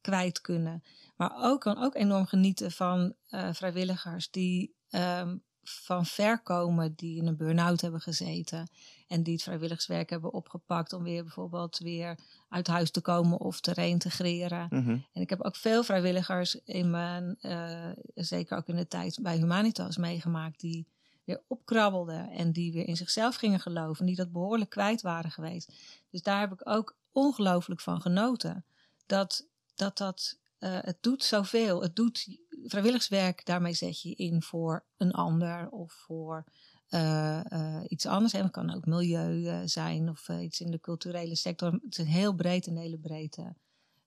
kwijt 0.00 0.40
kunnen. 0.40 0.82
Maar 1.16 1.32
ook 1.36 1.60
kan 1.60 1.78
ook 1.78 1.94
enorm 1.94 2.26
genieten 2.26 2.70
van 2.70 3.14
vrijwilligers 3.52 4.30
die 4.30 4.74
um, 4.90 5.42
van 5.62 6.06
ver 6.06 6.42
komen, 6.42 6.94
die 6.94 7.16
in 7.16 7.26
een 7.26 7.36
burn-out 7.36 7.80
hebben 7.80 8.00
gezeten 8.00 8.70
en 9.12 9.22
die 9.22 9.32
het 9.32 9.42
vrijwilligerswerk 9.42 10.10
hebben 10.10 10.32
opgepakt 10.32 10.92
om 10.92 11.02
weer 11.02 11.22
bijvoorbeeld 11.22 11.78
weer 11.78 12.18
uit 12.48 12.66
huis 12.66 12.90
te 12.90 13.00
komen 13.00 13.38
of 13.38 13.60
te 13.60 13.72
reintegreren. 13.72 14.66
Mm 14.70 14.84
-hmm. 14.84 15.06
En 15.12 15.22
ik 15.22 15.30
heb 15.30 15.40
ook 15.40 15.56
veel 15.56 15.84
vrijwilligers 15.84 16.54
in 16.64 16.90
mijn, 16.90 17.36
uh, 17.40 17.90
zeker 18.14 18.56
ook 18.56 18.66
in 18.66 18.76
de 18.76 18.88
tijd 18.88 19.18
bij 19.22 19.36
Humanitas 19.36 19.96
meegemaakt, 19.96 20.60
die 20.60 20.86
weer 21.24 21.42
opkrabbelden 21.46 22.30
en 22.30 22.52
die 22.52 22.72
weer 22.72 22.86
in 22.86 22.96
zichzelf 22.96 23.36
gingen 23.36 23.60
geloven 23.60 24.00
en 24.00 24.06
die 24.06 24.16
dat 24.16 24.32
behoorlijk 24.32 24.70
kwijt 24.70 25.02
waren 25.02 25.30
geweest. 25.30 25.72
Dus 26.10 26.22
daar 26.22 26.40
heb 26.40 26.52
ik 26.52 26.68
ook 26.68 26.96
ongelooflijk 27.12 27.80
van 27.80 28.00
genoten. 28.00 28.64
Dat 29.06 29.46
dat, 29.74 29.98
dat 29.98 30.38
uh, 30.58 30.78
het 30.80 30.96
doet 31.00 31.24
zoveel. 31.24 31.82
Het 31.82 31.96
doet 31.96 32.38
vrijwilligerswerk, 32.64 33.46
daarmee 33.46 33.74
zet 33.74 34.02
je 34.02 34.14
in 34.14 34.42
voor 34.42 34.84
een 34.96 35.12
ander 35.12 35.68
of 35.70 35.92
voor 35.92 36.44
uh, 36.94 37.40
uh, 37.52 37.80
iets 37.88 38.06
anders. 38.06 38.32
Het 38.32 38.50
kan 38.50 38.74
ook 38.74 38.86
milieu 38.86 39.40
uh, 39.40 39.60
zijn 39.64 40.08
of 40.08 40.28
iets 40.28 40.60
in 40.60 40.70
de 40.70 40.80
culturele 40.80 41.36
sector. 41.36 41.72
Het 41.72 41.82
is 41.90 41.98
een 41.98 42.06
heel 42.06 42.34
breed, 42.34 42.66
een 42.66 42.76
hele 42.76 42.98
brede, 42.98 43.54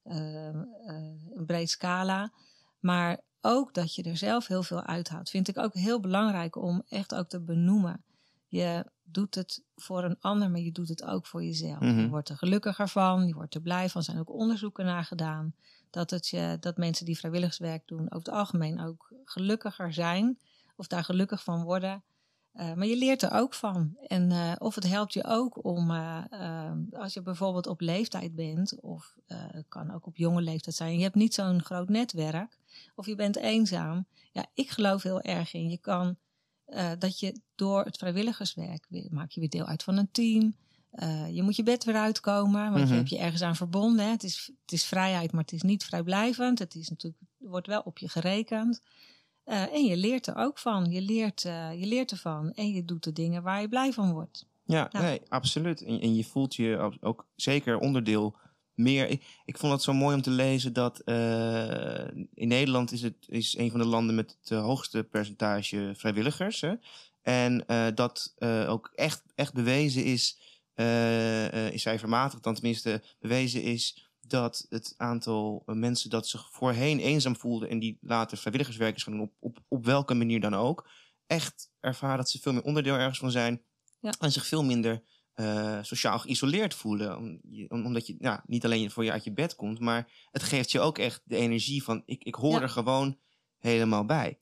een 0.04 1.46
breed 1.46 1.70
scala. 1.70 2.34
Maar 2.80 3.22
ook 3.42 3.74
dat 3.74 3.96
je 3.96 4.04
er 4.04 4.18
zelf 4.18 4.48
heel 4.48 4.63
veel 4.63 4.82
uithaalt, 4.84 5.29
vind 5.29 5.48
ik 5.48 5.57
ook 5.57 5.74
heel 5.74 6.00
belangrijk 6.00 6.55
om 6.55 6.83
echt 6.88 7.16
ook 7.16 7.27
te 7.29 7.42
benoemen. 7.42 8.03
Je 8.48 8.86
doet 9.03 9.36
het 9.36 9.64
voor 9.75 10.03
een 10.03 10.20
ander, 10.20 10.51
maar 10.51 10.60
je 10.60 10.72
doet 10.72 10.90
het 10.90 11.03
ook 11.03 11.25
voor 11.25 11.44
jezelf. 11.44 11.79
Mm 11.79 11.90
-hmm. 11.90 12.00
Je 12.00 12.10
wordt 12.10 12.29
er 12.29 12.38
gelukkiger 12.38 12.88
van, 12.88 13.27
je 13.27 13.33
wordt 13.33 13.55
er 13.55 13.62
blij 13.62 13.90
van. 13.90 14.01
Er 14.01 14.05
zijn 14.05 14.20
ook 14.20 14.29
onderzoeken 14.29 14.86
naar 14.86 15.03
gedaan. 15.03 15.55
Dat, 15.90 16.10
het 16.10 16.27
je, 16.27 16.57
dat 16.60 16.77
mensen 16.77 17.05
die 17.05 17.18
vrijwilligerswerk 17.18 17.88
doen 17.88 18.05
over 18.05 18.18
het 18.18 18.29
algemeen 18.29 18.79
ook 18.79 19.14
gelukkiger 19.24 19.94
zijn. 19.94 20.40
Of 20.75 20.88
daar 20.88 21.03
gelukkig 21.03 21.44
van 21.44 21.64
worden. 21.64 22.03
Uh, 22.59 22.74
maar 22.74 22.87
je 22.87 22.98
leert 22.98 23.22
er 23.22 23.31
ook 23.31 23.53
van. 23.53 23.98
En 24.07 24.31
uh, 24.31 24.51
of 24.57 24.75
het 24.75 24.87
helpt 24.87 25.13
je 25.13 25.24
ook 25.25 25.65
om, 25.65 25.91
uh, 25.91 26.24
als 26.91 27.13
je 27.13 27.22
bijvoorbeeld 27.22 27.68
op 27.68 27.81
leeftijd 27.81 28.35
bent, 28.35 28.81
of 28.81 29.15
het 29.27 29.65
kan 29.68 29.94
ook 29.94 30.05
op 30.05 30.18
jonge 30.18 30.41
leeftijd 30.41 30.75
zijn, 30.75 30.98
je 30.98 31.03
hebt 31.03 31.15
niet 31.15 31.33
zo'n 31.33 31.63
groot 31.63 31.89
netwerk, 31.89 32.57
of 32.96 33.05
je 33.05 33.15
bent 33.15 33.35
eenzaam. 33.35 34.05
Ja, 34.31 34.46
ik 34.53 34.70
geloof 34.70 35.03
heel 35.03 35.22
erg 35.22 35.53
in. 35.53 35.70
Je 35.70 35.77
kan 35.77 36.18
dat 37.00 37.20
je 37.20 37.39
door 37.55 37.83
het 37.85 37.98
vrijwilligerswerk 37.98 38.85
weer, 38.89 39.07
maak 39.11 39.31
je 39.31 39.39
weer 39.39 39.50
deel 39.50 39.65
uit 39.65 39.83
van 39.83 39.98
een 39.98 40.11
team. 40.11 40.55
je 41.31 41.41
moet 41.44 41.55
je 41.55 41.63
bed 41.63 41.83
weer 41.83 41.96
uitkomen, 41.96 42.61
want 42.61 42.70
mm 42.70 42.74
-hmm. 42.74 42.81
je 42.81 42.87
Mhm. 42.87 42.96
hebt 42.98 43.09
je 43.09 43.18
ergens 43.18 43.41
aan 43.41 43.55
verbonden. 43.55 44.05
Hè. 44.05 44.11
Het, 44.11 44.24
is, 44.24 44.51
het 44.61 44.72
is 44.72 44.85
vrijheid, 44.85 45.31
maar 45.31 45.41
het 45.41 45.51
is 45.51 45.61
niet 45.61 45.85
vrijblijvend. 45.85 46.59
Het 46.59 46.75
is 46.75 46.89
natuurlijk, 46.89 47.24
wordt 47.37 47.68
wel 47.68 47.81
op 47.81 47.98
je 47.98 48.09
gerekend. 48.09 48.81
Uh, 49.46 49.74
en 49.74 49.86
je 49.86 49.98
leert 49.98 50.27
er 50.27 50.36
ook 50.36 50.58
van. 50.58 50.92
Je 50.92 51.01
leert, 51.01 51.44
uh, 51.44 51.79
je 51.79 51.86
leert 51.86 52.12
ervan. 52.12 52.51
En 52.53 52.72
je 52.72 52.86
doet 52.86 53.03
de 53.03 53.12
dingen 53.12 53.44
waar 53.44 53.62
je 53.62 53.70
blij 53.70 53.94
van 53.94 54.14
wordt. 54.14 54.46
Ja, 54.66 54.90
ja. 54.92 55.01
nee, 55.01 55.22
absoluut. 55.27 55.81
En, 55.81 56.01
en, 56.01 56.16
je 56.16 56.24
voelt 56.24 56.55
je 56.55 56.98
ook 57.00 57.27
zeker 57.36 57.77
onderdeel 57.77 58.36
meer. 58.74 59.08
Ik, 59.10 59.24
ik 59.46 59.58
vond 59.58 59.74
het 59.74 59.81
zo 59.81 59.94
mooi 59.94 60.16
om 60.16 60.22
te 60.22 60.29
lezen 60.29 60.74
dat 60.74 61.01
uh, 61.05 62.08
in 62.34 62.48
Nederland 62.48 62.92
is 62.92 63.01
het 63.01 63.25
is 63.27 63.58
een 63.58 63.72
van 63.72 63.79
de 63.79 63.86
landen 63.86 64.16
met 64.16 64.38
het 64.40 64.60
hoogste 64.60 65.03
percentage 65.03 65.92
vrijwilligers. 65.96 66.62
Hè? 66.62 66.74
En 67.22 67.66
dat 67.96 68.36
ook 68.68 68.92
echt, 68.96 69.24
echt 69.36 69.53
bewezen 69.53 70.03
is, 70.03 70.40
is 71.72 71.81
cijfermatig 71.81 72.40
dan 72.40 72.53
tenminste 72.53 73.01
bewezen 73.20 73.64
is 73.64 74.05
dat 74.27 74.66
het 74.70 74.94
aantal 74.98 75.64
mensen 75.66 76.09
dat 76.09 76.27
zich 76.27 76.50
voorheen 76.51 77.00
eenzaam 77.00 77.35
voelden 77.35 77.70
en 77.70 77.79
die 77.79 77.98
later 78.01 78.38
vrijwilligerswerkers 78.38 79.03
gaan 79.03 79.14
doen, 79.14 79.22
op, 79.22 79.33
op, 79.40 79.59
op 79.68 79.85
welke 79.85 80.14
manier 80.14 80.40
dan 80.40 80.53
ook, 80.53 80.90
echt 81.27 81.72
ervaren 81.79 82.18
dat 82.18 82.29
ze 82.29 82.40
veel 82.40 82.53
meer 82.53 82.64
onderdeel 82.64 82.96
ergens 82.96 83.20
van 83.20 83.31
zijn 83.31 83.61
ja. 84.00 84.14
en 84.20 84.31
zich 84.31 84.46
veel 84.46 84.64
minder 84.64 85.03
uh, 85.35 85.79
sociaal 85.81 86.20
geïsoleerd 86.20 86.74
voelen. 86.74 87.18
Om, 87.18 87.42
om, 87.68 87.85
omdat 87.85 88.07
je 88.07 88.16
ja, 88.20 88.44
niet 88.46 88.66
alleen 88.66 88.92
voor 88.92 89.03
je 89.03 89.11
uit 89.11 89.24
je 89.24 89.33
bed 89.33 89.55
komt, 89.55 89.79
maar 89.79 90.27
het 90.31 90.44
geeft 90.44 90.72
je 90.72 90.79
ook 90.79 90.98
echt 90.98 91.22
de 91.24 91.35
energie 91.35 91.83
van 91.83 92.01
ik, 92.05 92.24
ik 92.24 92.35
hoor 92.35 92.51
ja. 92.51 92.61
er 92.61 92.70
gewoon 92.70 93.18
helemaal 93.57 94.05
bij. 94.05 94.40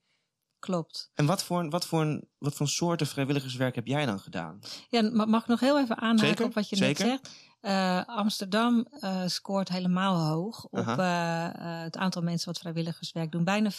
Klopt. 0.59 1.11
En 1.13 1.25
wat 1.25 1.43
voor, 1.43 1.69
wat, 1.69 1.85
voor, 1.85 2.21
wat 2.37 2.55
voor 2.55 2.67
soorten 2.67 3.07
vrijwilligerswerk 3.07 3.75
heb 3.75 3.87
jij 3.87 4.05
dan 4.05 4.19
gedaan? 4.19 4.59
Ja, 4.89 5.01
mag 5.27 5.41
ik 5.41 5.47
nog 5.47 5.59
heel 5.59 5.79
even 5.79 5.97
aanhaken 5.97 6.27
Zeker? 6.27 6.45
op 6.45 6.53
wat 6.53 6.69
je 6.69 6.75
Zeker? 6.75 7.05
net 7.05 7.19
zegt? 7.23 7.51
Uh, 7.65 8.03
Amsterdam 8.05 8.87
uh, 8.99 9.21
scoort 9.25 9.69
helemaal 9.69 10.19
hoog 10.19 10.65
op 10.65 10.87
uh, 10.87 11.47
het 11.83 11.97
aantal 11.97 12.21
mensen 12.21 12.47
wat 12.47 12.59
vrijwilligerswerk 12.59 13.31
doen. 13.31 13.43
Bijna 13.43 13.71
40% 13.71 13.75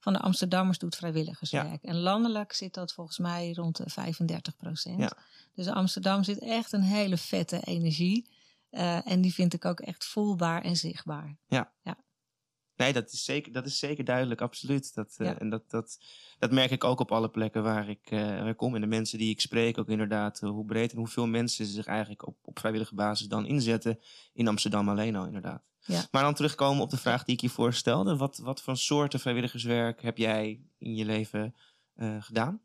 van 0.00 0.12
de 0.12 0.18
Amsterdammers 0.18 0.78
doet 0.78 0.96
vrijwilligerswerk. 0.96 1.82
Ja. 1.82 1.88
En 1.90 2.00
landelijk 2.00 2.52
zit 2.52 2.74
dat 2.74 2.92
volgens 2.92 3.18
mij 3.18 3.52
rond 3.52 3.76
de 3.76 3.90
35%. 3.90 4.96
Ja. 4.96 5.12
Dus 5.54 5.66
Amsterdam 5.66 6.22
zit 6.22 6.38
echt 6.38 6.72
een 6.72 6.82
hele 6.82 7.16
vette 7.16 7.60
energie. 7.60 8.28
en 9.04 9.20
die 9.20 9.34
vind 9.34 9.54
ik 9.54 9.64
ook 9.64 9.80
echt 9.80 10.04
voelbaar 10.04 10.62
en 10.62 10.76
zichtbaar. 10.76 11.36
Ja. 11.46 11.72
ja. 11.82 11.96
Nee, 12.78 12.92
dat 12.92 13.12
is 13.12 13.24
zeker, 13.24 13.52
dat 13.52 13.66
is 13.66 13.78
zeker 13.78 14.04
duidelijk, 14.04 14.40
absoluut. 14.40 14.94
Dat, 14.94 15.14
ja. 15.18 15.24
uh, 15.24 15.40
en 15.40 15.50
dat, 15.50 15.70
dat, 15.70 15.98
dat 16.38 16.50
merk 16.50 16.70
ik 16.70 16.84
ook 16.84 17.00
op 17.00 17.12
alle 17.12 17.28
plekken 17.28 17.62
waar 17.62 17.88
ik, 17.88 18.10
uh, 18.10 18.20
waar 18.20 18.48
ik 18.48 18.56
kom. 18.56 18.74
En 18.74 18.80
de 18.80 18.86
mensen 18.86 19.18
die 19.18 19.30
ik 19.30 19.40
spreek 19.40 19.78
ook 19.78 19.88
inderdaad. 19.88 20.42
Uh, 20.42 20.50
hoe 20.50 20.64
breed 20.64 20.92
en 20.92 20.98
hoeveel 20.98 21.26
mensen 21.26 21.66
zich 21.66 21.86
eigenlijk 21.86 22.26
op, 22.26 22.36
op 22.42 22.58
vrijwillige 22.58 22.94
basis 22.94 23.26
dan 23.26 23.46
inzetten. 23.46 23.98
In 24.32 24.48
Amsterdam 24.48 24.88
alleen 24.88 25.16
al 25.16 25.26
inderdaad. 25.26 25.62
Ja. 25.80 26.02
Maar 26.10 26.22
dan 26.22 26.34
terugkomen 26.34 26.82
op 26.82 26.90
de 26.90 26.96
vraag 26.96 27.24
die 27.24 27.34
ik 27.34 27.40
je 27.40 27.48
voorstelde. 27.48 28.16
Wat, 28.16 28.38
wat 28.38 28.62
voor 28.62 28.76
soorten 28.76 29.20
vrijwilligerswerk 29.20 30.02
heb 30.02 30.18
jij 30.18 30.60
in 30.78 30.94
je 30.94 31.04
leven 31.04 31.54
gedaan? 32.18 32.60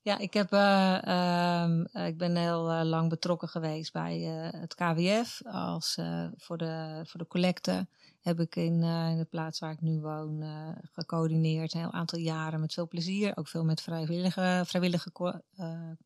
Ja, 0.00 0.18
ik, 0.18 0.34
heb, 0.34 0.52
uh, 0.52 2.06
ik 2.06 2.18
ben 2.18 2.36
heel 2.36 2.72
uh, 2.72 2.82
lang 2.82 3.08
betrokken 3.08 3.48
geweest 3.48 3.92
bij 3.92 4.18
het 4.52 4.74
KWF. 4.74 5.42
Als, 5.44 5.98
voor, 6.36 6.56
de, 6.56 7.02
voor 7.06 7.20
de 7.20 7.26
collecte 7.26 7.86
heb 8.24 8.40
ik 8.40 8.56
in, 8.56 8.82
in 8.82 9.16
de 9.18 9.26
plaats 9.30 9.58
waar 9.58 9.72
ik 9.72 9.80
nu 9.80 10.00
woon 10.00 10.44
gecoördineerd. 10.92 11.74
Een 11.74 11.80
heel 11.80 11.92
aantal 11.92 12.18
jaren 12.18 12.60
met 12.60 12.72
veel 12.72 12.88
plezier. 12.88 13.36
Ook 13.36 13.48
veel 13.48 13.64
met 13.64 13.80
vrijwillige, 13.80 14.62
vrijwillige 14.66 15.12
co 15.12 15.32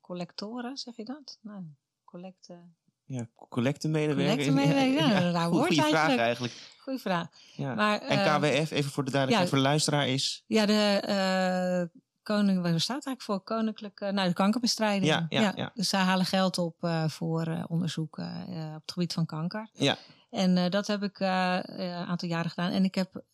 collectoren, 0.01 0.77
zeg 0.77 0.97
je 0.97 1.05
dat? 1.05 1.39
Nou, 1.43 1.65
collecte... 2.05 2.59
Ja, 3.05 3.29
collectemedewerker. 3.49 4.47
Collectemedewerker, 4.47 5.09
ja, 5.09 5.21
ja, 5.21 5.29
ja. 5.29 5.47
Goeie 5.47 5.67
eigenlijk. 5.67 5.91
vraag 5.91 6.17
eigenlijk. 6.17 6.53
Goeie 6.79 6.99
vraag. 6.99 7.29
Ja. 7.57 7.75
Maar, 7.75 8.01
en 8.01 8.41
KWF, 8.41 8.71
even 8.71 8.91
voor 8.91 9.05
de 9.05 9.11
duidelijkheid, 9.11 9.49
voor 9.49 9.59
de 9.59 9.69
luisteraar 9.69 10.09
is? 10.09 10.45
Ja, 10.47 10.67
de 10.67 11.91
koning, 12.23 12.63
waar 12.63 12.81
staat 12.81 13.07
eigenlijk 13.07 13.23
voor? 13.23 13.41
Koninklijke, 13.41 14.11
nou, 14.11 14.29
de 14.29 14.35
kankerbestrijding. 14.35 15.07
Ja, 15.07 15.27
ja, 15.29 15.53
ja. 15.57 15.71
Dus 15.75 15.89
zij 15.89 16.01
halen 16.01 16.27
geld 16.27 16.59
op 16.59 16.77
voor 17.07 17.65
onderzoek 17.69 18.19
op 18.19 18.81
het 18.81 18.93
gebied 18.93 19.13
van 19.13 19.27
kanker. 19.27 19.69
Ja. 19.73 19.97
En 20.31 20.71
dat 20.71 20.87
heb 20.87 21.03
ik 21.03 21.21
een 21.21 22.07
aantal 22.07 22.29
jaren 22.29 22.51
gedaan. 22.51 22.71
En 22.71 22.85
ik 22.85 22.95
heb 22.95 23.25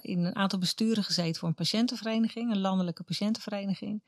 in 0.00 0.24
een 0.24 0.36
aantal 0.36 0.58
besturen 0.58 1.04
gezeten 1.04 1.40
voor 1.40 1.48
een 1.48 1.54
patiëntenvereniging, 1.54 2.50
een 2.50 2.60
landelijke 2.60 3.02
patiëntenvereniging. 3.02 4.02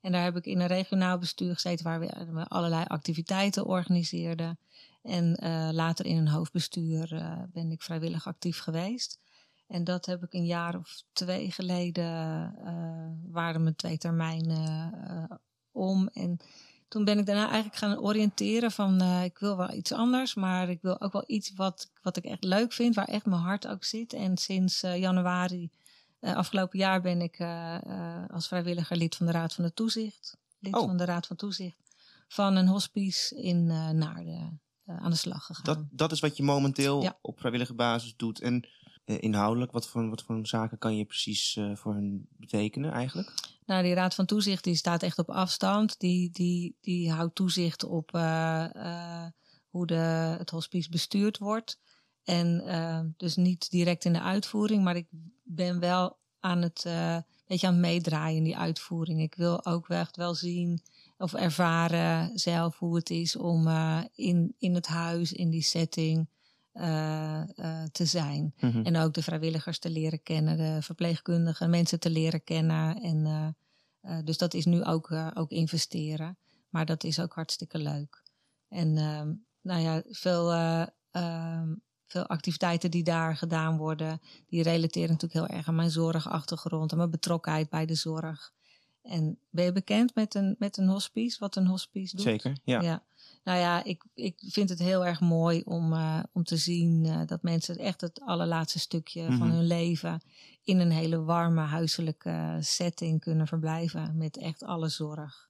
En 0.00 0.12
daar 0.12 0.24
heb 0.24 0.36
ik 0.36 0.46
in 0.46 0.60
een 0.60 0.66
regionaal 0.66 1.18
bestuur 1.18 1.54
gezeten 1.54 1.84
waar 1.84 2.00
we 2.00 2.46
allerlei 2.48 2.84
activiteiten 2.84 3.66
organiseerden. 3.66 4.58
En 5.02 5.36
later 5.74 6.06
in 6.06 6.16
een 6.16 6.28
hoofdbestuur 6.28 7.08
ben 7.52 7.70
ik 7.70 7.82
vrijwillig 7.82 8.26
actief 8.26 8.58
geweest. 8.58 9.18
En 9.66 9.84
dat 9.84 10.06
heb 10.06 10.22
ik 10.22 10.32
een 10.32 10.46
jaar 10.46 10.76
of 10.76 11.02
twee 11.12 11.50
geleden, 11.50 12.14
waren 13.30 13.62
mijn 13.62 13.76
twee 13.76 13.98
termijnen 13.98 15.40
om. 15.72 16.08
En 16.08 16.40
toen 16.88 17.04
ben 17.04 17.18
ik 17.18 17.26
daarna 17.26 17.46
eigenlijk 17.46 17.76
gaan 17.76 17.98
oriënteren 17.98 18.70
van 18.70 19.02
uh, 19.02 19.24
ik 19.24 19.38
wil 19.38 19.56
wel 19.56 19.72
iets 19.72 19.92
anders, 19.92 20.34
maar 20.34 20.68
ik 20.68 20.82
wil 20.82 21.00
ook 21.00 21.12
wel 21.12 21.24
iets 21.26 21.52
wat, 21.54 21.90
wat 22.02 22.16
ik 22.16 22.24
echt 22.24 22.44
leuk 22.44 22.72
vind, 22.72 22.94
waar 22.94 23.08
echt 23.08 23.26
mijn 23.26 23.40
hart 23.40 23.66
ook 23.66 23.84
zit. 23.84 24.12
En 24.12 24.36
sinds 24.36 24.80
januari 24.80 25.70
afgelopen 26.20 26.78
jaar 26.78 27.00
ben 27.00 27.20
ik 27.20 27.40
als 28.30 28.48
vrijwilliger 28.48 28.96
lid 28.96 29.16
van 29.16 29.26
de 29.26 29.32
Raad 29.32 29.54
van 29.54 29.64
de 29.64 29.74
Toezicht. 29.74 30.36
Lid 30.58 30.74
oh. 30.74 30.86
van 30.86 30.96
de 30.96 31.04
Raad 31.04 31.26
van 31.26 31.36
Toezicht 31.36 31.88
van 32.28 32.56
een 32.56 32.66
hospice 32.66 33.42
in 33.42 33.66
Naarden 33.98 34.60
aan 34.86 35.10
de 35.10 35.16
slag 35.16 35.44
gegaan. 35.44 35.64
Dat, 35.64 35.78
dat 35.90 36.12
is 36.12 36.20
wat 36.20 36.36
je 36.36 36.42
momenteel 36.42 37.02
ja. 37.02 37.18
op 37.20 37.38
vrijwillige 37.38 37.74
basis 37.74 38.16
doet. 38.16 38.40
En 38.40 38.68
inhoudelijk, 39.08 39.72
wat 39.72 39.88
voor, 39.88 40.08
wat 40.08 40.22
voor 40.22 40.46
zaken 40.46 40.78
kan 40.78 40.96
je 40.96 41.04
precies 41.04 41.56
uh, 41.56 41.76
voor 41.76 41.94
hen 41.94 42.28
betekenen 42.36 42.92
eigenlijk? 42.92 43.32
Nou, 43.66 43.82
die 43.82 43.94
Raad 43.94 44.14
van 44.14 44.26
Toezicht 44.26 44.64
die 44.64 44.74
staat 44.74 45.02
echt 45.02 45.18
op 45.18 45.30
afstand. 45.30 46.00
Die, 46.00 46.30
die, 46.30 46.76
die 46.80 47.12
houdt 47.12 47.34
toezicht 47.34 47.84
op 47.84 48.14
uh, 48.14 49.26
hoe 49.68 49.86
de, 49.86 49.94
het 50.38 50.50
hospice 50.50 50.90
bestuurd 50.90 51.38
wordt. 51.38 51.80
En 52.24 53.14
dus 53.16 53.36
niet 53.36 53.70
direct 53.70 54.04
in 54.04 54.12
de 54.12 54.22
uitvoering, 54.22 54.84
maar 54.84 54.96
ik 54.96 55.06
ben 55.42 55.80
wel 55.80 56.18
aan 56.40 56.62
het, 56.62 56.82
beetje 57.46 57.66
aan 57.66 57.72
het 57.72 57.82
meedraaien 57.82 58.36
in 58.36 58.44
die 58.44 58.56
uitvoering. 58.56 59.20
Ik 59.20 59.34
wil 59.34 59.66
ook 59.66 59.88
echt 59.88 60.16
wel 60.16 60.34
zien 60.34 60.82
of 61.18 61.34
ervaren 61.34 62.38
zelf 62.38 62.78
hoe 62.78 62.96
het 62.96 63.10
is 63.10 63.36
om 63.36 63.68
in, 64.14 64.54
in 64.58 64.74
het 64.74 64.86
huis, 64.86 65.32
in 65.32 65.50
die 65.50 65.62
setting 65.62 66.28
uh, 66.78 67.42
uh, 67.56 67.82
te 67.92 68.04
zijn. 68.04 68.54
Mm 68.60 68.70
-hmm. 68.70 68.84
En 68.84 68.96
ook 68.96 69.14
de 69.14 69.22
vrijwilligers 69.22 69.78
te 69.78 69.90
leren 69.90 70.22
kennen, 70.22 70.56
de 70.56 70.82
verpleegkundigen, 70.82 71.70
mensen 71.70 72.00
te 72.00 72.10
leren 72.10 72.44
kennen. 72.44 73.02
En, 73.02 73.26
uh, 74.02 74.18
dus 74.24 74.38
dat 74.38 74.54
is 74.54 74.64
nu 74.64 74.84
ook, 74.84 75.12
ook 75.34 75.50
investeren. 75.50 76.38
Maar 76.68 76.86
dat 76.86 77.04
is 77.04 77.20
ook 77.20 77.34
hartstikke 77.34 77.78
leuk. 77.78 78.22
En 78.68 78.96
ehm, 78.96 79.32
nou 79.62 79.80
ja, 79.80 80.02
veel, 80.08 80.52
ehm, 81.10 81.74
veel 82.06 82.26
activiteiten 82.26 82.90
die 82.90 83.02
daar 83.02 83.36
gedaan 83.36 83.76
worden, 83.76 84.20
die 84.46 84.62
relateren 84.62 85.10
natuurlijk 85.10 85.48
heel 85.48 85.56
erg 85.56 85.68
aan 85.68 85.74
mijn 85.74 85.90
zorgachtergrond, 85.90 86.90
en 86.90 86.96
mijn 86.96 87.10
betrokkenheid 87.10 87.68
bij 87.68 87.86
de 87.86 87.94
zorg. 87.94 88.52
En 89.02 89.38
ben 89.50 89.64
je 89.64 89.72
bekend 89.72 90.14
met 90.14 90.34
een, 90.34 90.56
met 90.58 90.76
een 90.76 90.88
hospice, 90.88 91.38
wat 91.38 91.56
een 91.56 91.66
hospice 91.66 92.16
doet? 92.16 92.24
Zeker, 92.24 92.56
ja. 92.64 92.80
ja. 92.80 93.02
Nou 93.48 93.60
ja, 93.60 93.84
ik, 93.84 94.04
ik 94.14 94.34
vind 94.40 94.68
het 94.68 94.78
heel 94.78 95.06
erg 95.06 95.20
mooi 95.20 95.62
om, 95.64 95.92
uh, 95.92 96.22
om 96.32 96.44
te 96.44 96.56
zien 96.56 97.04
uh, 97.04 97.20
dat 97.26 97.42
mensen 97.42 97.78
echt 97.78 98.00
het 98.00 98.20
allerlaatste 98.20 98.78
stukje 98.78 99.22
mm 99.22 99.28
-hmm. 99.28 99.38
van 99.38 99.50
hun 99.50 99.66
leven 99.66 100.22
in 100.62 100.78
een 100.78 100.90
hele 100.90 101.22
warme 101.22 101.60
huiselijke 101.60 102.56
setting 102.60 103.20
kunnen 103.20 103.46
verblijven. 103.46 104.16
Met 104.16 104.36
echt 104.36 104.62
alle 104.62 104.88
zorg 104.88 105.48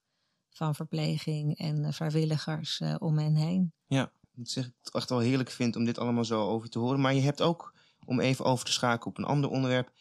van 0.50 0.74
verpleging 0.74 1.56
en 1.58 1.78
uh, 1.78 1.92
vrijwilligers 1.92 2.82
om 2.98 3.18
hen 3.18 3.34
heen. 3.34 3.72
Ja, 3.86 4.12
moet 4.34 4.50
zeggen, 4.50 4.74
ik 4.82 4.94
echt 4.94 5.10
wel 5.10 5.18
heerlijk 5.18 5.50
vind 5.50 5.76
om 5.76 5.84
dit 5.84 5.98
allemaal 5.98 6.24
zo 6.24 6.48
over 6.48 6.68
te 6.68 6.78
horen. 6.78 7.00
Maar 7.00 7.14
je 7.14 7.20
hebt 7.20 7.42
ook, 7.42 7.74
om 8.04 8.20
even 8.20 8.44
over 8.44 8.64
te 8.64 8.72
schakelen 8.72 9.06
op 9.06 9.18
een 9.18 9.24
ander 9.24 9.50
onderwerp, 9.50 9.92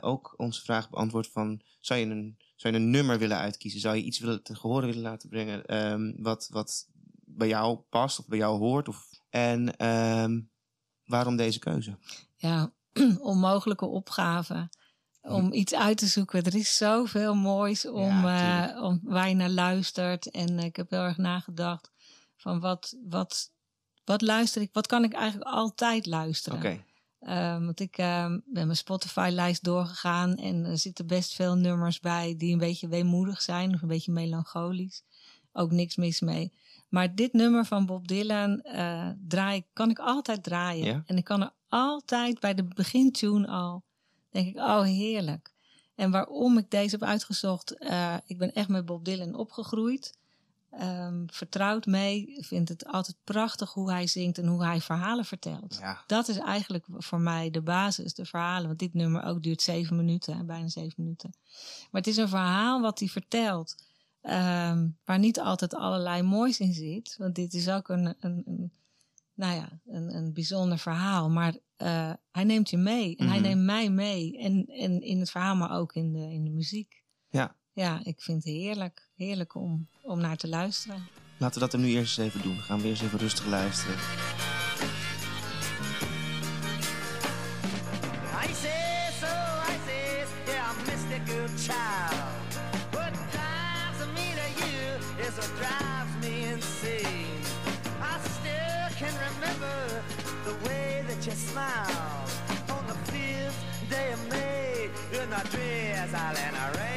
ook 0.00 0.34
onze 0.36 0.62
vraag 0.62 0.90
beantwoord 0.90 1.28
van, 1.28 1.62
zou 1.80 2.00
je 2.00 2.06
een 2.06 2.36
zou 2.56 2.74
je 2.74 2.80
een 2.80 2.90
nummer 2.90 3.18
willen 3.18 3.38
uitkiezen? 3.38 3.80
Zou 3.80 3.96
je 3.96 4.02
iets 4.02 4.18
willen 4.18 4.42
te 4.42 4.54
gehoren 4.54 4.86
willen 4.86 5.02
laten 5.02 5.28
brengen 5.28 5.76
um, 5.92 6.14
wat, 6.18 6.48
wat 6.50 6.88
bij 7.36 7.48
jou 7.48 7.76
past 7.76 8.18
of 8.18 8.26
bij 8.26 8.38
jou 8.38 8.58
hoort? 8.58 8.88
Of, 8.88 9.08
en 9.30 9.86
um, 9.86 10.50
waarom 11.04 11.36
deze 11.36 11.58
keuze? 11.58 11.98
Ja, 12.36 12.72
onmogelijke 13.20 13.86
opgave. 13.86 14.68
Om 15.22 15.52
iets 15.52 15.74
uit 15.74 15.98
te 15.98 16.06
zoeken. 16.06 16.42
Er 16.42 16.54
is 16.54 16.76
zoveel 16.76 17.34
moois 17.34 17.86
om, 17.86 18.08
ja, 18.08 18.74
uh, 18.74 18.82
om 18.82 19.00
waar 19.02 19.28
je 19.28 19.34
naar 19.34 19.50
luistert. 19.50 20.30
En 20.30 20.58
ik 20.58 20.76
heb 20.76 20.90
heel 20.90 21.02
erg 21.02 21.16
nagedacht 21.16 21.90
van 22.36 22.60
wat, 22.60 22.96
wat, 23.08 23.52
wat 24.04 24.20
luister 24.20 24.62
ik? 24.62 24.70
Wat 24.72 24.86
kan 24.86 25.04
ik 25.04 25.12
eigenlijk 25.12 25.50
altijd 25.50 26.06
luisteren? 26.06 26.58
Okay. 26.58 26.84
Um, 27.20 27.64
want 27.64 27.80
ik 27.80 27.98
um, 27.98 28.42
ben 28.46 28.66
mijn 28.66 28.76
Spotify-lijst 28.76 29.64
doorgegaan 29.64 30.36
en 30.36 30.64
er 30.64 30.78
zitten 30.78 31.06
best 31.06 31.34
veel 31.34 31.54
nummers 31.54 32.00
bij 32.00 32.34
die 32.36 32.52
een 32.52 32.58
beetje 32.58 32.88
weemoedig 32.88 33.42
zijn 33.42 33.74
of 33.74 33.82
een 33.82 33.88
beetje 33.88 34.12
melancholisch. 34.12 35.02
Ook 35.52 35.70
niks 35.70 35.96
mis 35.96 36.20
mee. 36.20 36.52
Maar 36.88 37.14
dit 37.14 37.32
nummer 37.32 37.64
van 37.64 37.86
Bob 37.86 38.08
Dylan 38.08 38.62
uh, 38.64 39.08
draai, 39.28 39.64
kan 39.72 39.90
ik 39.90 39.98
altijd 39.98 40.42
draaien. 40.42 40.84
Ja? 40.84 41.02
En 41.06 41.16
ik 41.16 41.24
kan 41.24 41.42
er 41.42 41.52
altijd 41.68 42.40
bij 42.40 42.54
de 42.54 42.64
begintune 42.64 43.46
al, 43.46 43.82
denk 44.30 44.46
ik, 44.46 44.56
oh 44.56 44.82
heerlijk. 44.82 45.52
En 45.94 46.10
waarom 46.10 46.58
ik 46.58 46.70
deze 46.70 46.96
heb 46.98 47.08
uitgezocht, 47.08 47.74
uh, 47.78 48.14
ik 48.26 48.38
ben 48.38 48.52
echt 48.52 48.68
met 48.68 48.84
Bob 48.84 49.04
Dylan 49.04 49.34
opgegroeid 49.34 50.12
um, 50.80 51.24
vertrouwd 51.32 51.86
mee. 51.86 52.36
Vindt 52.40 52.68
het 52.68 52.86
altijd 52.86 53.16
prachtig 53.24 53.72
hoe 53.72 53.90
hij 53.90 54.06
zingt 54.06 54.38
en 54.38 54.46
hoe 54.46 54.64
hij 54.64 54.80
verhalen 54.80 55.24
vertelt. 55.24 55.76
Ja. 55.80 56.02
Dat 56.06 56.28
is 56.28 56.38
eigenlijk 56.38 56.84
voor 56.90 57.20
mij 57.20 57.50
de 57.50 57.62
basis, 57.62 58.14
de 58.14 58.24
verhalen. 58.24 58.66
Want 58.66 58.78
dit 58.78 58.94
nummer 58.94 59.24
ook 59.24 59.42
duurt 59.42 59.62
zeven 59.62 59.96
minuten, 59.96 60.46
bijna 60.46 60.68
zeven 60.68 61.02
minuten. 61.02 61.34
Maar 61.90 62.00
het 62.00 62.06
is 62.06 62.16
een 62.16 62.28
verhaal 62.28 62.80
wat 62.80 62.98
hij 62.98 63.08
vertelt. 63.08 63.84
Um, 64.28 64.98
waar 65.04 65.18
niet 65.18 65.40
altijd 65.40 65.74
allerlei 65.74 66.22
moois 66.22 66.60
in 66.60 66.72
zit. 66.72 67.14
Want 67.18 67.34
dit 67.34 67.54
is 67.54 67.68
ook 67.68 67.88
een, 67.88 68.14
een, 68.20 68.42
een 68.46 68.72
nou 69.34 69.54
ja, 69.54 69.80
een, 69.86 70.16
een 70.16 70.32
bijzonder 70.32 70.78
verhaal. 70.78 71.30
Maar 71.30 71.56
uh, 71.82 72.12
hij 72.30 72.44
neemt 72.44 72.70
je 72.70 72.76
mee. 72.76 73.16
En 73.16 73.24
mm 73.24 73.30
-hmm. 73.30 73.30
hij 73.30 73.38
mhm. 73.38 73.48
neemt 73.48 73.64
mij 73.64 73.90
mee. 73.90 74.38
En, 74.38 74.66
en 74.66 75.02
in 75.02 75.20
het 75.20 75.30
verhaal, 75.30 75.56
maar 75.56 75.78
ook 75.78 75.94
in 75.94 76.12
de, 76.12 76.32
in 76.32 76.44
de 76.44 76.50
muziek. 76.50 77.02
Ja. 77.28 77.56
Ja, 77.72 78.00
ik 78.04 78.22
vind 78.22 78.44
het 78.44 78.52
heerlijk. 78.52 79.10
Heerlijk 79.14 79.54
om, 79.54 79.88
om 80.02 80.20
naar 80.20 80.36
te 80.36 80.48
luisteren. 80.48 81.08
Laten 81.38 81.60
we 81.60 81.60
dat 81.60 81.72
er 81.72 81.78
nu 81.78 81.88
eerst 81.88 82.18
eens 82.18 82.28
even 82.28 82.42
doen. 82.42 82.56
We 82.56 82.62
gaan 82.62 82.80
weer 82.80 82.90
eens 82.90 83.02
even 83.02 83.18
rustig 83.18 83.46
luisteren. 83.46 83.96
Drizzle 106.06 106.20
and 106.20 106.56
the 106.56 106.78
rain. 106.78 106.94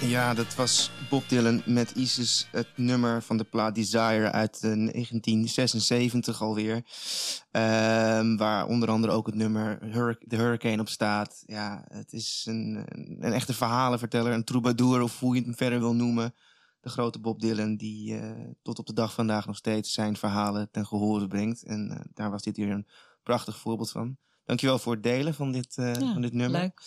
Ja, 0.00 0.34
dat 0.34 0.54
was 0.54 0.90
Bob 1.08 1.28
Dylan 1.28 1.62
met 1.64 1.90
Isis, 1.90 2.48
het 2.50 2.68
nummer 2.76 3.22
van 3.22 3.36
de 3.36 3.44
plaat 3.44 3.74
Desire 3.74 4.30
uit 4.32 4.60
1976 4.60 6.42
alweer. 6.42 6.74
Um, 6.76 8.36
waar 8.36 8.66
onder 8.66 8.90
andere 8.90 9.12
ook 9.12 9.26
het 9.26 9.34
nummer 9.34 9.78
Hur 9.80 10.18
The 10.28 10.36
Hurricane 10.36 10.80
op 10.80 10.88
staat. 10.88 11.42
Ja, 11.46 11.84
het 11.88 12.12
is 12.12 12.44
een, 12.48 12.84
een, 13.20 13.32
echte 13.32 13.54
verhalenverteller, 13.54 14.32
een 14.32 14.44
troubadour 14.44 15.02
of 15.02 15.20
hoe 15.20 15.34
je 15.34 15.42
het 15.46 15.56
verder 15.56 15.78
wil 15.78 15.94
noemen. 15.94 16.34
De 16.80 16.88
grote 16.88 17.18
Bob 17.18 17.40
Dylan 17.40 17.76
die 17.76 18.14
uh, 18.14 18.30
tot 18.62 18.78
op 18.78 18.86
de 18.86 18.94
dag 18.94 19.12
vandaag 19.12 19.46
nog 19.46 19.56
steeds 19.56 19.92
zijn 19.92 20.16
verhalen 20.16 20.70
ten 20.70 20.86
gehore 20.86 21.26
brengt. 21.26 21.62
En 21.64 21.90
uh, 21.90 22.00
daar 22.14 22.30
was 22.30 22.42
dit 22.42 22.56
hier 22.56 22.70
een 22.70 22.86
prachtig 23.22 23.58
voorbeeld 23.58 23.90
van. 23.90 24.16
Dankjewel 24.44 24.78
voor 24.78 24.92
het 24.92 25.02
delen 25.02 25.34
van 25.34 25.52
dit, 25.52 25.76
uh, 25.76 25.94
ja, 25.94 26.12
van 26.12 26.22
dit 26.22 26.32
nummer. 26.32 26.60
Leuk. 26.60 26.80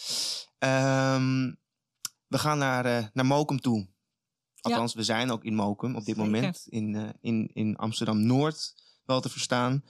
Um, 1.15 1.59
we 2.27 2.37
gaan 2.37 2.57
naar, 2.57 2.85
uh, 2.85 3.05
naar 3.13 3.25
Mokum 3.25 3.59
toe. 3.59 3.87
Althans, 4.61 4.91
ja. 4.91 4.97
we 4.97 5.03
zijn 5.03 5.31
ook 5.31 5.43
in 5.43 5.55
Mokum 5.55 5.95
op 5.95 6.05
dit 6.05 6.15
Zeker. 6.15 6.31
moment. 6.31 6.65
In, 6.69 6.93
uh, 6.93 7.09
in, 7.21 7.49
in 7.53 7.75
Amsterdam-Noord 7.75 8.73
wel 9.05 9.21
te 9.21 9.29
verstaan. 9.29 9.83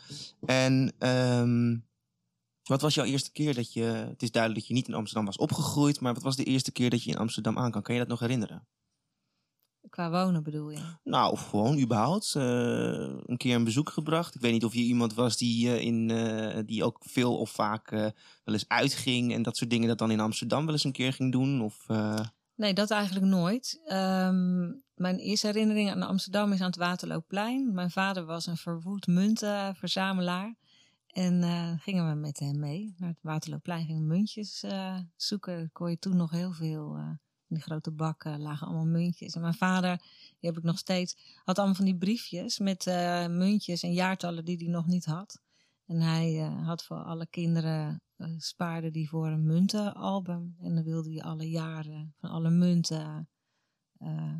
En 0.45 0.93
um, 0.99 1.85
wat 2.63 2.81
was 2.81 2.93
jouw 2.93 3.05
eerste 3.05 3.31
keer 3.31 3.53
dat 3.53 3.73
je... 3.73 3.83
Het 3.83 4.21
is 4.21 4.31
duidelijk 4.31 4.61
dat 4.61 4.69
je 4.69 4.75
niet 4.75 4.87
in 4.87 4.93
Amsterdam 4.93 5.25
was 5.25 5.37
opgegroeid. 5.37 5.99
Maar 5.99 6.13
wat 6.13 6.23
was 6.23 6.35
de 6.35 6.43
eerste 6.43 6.71
keer 6.71 6.89
dat 6.89 7.03
je 7.03 7.11
in 7.11 7.17
Amsterdam 7.17 7.57
aankwam? 7.57 7.81
Kan 7.81 7.93
je 7.93 7.99
dat 8.01 8.09
nog 8.09 8.19
herinneren? 8.19 8.67
Qua 9.89 10.09
wonen 10.09 10.43
bedoel 10.43 10.69
je? 10.69 10.79
Nou, 11.03 11.37
gewoon 11.37 11.79
überhaupt. 11.79 12.33
Uh, 12.37 12.43
een 13.25 13.37
keer 13.37 13.55
een 13.55 13.63
bezoek 13.63 13.89
gebracht. 13.89 14.35
Ik 14.35 14.41
weet 14.41 14.51
niet 14.51 14.65
of 14.65 14.73
je 14.73 14.81
iemand 14.81 15.13
was 15.13 15.37
die, 15.37 15.65
uh, 15.65 15.81
in, 15.81 16.09
uh, 16.09 16.59
die 16.65 16.83
ook 16.83 16.97
veel 16.99 17.37
of 17.37 17.49
vaak 17.49 17.89
wel 17.89 18.13
eens 18.43 18.67
uitging 18.67 19.33
en 19.33 19.41
dat 19.41 19.57
soort 19.57 19.69
dingen. 19.69 19.87
Dat 19.87 19.97
dan 19.97 20.11
in 20.11 20.19
Amsterdam 20.19 20.65
wel 20.65 20.73
eens 20.73 20.83
een 20.83 20.91
keer 20.91 21.13
ging 21.13 21.31
doen? 21.31 21.61
Of, 21.61 21.85
Nee, 22.61 22.73
dat 22.73 22.91
eigenlijk 22.91 23.25
nooit. 23.25 23.81
Um, 23.83 24.83
mijn 24.95 25.17
eerste 25.17 25.47
herinnering 25.47 25.89
aan 25.89 26.01
Amsterdam 26.01 26.51
is 26.51 26.59
aan 26.59 26.65
het 26.65 26.75
Waterloopplein. 26.75 27.73
Mijn 27.73 27.91
vader 27.91 28.25
was 28.25 28.45
een 28.45 28.57
verwoed 28.57 29.07
muntenverzamelaar. 29.07 30.55
En 31.07 31.43
gingen 31.79 32.09
we 32.09 32.15
met 32.15 32.39
hem 32.39 32.59
mee 32.59 32.95
naar 32.97 33.09
het 33.09 33.19
Waterloopplein. 33.21 33.85
Gingen 33.85 34.07
muntjes 34.07 34.63
zoeken. 35.15 35.69
Kon 35.73 35.89
je 35.89 35.99
toen 35.99 36.17
nog 36.17 36.31
heel 36.31 36.51
veel 36.51 36.95
in 36.97 37.55
die 37.55 37.61
grote 37.61 37.91
bakken 37.91 38.41
lagen 38.41 38.67
allemaal 38.67 38.85
muntjes. 38.85 39.35
En 39.35 39.41
mijn 39.41 39.53
vader, 39.53 39.97
die 40.39 40.49
heb 40.49 40.57
ik 40.57 40.63
nog 40.63 40.77
steeds, 40.77 41.17
had 41.43 41.57
allemaal 41.57 41.75
van 41.75 41.85
die 41.85 41.97
briefjes 41.97 42.59
met 42.59 42.85
uh, 42.85 43.27
muntjes 43.27 43.83
en 43.83 43.93
jaartallen 43.93 44.45
die 44.45 44.57
hij 44.57 44.67
nog 44.67 44.87
niet 44.87 45.05
had. 45.05 45.41
En 45.91 46.01
hij 46.01 46.33
uh, 46.33 46.67
had 46.67 46.83
voor 46.83 47.03
alle 47.03 47.27
kinderen, 47.27 48.01
uh, 48.17 48.27
spaarde 48.37 48.91
die 48.91 49.09
voor 49.09 49.27
een 49.27 49.45
muntenalbum. 49.45 50.55
En 50.59 50.75
dan 50.75 50.83
wilde 50.83 51.11
hij 51.11 51.21
alle 51.21 51.49
jaren 51.49 52.15
van 52.19 52.29
alle 52.29 52.49
munten 52.49 53.29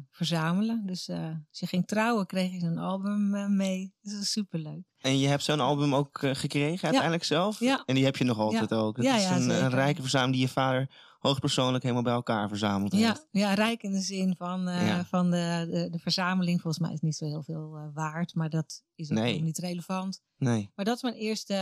verzamelen. 0.09 0.85
Dus 0.85 1.09
als 1.09 1.59
je 1.59 1.67
ging 1.67 1.87
trouwen, 1.87 2.25
kreeg 2.25 2.51
je 2.51 2.59
zo'n 2.59 2.77
album 2.77 3.55
mee. 3.55 3.93
Dus 4.01 4.13
dat 4.13 4.21
is 4.21 4.31
superleuk. 4.31 4.83
En 4.97 5.17
je 5.17 5.27
hebt 5.27 5.43
zo'n 5.43 5.59
album 5.59 5.95
ook 5.95 6.19
gekregen 6.21 6.83
uiteindelijk 6.83 7.23
ja. 7.23 7.27
zelf? 7.27 7.59
Ja. 7.59 7.83
En 7.85 7.95
die 7.95 8.03
heb 8.03 8.17
je 8.17 8.23
nog 8.23 8.37
altijd 8.37 8.69
ja. 8.69 8.75
ook? 8.75 8.95
Het 8.95 9.05
ja, 9.05 9.15
is 9.15 9.23
ja, 9.23 9.35
een, 9.35 9.49
een 9.49 9.69
rijke 9.69 10.01
verzameling 10.01 10.37
die 10.37 10.45
je 10.45 10.53
vader 10.53 10.89
hoogpersoonlijk 11.21 11.83
helemaal 11.83 12.03
bij 12.03 12.13
elkaar 12.13 12.47
verzameld 12.47 12.91
Ja, 12.93 13.07
heeft. 13.07 13.27
ja, 13.31 13.53
rijk 13.53 13.83
in 13.83 13.91
de 13.91 13.99
zin 14.01 14.35
van, 14.35 14.67
uh, 14.67 14.87
Ja. 14.87 15.05
van 15.05 15.31
de, 15.31 15.67
de, 15.71 15.89
de 15.89 15.99
verzameling. 15.99 16.61
Volgens 16.61 16.83
mij 16.83 16.93
is 16.93 16.99
niet 17.01 17.15
zo 17.15 17.25
heel 17.25 17.43
veel 17.43 17.77
uh, 17.77 17.87
waard, 17.93 18.35
maar 18.35 18.49
dat 18.49 18.83
is 18.95 19.11
ook 19.11 19.17
Nee. 19.17 19.41
niet 19.41 19.57
relevant. 19.57 20.21
Nee. 20.37 20.71
Maar 20.75 20.85
dat 20.85 20.95
is 20.95 21.01
mijn 21.01 21.15
eerste 21.15 21.53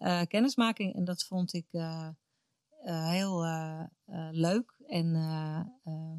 uh, 0.00 0.20
kennismaking 0.28 0.94
en 0.94 1.04
dat 1.04 1.24
vond 1.24 1.52
ik 1.52 1.66
heel 2.82 3.46
leuk 4.30 4.74
en 4.86 5.14
ehm, 5.84 6.18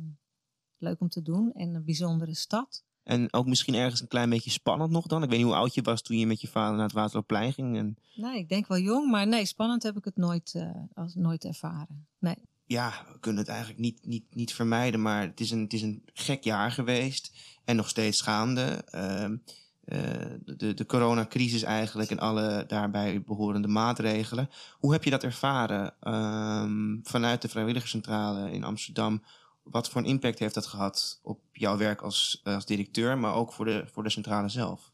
leuk 0.78 1.00
om 1.02 1.10
te 1.10 1.22
doen. 1.22 1.52
En 1.54 1.76
een 1.76 1.86
bijzondere 1.86 2.36
stad. 2.36 2.84
En 3.04 3.34
ook 3.34 3.46
misschien 3.46 3.74
ergens 3.74 4.02
een 4.02 4.08
klein 4.08 4.30
beetje 4.30 4.50
spannend 4.50 4.92
nog 4.92 5.08
dan. 5.08 5.24
Ik 5.24 5.30
weet 5.30 5.38
niet 5.38 5.48
hoe 5.48 5.56
oud 5.58 5.74
je 5.74 5.82
was 5.82 6.02
toen 6.02 6.18
je 6.18 6.26
met 6.28 6.42
je 6.42 6.48
vader 6.48 6.76
naar 6.76 6.86
het 6.86 6.94
Waterloopplein 6.94 7.54
ging. 7.54 7.78
En 7.78 7.98
Nee, 8.16 8.38
ik 8.38 8.50
denk 8.50 8.68
wel 8.68 8.78
jong, 8.78 9.12
maar 9.12 9.28
nee, 9.28 9.46
spannend 9.46 9.84
heb 9.84 9.98
ik 9.98 10.06
het 10.06 10.16
nooit, 10.16 10.66
als, 10.94 11.16
nooit 11.16 11.44
ervaren. 11.44 12.08
Nee. 12.20 12.36
Ja, 12.70 13.06
we 13.12 13.20
kunnen 13.20 13.42
het 13.42 13.50
eigenlijk 13.50 13.80
niet, 13.80 14.06
niet, 14.06 14.36
niet 14.36 14.54
vermijden, 14.54 15.02
maar 15.02 15.22
het 15.22 15.40
is, 15.40 15.52
een, 15.52 15.62
het 15.62 15.74
is 15.74 15.82
een 15.82 16.04
gek 16.14 16.44
jaar 16.44 16.72
geweest 16.72 17.32
en 17.66 17.76
nog 17.76 17.90
steeds 17.90 18.22
gaande. 18.22 18.86
Uh, 18.96 19.24
uh, 19.24 20.58
de, 20.58 20.74
de 20.74 20.86
coronacrisis 20.86 21.64
eigenlijk 21.64 22.12
en 22.12 22.20
alle 22.20 22.64
daarbij 22.68 23.22
behorende 23.22 23.68
maatregelen. 23.68 24.50
Hoe 24.80 24.92
heb 24.92 25.04
je 25.04 25.10
dat 25.10 25.24
ervaren 25.24 25.94
um, 26.14 27.00
vanuit 27.04 27.42
de 27.42 27.50
vrijwilligerscentrale 27.50 28.52
in 28.52 28.64
Amsterdam? 28.64 29.24
Wat 29.64 29.90
voor 29.90 30.02
een 30.02 30.08
impact 30.08 30.40
heeft 30.40 30.54
dat 30.54 30.68
gehad 30.68 31.20
op 31.24 31.40
jouw 31.52 31.78
werk 31.78 32.02
als, 32.02 32.42
als 32.44 32.66
directeur, 32.66 33.18
maar 33.18 33.34
ook 33.34 33.54
voor 33.54 33.66
de, 33.66 33.86
voor 33.92 34.04
de 34.04 34.10
centrale 34.10 34.50
zelf? 34.50 34.92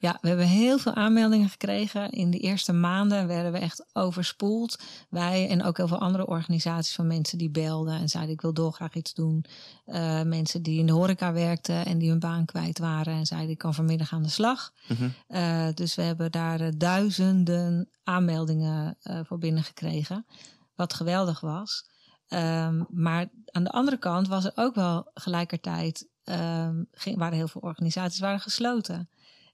Ja, 0.00 0.18
we 0.20 0.28
hebben 0.28 0.46
heel 0.46 0.78
veel 0.78 0.94
aanmeldingen 0.94 1.48
gekregen. 1.48 2.10
In 2.10 2.30
de 2.30 2.38
eerste 2.38 2.72
maanden 2.72 3.26
werden 3.26 3.52
we 3.52 3.58
echt 3.58 3.84
overspoeld. 3.92 4.78
Wij 5.08 5.48
en 5.48 5.64
ook 5.64 5.76
heel 5.76 5.88
veel 5.88 5.98
andere 5.98 6.26
organisaties 6.26 6.94
van 6.94 7.06
mensen 7.06 7.38
die 7.38 7.50
belden 7.50 7.94
en 7.94 8.08
zeiden 8.08 8.34
ik 8.34 8.40
wil 8.40 8.54
dolgraag 8.54 8.94
iets 8.94 9.14
doen. 9.14 9.44
Uh, 9.86 10.22
mensen 10.22 10.62
die 10.62 10.78
in 10.78 10.86
de 10.86 10.92
horeca 10.92 11.32
werkten 11.32 11.86
en 11.86 11.98
die 11.98 12.08
hun 12.08 12.18
baan 12.18 12.44
kwijt 12.44 12.78
waren 12.78 13.14
en 13.14 13.26
zeiden 13.26 13.50
ik 13.50 13.58
kan 13.58 13.74
vanmiddag 13.74 14.12
aan 14.12 14.22
de 14.22 14.28
slag. 14.28 14.72
Mm 14.88 14.96
-hmm. 14.96 15.14
uh, 15.28 15.68
dus 15.74 15.94
we 15.94 16.02
hebben 16.02 16.30
daar 16.30 16.60
uh, 16.60 16.68
duizenden 16.76 17.88
aanmeldingen 18.02 18.96
uh, 19.02 19.20
voor 19.22 19.38
binnengekregen. 19.38 20.26
Wat 20.74 20.94
geweldig 20.94 21.40
was. 21.40 21.86
Um, 22.28 22.86
maar 22.90 23.28
aan 23.50 23.64
de 23.64 23.70
andere 23.70 23.98
kant 23.98 24.28
was 24.28 24.44
er 24.44 24.52
ook 24.54 24.74
wel 24.74 25.10
gelijkertijd, 25.14 26.08
um, 26.24 26.88
ging, 26.92 27.18
waren 27.18 27.36
heel 27.36 27.48
veel 27.48 27.60
organisaties 27.60 28.20
waren 28.20 28.40
gesloten. 28.40 29.08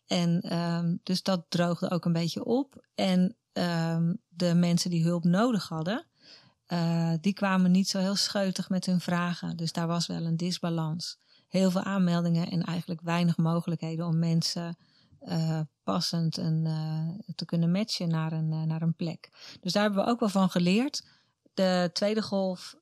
En 0.07 0.57
um, 0.57 1.01
dus 1.03 1.23
dat 1.23 1.45
droogde 1.49 1.91
ook 1.91 2.05
een 2.05 2.13
beetje 2.13 2.45
op. 2.45 2.87
En 2.95 3.37
um, 3.53 4.19
de 4.29 4.55
mensen 4.55 4.91
die 4.91 5.05
hulp 5.05 5.25
nodig 5.25 5.69
hadden, 5.69 6.07
uh, 6.69 7.13
die 7.21 7.33
kwamen 7.33 7.71
niet 7.71 7.89
zo 7.89 7.99
heel 7.99 8.17
scheutig 8.17 8.69
met 8.69 8.87
hun 8.87 9.01
vragen. 9.01 9.57
Dus 9.57 9.73
daar 9.73 9.87
was 9.87 10.07
wel 10.07 10.25
een 10.25 10.37
disbalans. 10.37 11.19
Heel 11.49 11.71
veel 11.71 11.83
aanmeldingen 11.83 12.51
en 12.51 12.63
eigenlijk 12.63 13.01
weinig 13.01 13.37
mogelijkheden 13.37 14.07
om 14.07 14.19
mensen 14.19 14.77
uh, 15.23 15.61
passend 15.83 16.39
en, 16.39 16.65
uh, 16.65 17.35
te 17.35 17.45
kunnen 17.45 17.71
matchen 17.71 18.09
naar 18.09 18.33
een, 18.33 18.67
naar 18.67 18.83
een 18.83 18.95
plek. 18.95 19.31
Dus 19.61 19.73
daar 19.73 19.83
hebben 19.83 20.05
we 20.05 20.11
ook 20.11 20.21
wel 20.21 20.29
van 20.29 20.51
geleerd. 20.51 21.07
De 21.55 21.91
tweede 21.93 22.23
golf 22.23 22.77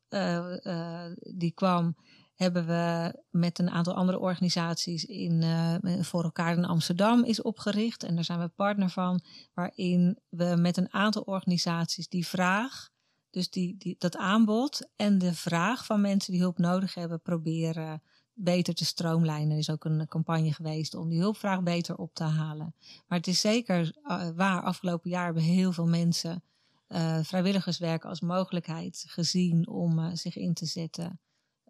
die 1.16 1.52
kwam, 1.54 1.96
hebben 2.42 2.66
we 2.66 3.14
met 3.30 3.58
een 3.58 3.70
aantal 3.70 3.94
andere 3.94 4.18
organisaties 4.18 5.04
in, 5.04 5.42
uh, 5.42 6.02
voor 6.02 6.24
elkaar 6.24 6.56
in 6.56 6.64
Amsterdam 6.64 7.24
is 7.24 7.42
opgericht. 7.42 8.02
En 8.02 8.14
daar 8.14 8.24
zijn 8.24 8.40
we 8.40 8.48
partner 8.48 8.90
van, 8.90 9.24
waarin 9.54 10.18
we 10.28 10.56
met 10.58 10.76
een 10.76 10.92
aantal 10.92 11.22
organisaties 11.22 12.08
die 12.08 12.26
vraag, 12.26 12.90
dus 13.30 13.50
die, 13.50 13.76
die, 13.78 13.96
dat 13.98 14.16
aanbod 14.16 14.88
en 14.96 15.18
de 15.18 15.34
vraag 15.34 15.84
van 15.84 16.00
mensen 16.00 16.32
die 16.32 16.40
hulp 16.40 16.58
nodig 16.58 16.94
hebben, 16.94 17.20
proberen 17.20 18.02
beter 18.34 18.74
te 18.74 18.84
stroomlijnen. 18.84 19.50
Er 19.50 19.58
is 19.58 19.70
ook 19.70 19.84
een 19.84 20.06
campagne 20.08 20.52
geweest 20.52 20.94
om 20.94 21.08
die 21.08 21.20
hulpvraag 21.20 21.62
beter 21.62 21.96
op 21.96 22.14
te 22.14 22.24
halen. 22.24 22.74
Maar 23.06 23.18
het 23.18 23.26
is 23.26 23.40
zeker 23.40 23.98
uh, 24.04 24.28
waar, 24.34 24.62
afgelopen 24.62 25.10
jaar 25.10 25.24
hebben 25.24 25.42
heel 25.42 25.72
veel 25.72 25.86
mensen 25.86 26.42
uh, 26.88 27.18
vrijwilligerswerk 27.22 28.04
als 28.04 28.20
mogelijkheid 28.20 29.04
gezien 29.08 29.68
om 29.68 30.16
zich 30.16 30.36
in 30.36 30.54
te 30.54 30.66
zetten 30.66 31.20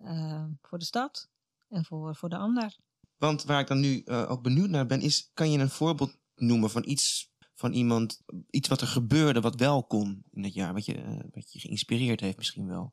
uh, 0.05 0.45
voor 0.62 0.79
de 0.79 0.85
stad 0.85 1.29
en 1.69 1.85
voor, 1.85 2.17
voor 2.17 2.29
de 2.29 2.37
ander. 2.37 2.77
Want 3.17 3.45
waar 3.45 3.61
ik 3.61 3.67
dan 3.67 3.81
nu 3.81 4.03
uh, 4.05 4.31
ook 4.31 4.43
benieuwd 4.43 4.69
naar 4.69 4.87
ben, 4.87 5.01
is: 5.01 5.31
kan 5.35 5.51
je 5.51 5.59
een 5.59 5.71
voorbeeld 5.71 6.17
noemen 6.35 6.71
van 6.71 6.83
iets 6.87 7.31
van 7.55 7.73
iemand, 7.73 8.23
iets 8.51 8.69
wat 8.69 8.81
er 8.81 8.87
gebeurde, 8.87 9.41
wat 9.41 9.57
wel 9.57 9.85
kon 9.85 10.25
in 10.31 10.43
dat 10.43 10.55
jaar, 10.55 10.73
wat 10.73 10.85
je, 10.85 10.99
uh, 10.99 11.19
wat 11.31 11.53
je 11.53 11.59
geïnspireerd 11.59 12.21
heeft, 12.21 12.37
misschien 12.37 12.67
wel? 12.67 12.93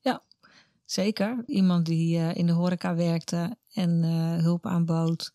Ja, 0.00 0.22
zeker. 0.84 1.42
Iemand 1.46 1.86
die 1.86 2.16
in 2.16 2.46
de 2.46 2.52
horeca 2.52 2.94
werkte 2.94 3.56
en 3.72 4.02
hulp 4.42 4.66
aanbood 4.66 5.32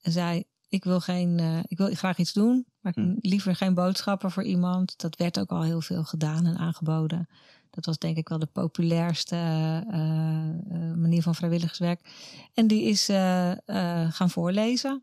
en 0.00 0.12
zei: 0.12 0.44
Ik 0.68 0.84
wil, 0.84 1.00
geen, 1.00 1.38
ik 1.68 1.78
wil 1.78 1.94
graag 1.94 2.18
iets 2.18 2.32
doen, 2.32 2.66
maar 2.80 2.92
hm. 2.94 3.14
liever 3.18 3.56
geen 3.56 3.74
boodschappen 3.74 4.30
voor 4.30 4.44
iemand. 4.44 4.98
Dat 4.98 5.16
werd 5.16 5.38
ook 5.38 5.50
al 5.50 5.62
heel 5.62 5.80
veel 5.80 6.04
gedaan 6.04 6.46
en 6.46 6.56
aangeboden. 6.56 7.28
Dat 7.78 7.86
was 7.86 7.98
denk 7.98 8.16
ik 8.16 8.28
wel 8.28 8.38
de 8.38 8.46
populairste 8.46 9.36
uh, 9.36 9.80
uh, 9.92 10.94
manier 10.94 11.22
van 11.22 11.34
vrijwilligerswerk. 11.34 12.00
En 12.54 12.66
die 12.66 12.82
is 12.82 13.10
uh, 13.10 13.52
gaan 14.08 14.30
voorlezen. 14.30 15.02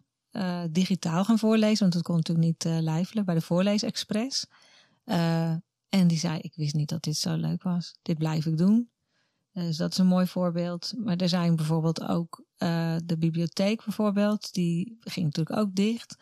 digitaal 0.72 1.24
gaan 1.26 1.40
voorlezen, 1.40 1.80
want 1.80 1.94
dat 1.94 2.02
kon 2.02 2.16
natuurlijk 2.16 2.48
niet 2.48 2.64
lijfelijk 2.84 3.26
bij 3.26 3.36
de 3.36 3.42
Voorleesexpress. 3.42 4.46
en 5.90 6.08
die 6.08 6.18
zei, 6.18 6.40
ik 6.40 6.56
wist 6.56 6.74
niet 6.74 6.90
dat 6.90 7.04
dit 7.04 7.18
zo 7.18 7.36
leuk 7.36 7.64
was. 7.64 7.96
Dit 8.02 8.18
blijf 8.18 8.46
ik 8.46 8.58
doen. 8.58 8.90
dus 9.52 9.78
dat 9.78 9.92
is 9.92 9.98
een 9.98 10.08
mooi 10.08 10.28
voorbeeld. 10.28 10.94
Maar 10.98 11.18
er 11.18 11.30
zijn 11.30 11.56
bijvoorbeeld 11.56 12.04
ook 12.04 12.46
de 13.06 13.16
bibliotheek 13.20 13.84
bijvoorbeeld. 13.84 14.54
Die 14.54 14.98
ging 15.00 15.26
natuurlijk 15.26 15.58
ook 15.58 15.76
dicht. 15.76 16.16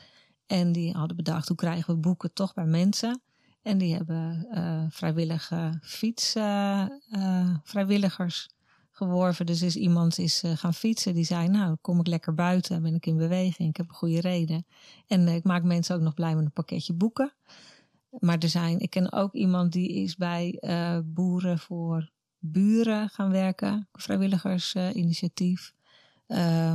En 0.46 0.72
die 0.72 0.94
hadden 0.94 1.16
bedacht, 1.16 1.48
hoe 1.48 1.58
krijgen 1.58 1.94
we 1.94 2.00
boeken 2.00 2.34
toch 2.34 2.54
bij 2.54 2.66
mensen? 2.66 3.22
En 3.64 3.78
die 3.78 3.96
hebben 3.96 4.48
uh, 4.54 4.84
vrijwillige 4.90 5.80
fietsvrijwilligers 5.82 8.48
uh, 8.50 8.52
uh, 8.52 8.56
geworven. 8.92 9.46
Dus 9.46 9.62
is 9.62 9.76
iemand 9.76 10.18
is 10.18 10.44
gaan 10.46 10.74
fietsen. 10.74 11.14
Die 11.14 11.24
zei, 11.24 11.48
nou, 11.48 11.76
kom 11.82 12.00
ik 12.00 12.08
lekker 12.08 12.34
buiten. 12.34 12.82
Ben 12.82 12.96
ik 12.96 13.06
in 13.06 13.18
beweging. 13.18 13.70
Ik 13.70 13.78
heb 13.78 13.90
een 13.90 13.96
goede 13.96 14.22
reden. 14.22 14.66
En 15.08 15.28
ik 15.28 15.44
maak 15.44 15.64
mensen 15.64 15.96
ook 15.96 16.02
nog 16.02 16.14
blij 16.14 16.36
met 16.36 16.46
een 16.46 16.52
pakketje 16.52 16.94
boeken. 16.94 17.34
Maar 18.20 18.38
er 18.38 18.50
zijn, 18.50 18.80
ik 18.80 18.90
ken 18.90 19.12
ook 19.12 19.34
iemand 19.34 19.72
die 19.72 19.90
is 19.90 20.16
bij 20.16 20.60
boeren 21.06 21.60
voor 21.60 22.10
buren 22.40 23.10
gaan 23.10 23.32
werken. 23.32 23.88
Vrijwilligersinitiatief. 23.92 25.74
Uh, 26.28 26.74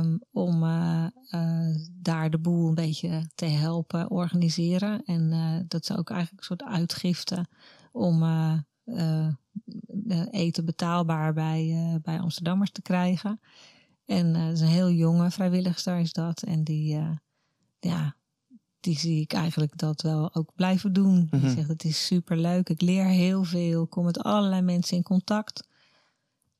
daar 2.11 2.29
de 2.29 2.37
boel 2.37 2.67
een 2.67 2.75
beetje 2.75 3.29
te 3.35 3.45
helpen 3.45 4.09
organiseren. 4.09 5.03
En 5.05 5.31
uh, 5.31 5.59
dat 5.67 5.81
is 5.81 5.97
ook 5.97 6.09
eigenlijk 6.09 6.39
een 6.39 6.57
soort 6.57 6.71
uitgifte 6.71 7.45
om 7.91 8.23
eten 10.31 10.65
betaalbaar 10.65 11.33
bij, 11.33 11.99
bij 12.01 12.19
Amsterdammers 12.19 12.71
te 12.71 12.81
krijgen. 12.81 13.39
En 14.05 14.33
dat 14.33 14.51
is 14.53 14.61
een 14.61 14.67
heel 14.67 14.91
jonge 14.91 15.31
vrijwilligster 15.31 15.99
is 15.99 16.13
dat. 16.13 16.41
En 16.43 16.63
die, 16.63 16.99
ja, 17.79 18.15
die 18.79 18.99
zie 18.99 19.21
ik 19.21 19.33
eigenlijk 19.33 19.77
dat 19.77 20.01
wel 20.01 20.35
ook 20.35 20.51
blijven 20.55 20.93
doen. 20.93 21.15
Mm 21.15 21.27
-hmm. 21.29 21.39
Die 21.39 21.49
zegt, 21.49 21.67
het 21.67 21.83
is 21.83 22.05
superleuk, 22.05 22.69
ik 22.69 22.81
leer 22.81 23.05
heel 23.05 23.43
veel, 23.43 23.87
kom 23.87 24.05
met 24.05 24.23
allerlei 24.23 24.61
mensen 24.61 24.97
in 24.97 25.03
contact. 25.03 25.67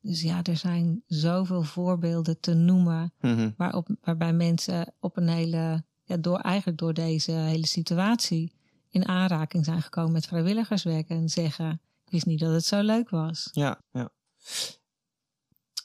Dus 0.02 0.22
ja, 0.22 0.44
er 0.44 0.58
zijn 0.58 1.04
zoveel 1.08 1.64
voorbeelden 1.64 2.40
te 2.40 2.54
noemen 2.54 3.14
Mhm. 3.20 3.50
waarop, 3.58 3.88
waarbij 4.02 4.34
mensen 4.34 4.94
op 5.00 5.18
een 5.18 5.28
hele, 5.28 5.84
ja, 6.04 6.18
door, 6.18 6.40
eigenlijk 6.40 6.78
door 6.78 6.94
deze 6.94 7.32
hele 7.32 7.68
situatie 7.68 8.54
in 8.90 9.08
aanraking 9.08 9.66
zijn 9.66 9.82
gekomen 9.82 10.12
met 10.12 10.28
vrijwilligerswerk 10.28 11.10
en 11.10 11.30
zeggen, 11.30 11.82
ik 12.06 12.12
wist 12.12 12.26
niet 12.26 12.40
dat 12.40 12.54
het 12.54 12.66
zo 12.66 12.82
leuk 12.82 13.10
was. 13.10 13.50
Ja, 13.52 13.82
ja. 13.92 14.10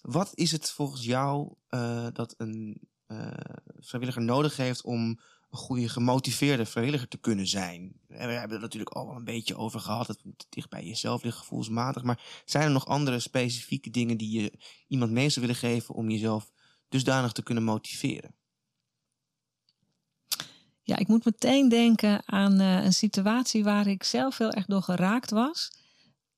Wat 0.02 0.30
is 0.34 0.52
het 0.52 0.70
volgens 0.70 1.04
jou 1.04 1.54
eh, 1.68 2.06
dat 2.12 2.34
een 2.36 2.80
eh, 3.06 3.26
vrijwilliger 3.78 4.22
nodig 4.22 4.56
heeft 4.56 4.82
om 4.82 5.20
een 5.54 5.60
goede 5.60 5.88
gemotiveerde 5.88 6.66
vrijwilliger 6.66 7.08
te 7.08 7.18
kunnen 7.18 7.46
zijn? 7.46 8.00
We 8.06 8.16
hebben 8.16 8.50
het 8.50 8.60
natuurlijk 8.60 8.90
al 8.90 9.06
wel 9.06 9.16
een 9.16 9.24
beetje 9.24 9.56
over 9.56 9.80
gehad. 9.80 10.06
Het 10.06 10.24
moet 10.24 10.46
dicht 10.48 10.68
bij 10.68 10.84
jezelf 10.84 11.22
liggen, 11.22 11.42
gevoelsmatig. 11.42 12.02
Maar 12.02 12.42
zijn 12.44 12.64
er 12.64 12.70
nog 12.70 12.86
andere 12.86 13.18
specifieke 13.18 13.90
dingen 13.90 14.16
die 14.16 14.40
je 14.40 14.52
iemand 14.86 15.10
mee 15.10 15.28
zou 15.28 15.46
willen 15.46 15.60
geven 15.60 15.94
om 15.94 16.10
jezelf 16.10 16.50
dusdanig 16.88 17.32
te 17.32 17.42
kunnen 17.42 17.64
motiveren? 17.64 18.34
Ja, 20.82 20.96
ik 20.96 21.08
moet 21.08 21.24
meteen 21.24 21.68
denken 21.68 22.22
aan 22.24 22.60
eh, 22.60 22.84
een 22.84 22.92
situatie 22.92 23.64
waar 23.64 23.86
ik 23.86 24.04
zelf 24.04 24.38
heel 24.38 24.50
erg 24.50 24.66
door 24.66 24.82
geraakt 24.82 25.30
was. 25.30 25.72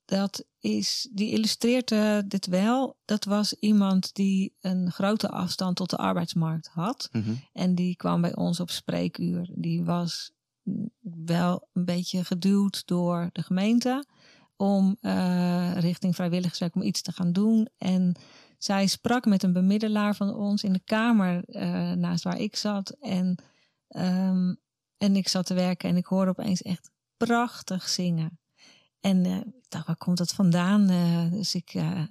Dat 0.06 0.44
is, 0.58 1.08
die 1.12 1.30
illustreert 1.30 1.88
dit 2.30 2.46
wel. 2.46 2.96
Dat 3.04 3.24
was 3.24 3.54
iemand 3.54 4.14
die 4.14 4.54
een 4.60 4.90
grote 4.92 5.28
afstand 5.28 5.76
tot 5.76 5.90
de 5.90 5.96
arbeidsmarkt 5.96 6.68
had. 6.68 7.08
Mhm. 7.12 7.34
En 7.52 7.74
die 7.74 7.96
kwam 7.96 8.20
bij 8.20 8.36
ons 8.36 8.60
op 8.60 8.70
spreekuur. 8.70 9.50
Die 9.54 9.84
was 9.84 10.32
wel 11.24 11.68
een 11.72 11.84
beetje 11.84 12.24
geduwd 12.24 12.86
door 12.86 13.30
de 13.32 13.42
gemeente 13.42 14.06
om 14.56 14.96
eh, 15.00 15.72
richting 15.74 16.14
vrijwilligerswerk 16.14 16.74
om 16.74 16.82
iets 16.82 17.02
te 17.02 17.12
gaan 17.12 17.32
doen. 17.32 17.68
En 17.78 18.16
zij 18.58 18.86
sprak 18.86 19.26
met 19.26 19.42
een 19.42 19.52
bemiddelaar 19.52 20.14
van 20.14 20.34
ons 20.34 20.62
in 20.62 20.72
de 20.72 20.82
kamer 20.84 21.44
eh, 21.44 21.92
naast 21.92 22.24
waar 22.24 22.40
ik 22.40 22.56
zat. 22.56 22.90
En, 22.90 23.38
ehm, 23.88 24.54
en 24.96 25.16
ik 25.16 25.28
zat 25.28 25.46
te 25.46 25.54
werken 25.54 25.88
en 25.88 25.96
ik 25.96 26.06
hoorde 26.06 26.30
opeens 26.30 26.62
echt 26.62 26.90
prachtig 27.16 27.88
zingen. 27.88 28.38
En 29.06 29.24
eh, 29.24 29.82
waar 29.86 29.96
komt 29.96 30.18
dat 30.18 30.32
vandaan? 30.32 30.88
Eh, 30.88 31.30
dus 31.30 31.54
ik 31.54 31.74
eh, 31.74 32.02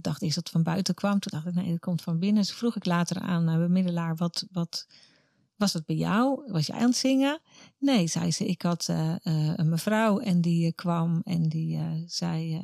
dacht 0.00 0.22
eerst 0.22 0.34
dat 0.34 0.44
het 0.44 0.52
van 0.52 0.62
buiten 0.62 0.94
kwam. 0.94 1.18
Toen 1.18 1.32
dacht 1.32 1.46
ik, 1.46 1.54
nee, 1.54 1.70
het 1.70 1.80
komt 1.80 2.02
van 2.02 2.18
binnen. 2.18 2.42
Dus 2.42 2.52
vroeg 2.52 2.76
ik 2.76 2.86
later 2.86 3.20
aan 3.20 3.44
mijn 3.44 3.58
bemiddelaar, 3.58 4.16
wat, 4.16 4.46
wat 4.52 4.86
was 5.56 5.72
het 5.72 5.86
bij 5.86 5.96
jou? 5.96 6.52
Was 6.52 6.66
jij 6.66 6.76
aan 6.76 6.88
het 6.88 6.96
zingen? 6.96 7.40
Nee, 7.78 8.06
zei 8.06 8.32
ze. 8.32 8.46
Ik 8.46 8.62
had 8.62 8.88
een 8.88 9.68
mevrouw 9.68 10.18
en 10.18 10.40
die 10.40 10.72
kwam 10.72 11.20
en 11.24 11.48
die 11.48 11.80
zei 12.06 12.60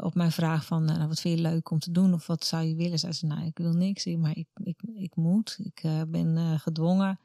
op 0.00 0.14
mijn 0.14 0.32
vraag 0.32 0.64
van, 0.64 0.84
nou, 0.84 1.08
wat 1.08 1.20
vind 1.20 1.38
je 1.38 1.42
leuk 1.42 1.70
om 1.70 1.78
te 1.78 1.90
doen? 1.90 2.14
Of 2.14 2.26
wat 2.26 2.44
zou 2.44 2.64
je 2.64 2.74
willen? 2.74 2.98
Zei 2.98 3.12
ze, 3.12 3.26
nou, 3.26 3.46
ik 3.46 3.58
wil 3.58 3.72
niks, 3.72 4.04
maar 4.04 4.36
ik, 4.36 4.48
ik, 4.94 5.16
moet. 5.16 5.58
Ik 5.62 5.82
ben 6.08 6.60
gedwongen. 6.60 7.20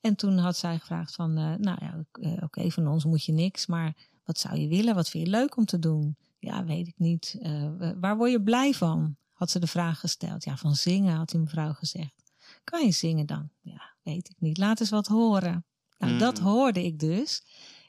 En 0.00 0.16
toen 0.16 0.38
had 0.38 0.56
zij 0.56 0.78
gevraagd 0.78 1.14
van, 1.14 1.32
nou 1.34 1.78
ja, 1.80 2.04
oké, 2.40 2.70
van 2.70 2.88
ons 2.88 3.04
moet 3.04 3.24
je 3.24 3.32
niks, 3.32 3.66
maar 3.66 3.94
wat 4.26 4.38
zou 4.38 4.56
je 4.58 4.68
willen? 4.68 4.94
Wat 4.94 5.08
vind 5.08 5.24
je 5.24 5.30
leuk 5.30 5.56
om 5.56 5.64
te 5.64 5.78
doen? 5.78 6.16
Ja, 6.38 6.64
weet 6.64 6.86
ik 6.86 6.94
niet. 6.98 7.36
Eh, 7.40 7.68
waar 8.00 8.16
word 8.16 8.30
je 8.30 8.42
blij 8.42 8.72
van? 8.74 9.16
Had 9.32 9.50
ze 9.50 9.58
de 9.58 9.66
vraag 9.66 10.00
gesteld. 10.00 10.44
Ja, 10.44 10.56
van 10.56 10.74
zingen, 10.74 11.16
had 11.16 11.28
die 11.28 11.40
mevrouw 11.40 11.72
gezegd. 11.72 12.22
Kan 12.64 12.84
je 12.84 12.92
zingen 12.92 13.26
dan? 13.26 13.48
Ja, 13.60 13.94
weet 14.02 14.28
ik 14.28 14.36
niet. 14.38 14.58
Laat 14.58 14.80
eens 14.80 14.90
wat 14.90 15.06
horen. 15.06 15.64
Nou, 15.98 16.18
dat 16.18 16.38
Mm. 16.40 16.46
hoorde 16.46 16.84
ik 16.84 16.98
dus. 16.98 17.42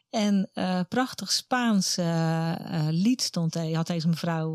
En 0.10 0.50
eh 0.54 0.80
prachtig 0.89 1.32
Spaans 1.32 1.97
eh, 1.97 2.56
lied 2.89 3.21
stond 3.21 3.54
hij, 3.54 3.71
had 3.71 3.88
deze 3.88 4.08
mevrouw 4.08 4.54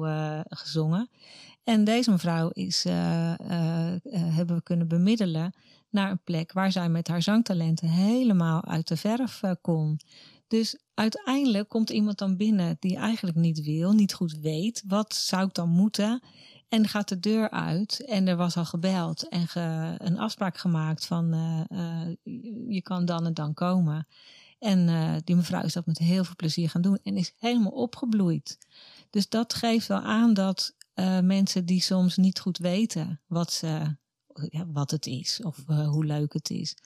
gezongen. 0.48 1.10
En 1.64 1.84
deze 1.84 2.10
mevrouw 2.10 2.48
is, 2.48 2.84
hebben 2.84 4.56
we 4.56 4.62
kunnen 4.62 4.88
bemiddelen 4.88 5.52
naar 5.90 6.10
een 6.10 6.22
plek 6.24 6.52
waar 6.52 6.72
zij 6.72 6.88
met 6.88 7.08
haar 7.08 7.22
zangtalenten 7.22 7.88
helemaal 7.88 8.64
uit 8.64 8.88
de 8.88 8.96
verf 8.96 9.40
kon. 9.60 10.00
Dus 10.52 10.78
uiteindelijk 10.94 11.68
komt 11.68 11.90
iemand 11.90 12.18
dan 12.18 12.36
binnen 12.36 12.76
die 12.78 12.96
eigenlijk 12.96 13.36
niet 13.36 13.62
wil, 13.62 13.92
niet 13.92 14.14
goed 14.14 14.38
weet. 14.38 14.82
Wat 14.86 15.14
zou 15.14 15.46
ik 15.46 15.54
dan 15.54 15.68
moeten? 15.68 16.22
En 16.68 16.88
gaat 16.88 17.08
de 17.08 17.20
deur 17.20 17.50
uit 17.50 18.04
en 18.04 18.28
er 18.28 18.36
was 18.36 18.56
al 18.56 18.64
gebeld 18.64 19.28
en 19.28 19.46
een 20.06 20.18
afspraak 20.18 20.58
gemaakt 20.58 21.06
van 21.06 21.32
eh, 21.32 21.60
eh, 21.68 22.16
je 22.68 22.82
kan 22.82 23.04
dan 23.04 23.26
en 23.26 23.34
dan 23.34 23.54
komen. 23.54 24.06
En 24.58 24.88
eh, 24.88 25.14
die 25.24 25.36
mevrouw 25.36 25.62
is 25.62 25.72
dat 25.72 25.86
met 25.86 25.98
heel 25.98 26.24
veel 26.24 26.36
plezier 26.36 26.70
gaan 26.70 26.82
doen 26.82 26.98
en 27.02 27.16
is 27.16 27.34
helemaal 27.38 27.72
opgebloeid. 27.72 28.58
Dus 29.10 29.28
dat 29.28 29.54
geeft 29.54 29.86
wel 29.86 30.00
aan 30.00 30.34
dat 30.34 30.74
mensen 31.22 31.66
die 31.66 31.80
soms 31.80 32.16
niet 32.16 32.40
goed 32.40 32.58
weten 32.58 33.20
wat, 33.26 33.62
ja, 34.48 34.66
wat 34.66 34.90
het 34.90 35.06
is 35.06 35.40
of 35.42 35.66
hoe 35.66 36.04
leuk 36.04 36.32
het 36.32 36.50
is. 36.50 36.76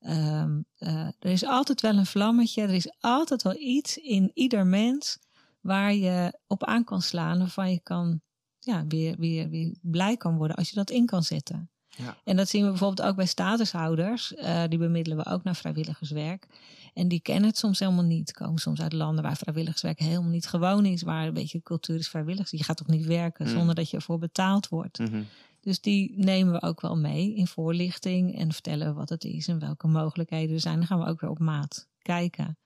Ehm, 0.00 0.60
eh, 0.76 1.06
er 1.18 1.30
is 1.30 1.44
altijd 1.44 1.80
wel 1.80 1.96
een 1.96 2.06
vlammetje, 2.06 2.62
er 2.62 2.74
is 2.74 2.92
altijd 3.00 3.42
wel 3.42 3.56
iets 3.58 3.96
in 3.98 4.30
ieder 4.34 4.66
mens 4.66 5.18
waar 5.60 5.94
je 5.94 6.38
op 6.46 6.64
aan 6.64 6.84
kan 6.84 7.02
slaan, 7.02 7.38
waarvan 7.38 7.70
je 7.70 7.80
kan, 7.82 8.20
ja, 8.58 8.84
weer, 8.86 9.16
weer, 9.18 9.48
weer 9.48 9.74
blij 9.82 10.16
kan 10.16 10.36
worden 10.36 10.56
als 10.56 10.68
je 10.68 10.74
dat 10.74 10.90
in 10.90 11.06
kan 11.06 11.22
zetten. 11.22 11.70
Ja. 11.96 12.16
En 12.24 12.36
dat 12.36 12.48
zien 12.48 12.62
we 12.64 12.68
bijvoorbeeld 12.68 13.08
ook 13.08 13.16
bij 13.16 13.26
statushouders. 13.26 14.34
eh, 14.34 14.62
die 14.68 14.78
bemiddelen 14.78 15.18
we 15.18 15.26
ook 15.30 15.44
naar 15.44 15.56
vrijwilligerswerk. 15.56 16.46
En 16.94 17.08
die 17.08 17.20
kennen 17.20 17.48
het 17.48 17.58
soms 17.58 17.78
helemaal 17.78 18.04
niet. 18.04 18.32
Komen 18.32 18.58
soms 18.60 18.80
uit 18.80 18.92
landen 18.92 19.24
waar 19.24 19.36
vrijwilligerswerk 19.36 19.98
helemaal 19.98 20.30
niet 20.30 20.46
gewoon 20.46 20.84
is. 20.86 21.02
Waar 21.02 21.26
een 21.26 21.34
beetje 21.34 21.62
cultuur 21.62 21.96
is 21.98 22.08
vrijwilligers. 22.08 22.50
Je 22.50 22.64
gaat 22.64 22.76
toch 22.76 22.86
niet 22.86 23.06
werken 23.06 23.46
Mm. 23.46 23.52
zonder 23.52 23.74
dat 23.74 23.90
je 23.90 23.96
ervoor 23.96 24.18
betaald 24.18 24.68
wordt. 24.68 24.98
Mhm. 24.98 25.22
Dus 25.60 25.80
die 25.80 26.12
nemen 26.16 26.52
we 26.52 26.62
ook 26.62 26.80
wel 26.80 26.96
mee 26.96 27.34
in 27.34 27.46
voorlichting. 27.46 28.38
En 28.38 28.52
vertellen 28.52 28.94
wat 28.94 29.08
het 29.08 29.24
is 29.24 29.48
en 29.48 29.58
welke 29.58 29.86
mogelijkheden 29.86 30.54
er 30.54 30.60
zijn. 30.60 30.76
Dan 30.76 30.86
gaan 30.86 30.98
we 30.98 31.06
ook 31.06 31.20
weer 31.20 31.30
op 31.30 31.38
maat 31.38 31.88
kijken. 32.02 32.58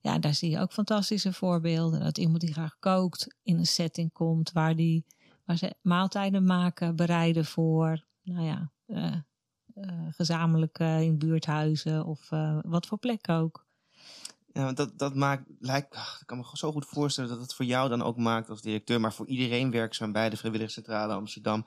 Ja, 0.00 0.18
daar 0.18 0.34
zie 0.34 0.50
je 0.50 0.58
ook 0.58 0.72
fantastische 0.72 1.32
voorbeelden. 1.32 2.00
Dat 2.00 2.18
iemand 2.18 2.40
die 2.40 2.52
graag 2.52 2.76
kookt 2.78 3.36
in 3.42 3.58
een 3.58 3.66
setting 3.66 4.12
komt 4.12 4.52
waar, 4.52 4.76
die, 4.76 5.04
waar 5.44 5.56
ze 5.56 5.74
maaltijden 5.82 6.44
maken, 6.44 6.96
bereiden 6.96 7.44
voor, 7.44 8.04
nou 8.22 8.44
ja, 8.44 8.72
eh, 8.86 9.16
gezamenlijk 10.10 10.78
eh, 10.78 11.00
in 11.00 11.18
buurthuizen 11.18 12.04
of 12.04 12.28
wat 12.62 12.86
voor 12.86 12.98
plek 12.98 13.28
ook. 13.28 13.68
Ja, 14.52 14.64
want 14.64 14.76
dat, 14.76 14.98
dat 14.98 15.14
maakt, 15.14 15.44
lijkt, 15.58 15.94
ik 15.94 16.26
kan 16.26 16.38
me 16.38 16.44
zo 16.52 16.72
goed 16.72 16.86
voorstellen 16.86 17.30
dat 17.30 17.40
het 17.40 17.54
voor 17.54 17.64
jou 17.64 17.88
dan 17.88 18.02
ook 18.02 18.16
maakt 18.16 18.50
als 18.50 18.62
directeur, 18.62 19.00
maar 19.00 19.12
voor 19.12 19.26
iedereen 19.26 19.70
werkzaam 19.70 20.12
bij 20.12 20.30
de 20.30 20.36
Vrijwilligerscentrale 20.36 21.12
Amsterdam. 21.14 21.64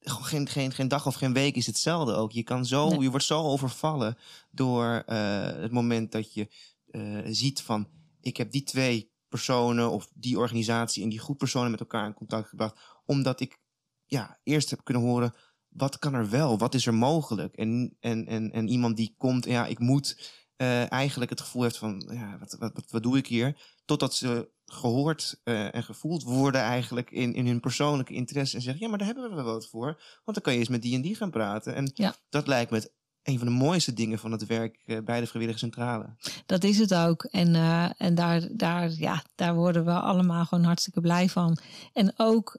Geen, 0.00 0.48
geen, 0.48 0.72
geen 0.72 0.88
dag 0.88 1.06
of 1.06 1.14
geen 1.14 1.32
week 1.32 1.56
is 1.56 1.66
hetzelfde 1.66 2.12
ook. 2.12 2.32
Je, 2.32 2.42
kan 2.42 2.66
zo, 2.66 2.88
Nee. 2.88 3.00
je 3.00 3.10
wordt 3.10 3.24
zo 3.24 3.42
overvallen 3.42 4.16
door 4.50 5.02
eh, 5.06 5.42
het 5.44 5.72
moment 5.72 6.12
dat 6.12 6.34
je 6.34 6.48
eh, 6.90 7.18
ziet 7.24 7.62
van 7.62 7.88
ik 8.20 8.36
heb 8.36 8.50
die 8.50 8.62
twee 8.62 9.10
personen 9.28 9.90
of 9.90 10.10
die 10.14 10.38
organisatie 10.38 11.02
en 11.02 11.08
die 11.08 11.20
groep 11.20 11.38
personen 11.38 11.70
met 11.70 11.80
elkaar 11.80 12.06
in 12.06 12.14
contact 12.14 12.48
gebracht. 12.48 12.80
Omdat 13.04 13.40
ik 13.40 13.58
ja, 14.06 14.38
eerst 14.42 14.70
heb 14.70 14.84
kunnen 14.84 15.02
horen 15.02 15.34
wat 15.68 15.98
kan 15.98 16.14
er 16.14 16.30
wel, 16.30 16.58
wat 16.58 16.74
is 16.74 16.86
er 16.86 16.94
mogelijk. 16.94 17.54
En, 17.54 17.96
en, 18.00 18.26
en, 18.26 18.52
en 18.52 18.68
iemand 18.68 18.96
die 18.96 19.14
komt, 19.16 19.44
ja, 19.44 19.66
ik 19.66 19.78
moet 19.78 20.32
eh, 20.58 20.92
eigenlijk 20.92 21.30
het 21.30 21.40
gevoel 21.40 21.62
heeft 21.62 21.78
van, 21.78 22.08
ja, 22.12 22.36
wat, 22.38 22.56
wat, 22.58 22.72
wat, 22.74 22.90
wat 22.90 23.02
doe 23.02 23.16
ik 23.16 23.26
hier? 23.26 23.60
Totdat 23.84 24.14
ze 24.14 24.48
gehoord 24.64 25.40
eh, 25.44 25.74
en 25.74 25.82
gevoeld 25.84 26.22
worden 26.22 26.60
eigenlijk 26.60 27.10
in, 27.10 27.34
in 27.34 27.46
hun 27.46 27.60
persoonlijke 27.60 28.14
interesse. 28.14 28.56
En 28.56 28.62
zeggen, 28.62 28.82
ja, 28.82 28.88
maar 28.88 28.98
daar 28.98 29.06
hebben 29.06 29.28
we 29.30 29.34
wel 29.34 29.44
wat 29.52 29.68
voor. 29.68 29.86
Want 30.24 30.36
dan 30.36 30.40
kan 30.42 30.52
je 30.52 30.58
eens 30.58 30.68
met 30.68 30.82
die 30.82 30.94
en 30.94 31.02
die 31.02 31.14
gaan 31.14 31.30
praten. 31.30 31.74
En 31.74 31.90
Ja. 31.94 32.14
dat 32.28 32.46
lijkt 32.46 32.70
me 32.70 32.76
het, 32.76 32.92
een 33.22 33.38
van 33.38 33.46
de 33.46 33.52
mooiste 33.52 33.92
dingen 33.92 34.18
van 34.18 34.32
het 34.32 34.46
werk 34.46 34.82
eh, 34.86 34.98
bij 35.04 35.20
de 35.20 35.26
Vrijwillige 35.26 35.58
Centrale. 35.58 36.16
Dat 36.46 36.64
is 36.64 36.78
het 36.78 36.94
ook. 36.94 37.24
En, 37.24 37.54
en 37.96 38.14
daar, 38.14 38.48
daar, 38.52 38.90
ja, 38.90 39.24
daar 39.34 39.54
worden 39.54 39.84
we 39.84 39.92
allemaal 40.00 40.44
gewoon 40.44 40.64
hartstikke 40.64 41.00
blij 41.00 41.28
van. 41.28 41.58
En 41.92 42.12
ook 42.16 42.58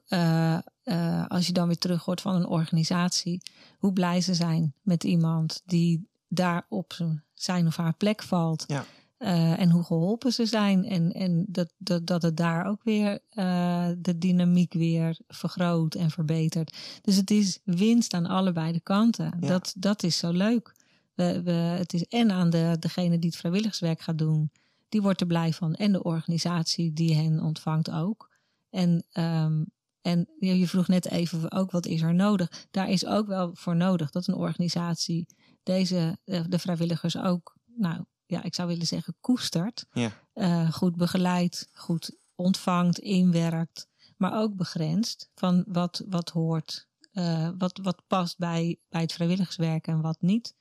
als 1.28 1.46
je 1.46 1.52
dan 1.52 1.66
weer 1.66 1.78
terug 1.78 2.04
hoort 2.04 2.20
van 2.20 2.34
een 2.34 2.46
organisatie, 2.46 3.42
hoe 3.78 3.92
blij 3.92 4.20
ze 4.20 4.34
zijn 4.34 4.74
met 4.82 5.04
iemand 5.04 5.62
die 5.64 6.08
daar 6.28 6.66
op 6.68 6.92
zijn- 6.92 7.24
zijn 7.42 7.66
of 7.66 7.76
haar 7.76 7.94
plek 7.94 8.22
valt. 8.22 8.64
Ja. 8.66 8.84
Eh, 9.20 9.60
en 9.60 9.70
hoe 9.70 9.84
geholpen 9.84 10.32
ze 10.32 10.46
zijn. 10.46 10.84
En, 10.84 11.12
en 11.12 11.44
dat, 11.48 11.72
dat, 11.78 12.06
dat 12.06 12.22
het 12.22 12.36
daar 12.36 12.66
ook 12.66 12.82
weer 12.82 13.18
eh, 13.30 13.88
de 13.98 14.18
dynamiek 14.18 14.72
weer 14.72 15.18
vergroot 15.28 15.94
en 15.94 16.10
verbetert. 16.10 16.76
Dus 17.02 17.16
het 17.16 17.30
is 17.30 17.58
winst 17.64 18.14
aan 18.14 18.26
allebei 18.26 18.72
de 18.72 18.80
kanten. 18.80 19.36
Ja. 19.40 19.48
Dat, 19.48 19.74
dat 19.76 20.02
is 20.02 20.18
zo 20.18 20.30
leuk. 20.30 20.74
We, 21.14 21.42
we, 21.42 21.50
het 21.50 21.92
is 21.92 22.04
en 22.04 22.30
aan 22.30 22.50
de, 22.50 22.76
degene 22.78 23.18
die 23.18 23.30
het 23.30 23.38
vrijwilligerswerk 23.38 24.00
gaat 24.00 24.18
doen, 24.18 24.50
die 24.88 25.02
wordt 25.02 25.20
er 25.20 25.26
blij 25.26 25.52
van. 25.52 25.74
En 25.74 25.92
de 25.92 26.02
organisatie 26.02 26.92
die 26.92 27.14
hen 27.14 27.40
ontvangt 27.40 27.90
ook. 27.90 28.30
En, 28.70 29.04
ehm, 29.12 29.64
en 30.02 30.28
je 30.38 30.58
je 30.58 30.68
vroeg 30.68 30.88
net 30.88 31.10
even 31.10 31.52
ook 31.52 31.70
wat 31.70 31.86
is 31.86 32.02
er 32.02 32.14
nodig. 32.14 32.66
Daar 32.70 32.90
is 32.90 33.06
ook 33.06 33.26
wel 33.26 33.50
voor 33.54 33.76
nodig 33.76 34.10
dat 34.10 34.26
een 34.26 34.34
organisatie 34.34 35.26
deze, 35.62 36.18
eh, 36.24 36.44
de 36.48 36.58
vrijwilligers 36.58 37.16
ook, 37.16 37.56
nou 37.76 38.04
ja, 38.26 38.42
ik 38.42 38.54
zou 38.54 38.68
willen 38.68 38.86
zeggen, 38.86 39.16
koestert. 39.20 39.86
Ja. 39.92 40.10
Eh, 40.32 40.72
goed 40.72 40.96
begeleidt, 40.96 41.68
goed 41.72 42.16
ontvangt, 42.34 42.98
inwerkt. 42.98 43.88
maar 44.16 44.40
ook 44.40 44.56
begrensd 44.56 45.30
van 45.34 45.64
wat, 45.66 46.04
wat 46.08 46.30
hoort, 46.30 46.88
uh, 47.12 47.50
wat, 47.58 47.78
wat 47.82 48.02
past 48.06 48.38
bij, 48.38 48.78
bij 48.88 49.00
het 49.00 49.12
vrijwilligerswerk 49.12 49.86
en 49.86 50.00
wat 50.00 50.20
niet. 50.20 50.54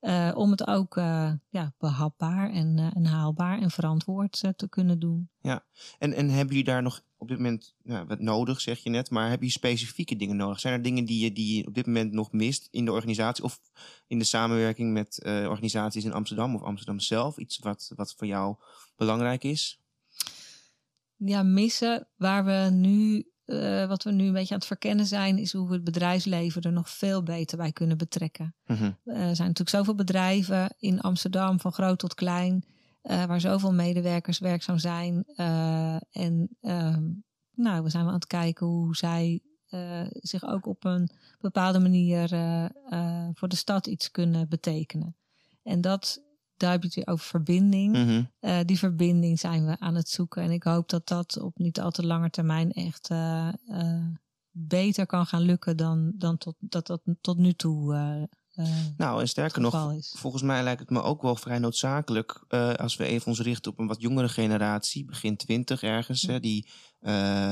Uh, 0.00 0.30
om 0.34 0.50
het 0.50 0.66
ook 0.66 0.96
uh, 0.96 1.32
ja, 1.48 1.74
behapbaar 1.78 2.50
en, 2.50 2.92
en 2.94 3.04
haalbaar 3.04 3.60
en 3.60 3.70
verantwoord 3.70 4.44
te 4.56 4.68
kunnen 4.68 4.98
doen. 4.98 5.30
Ja, 5.40 5.64
en, 5.98 6.12
en 6.12 6.28
hebben 6.28 6.48
jullie 6.48 6.64
daar 6.64 6.82
nog 6.82 7.02
op 7.16 7.28
dit 7.28 7.36
moment 7.36 7.74
nou, 7.82 8.06
wat 8.06 8.20
nodig, 8.20 8.60
zeg 8.60 8.78
je 8.78 8.90
net, 8.90 9.10
maar 9.10 9.30
heb 9.30 9.42
je 9.42 9.50
specifieke 9.50 10.16
dingen 10.16 10.36
nodig? 10.36 10.60
Zijn 10.60 10.74
er 10.74 10.82
dingen 10.82 11.04
die 11.04 11.24
je, 11.24 11.32
die 11.32 11.56
je 11.56 11.66
op 11.66 11.74
dit 11.74 11.86
moment 11.86 12.12
nog 12.12 12.32
mist 12.32 12.68
in 12.70 12.84
de 12.84 12.92
organisatie 12.92 13.44
of 13.44 13.60
in 14.06 14.18
de 14.18 14.24
samenwerking 14.24 14.92
met 14.92 15.20
organisaties 15.24 16.04
in 16.04 16.12
Amsterdam 16.12 16.54
of 16.54 16.62
Amsterdam 16.62 17.00
zelf? 17.00 17.38
Iets 17.38 17.58
wat, 17.58 17.92
wat 17.96 18.14
voor 18.14 18.26
jou 18.26 18.56
belangrijk 18.96 19.44
is? 19.44 19.80
ja, 21.18 21.42
missen. 21.42 22.08
Waar 22.16 22.44
we 22.44 22.68
nu, 22.72 23.26
uh, 23.48 23.86
wat 23.86 24.02
we 24.02 24.10
nu 24.10 24.26
een 24.26 24.32
beetje 24.32 24.54
aan 24.54 24.58
het 24.58 24.68
verkennen 24.68 25.06
zijn, 25.06 25.38
is 25.38 25.52
hoe 25.52 25.68
we 25.68 25.74
het 25.74 25.84
bedrijfsleven 25.84 26.62
er 26.62 26.72
nog 26.72 26.90
veel 26.90 27.22
beter 27.22 27.56
bij 27.56 27.72
kunnen 27.72 27.98
betrekken. 27.98 28.54
Mm 28.66 28.76
-hmm. 28.76 28.96
Er 29.04 29.36
zijn 29.36 29.48
natuurlijk 29.48 29.76
zoveel 29.76 29.94
bedrijven 29.94 30.74
in 30.78 31.00
Amsterdam, 31.00 31.60
van 31.60 31.72
groot 31.72 31.98
tot 31.98 32.14
klein, 32.14 32.64
uh, 33.02 33.24
waar 33.24 33.40
zoveel 33.40 33.72
medewerkers 33.72 34.38
werkzaam 34.38 34.78
zijn. 34.78 35.24
En 36.10 36.56
nou, 37.54 37.82
we 37.82 37.88
zijn 37.88 38.06
aan 38.06 38.14
het 38.14 38.26
kijken 38.26 38.66
hoe 38.66 38.96
zij 38.96 39.42
zich 40.08 40.44
ook 40.44 40.66
op 40.66 40.84
een 40.84 41.10
bepaalde 41.40 41.78
manier 41.78 42.28
voor 43.34 43.48
de 43.48 43.56
stad 43.56 43.86
iets 43.86 44.10
kunnen 44.10 44.48
betekenen. 44.48 45.16
En 45.62 45.80
dat 45.80 46.22
daar 46.58 46.70
heb 46.70 46.80
je 46.80 46.86
het 46.86 46.96
weer 46.96 47.06
over 47.06 47.26
verbinding. 47.26 47.92
Mhm. 47.92 48.22
uh, 48.40 48.58
die 48.64 48.78
verbinding 48.78 49.38
zijn 49.38 49.66
we 49.66 49.76
aan 49.78 49.94
het 49.94 50.08
zoeken. 50.08 50.42
En 50.42 50.50
ik 50.50 50.62
hoop 50.62 50.88
dat 50.88 51.08
dat 51.08 51.40
op 51.40 51.58
niet 51.58 51.80
al 51.80 51.90
te 51.90 52.06
lange 52.06 52.30
termijn 52.30 52.72
echt 52.72 53.10
uh, 53.10 53.48
uh, 53.68 54.06
beter 54.50 55.06
kan 55.06 55.26
gaan 55.26 55.42
lukken 55.42 55.76
dan, 55.76 56.12
dan 56.14 56.38
tot, 56.38 56.54
dat 56.58 56.86
dat 56.86 57.00
tot 57.20 57.38
nu 57.38 57.52
toe. 57.52 58.28
nou, 58.96 59.20
en 59.20 59.28
sterker 59.28 59.60
nog, 59.60 59.92
is. 59.92 60.14
volgens 60.16 60.42
mij 60.42 60.62
lijkt 60.62 60.80
het 60.80 60.90
me 60.90 61.02
ook 61.02 61.22
wel 61.22 61.36
vrij 61.36 61.58
noodzakelijk 61.58 62.44
als 62.76 62.96
we 62.96 63.04
even 63.04 63.26
ons 63.26 63.40
richten 63.40 63.72
op 63.72 63.78
een 63.78 63.86
wat 63.86 64.00
jongere 64.00 64.28
generatie, 64.28 65.04
begin 65.04 65.36
twintig 65.36 65.82
ergens, 65.82 66.22
hè, 66.22 66.40
die 66.40 66.68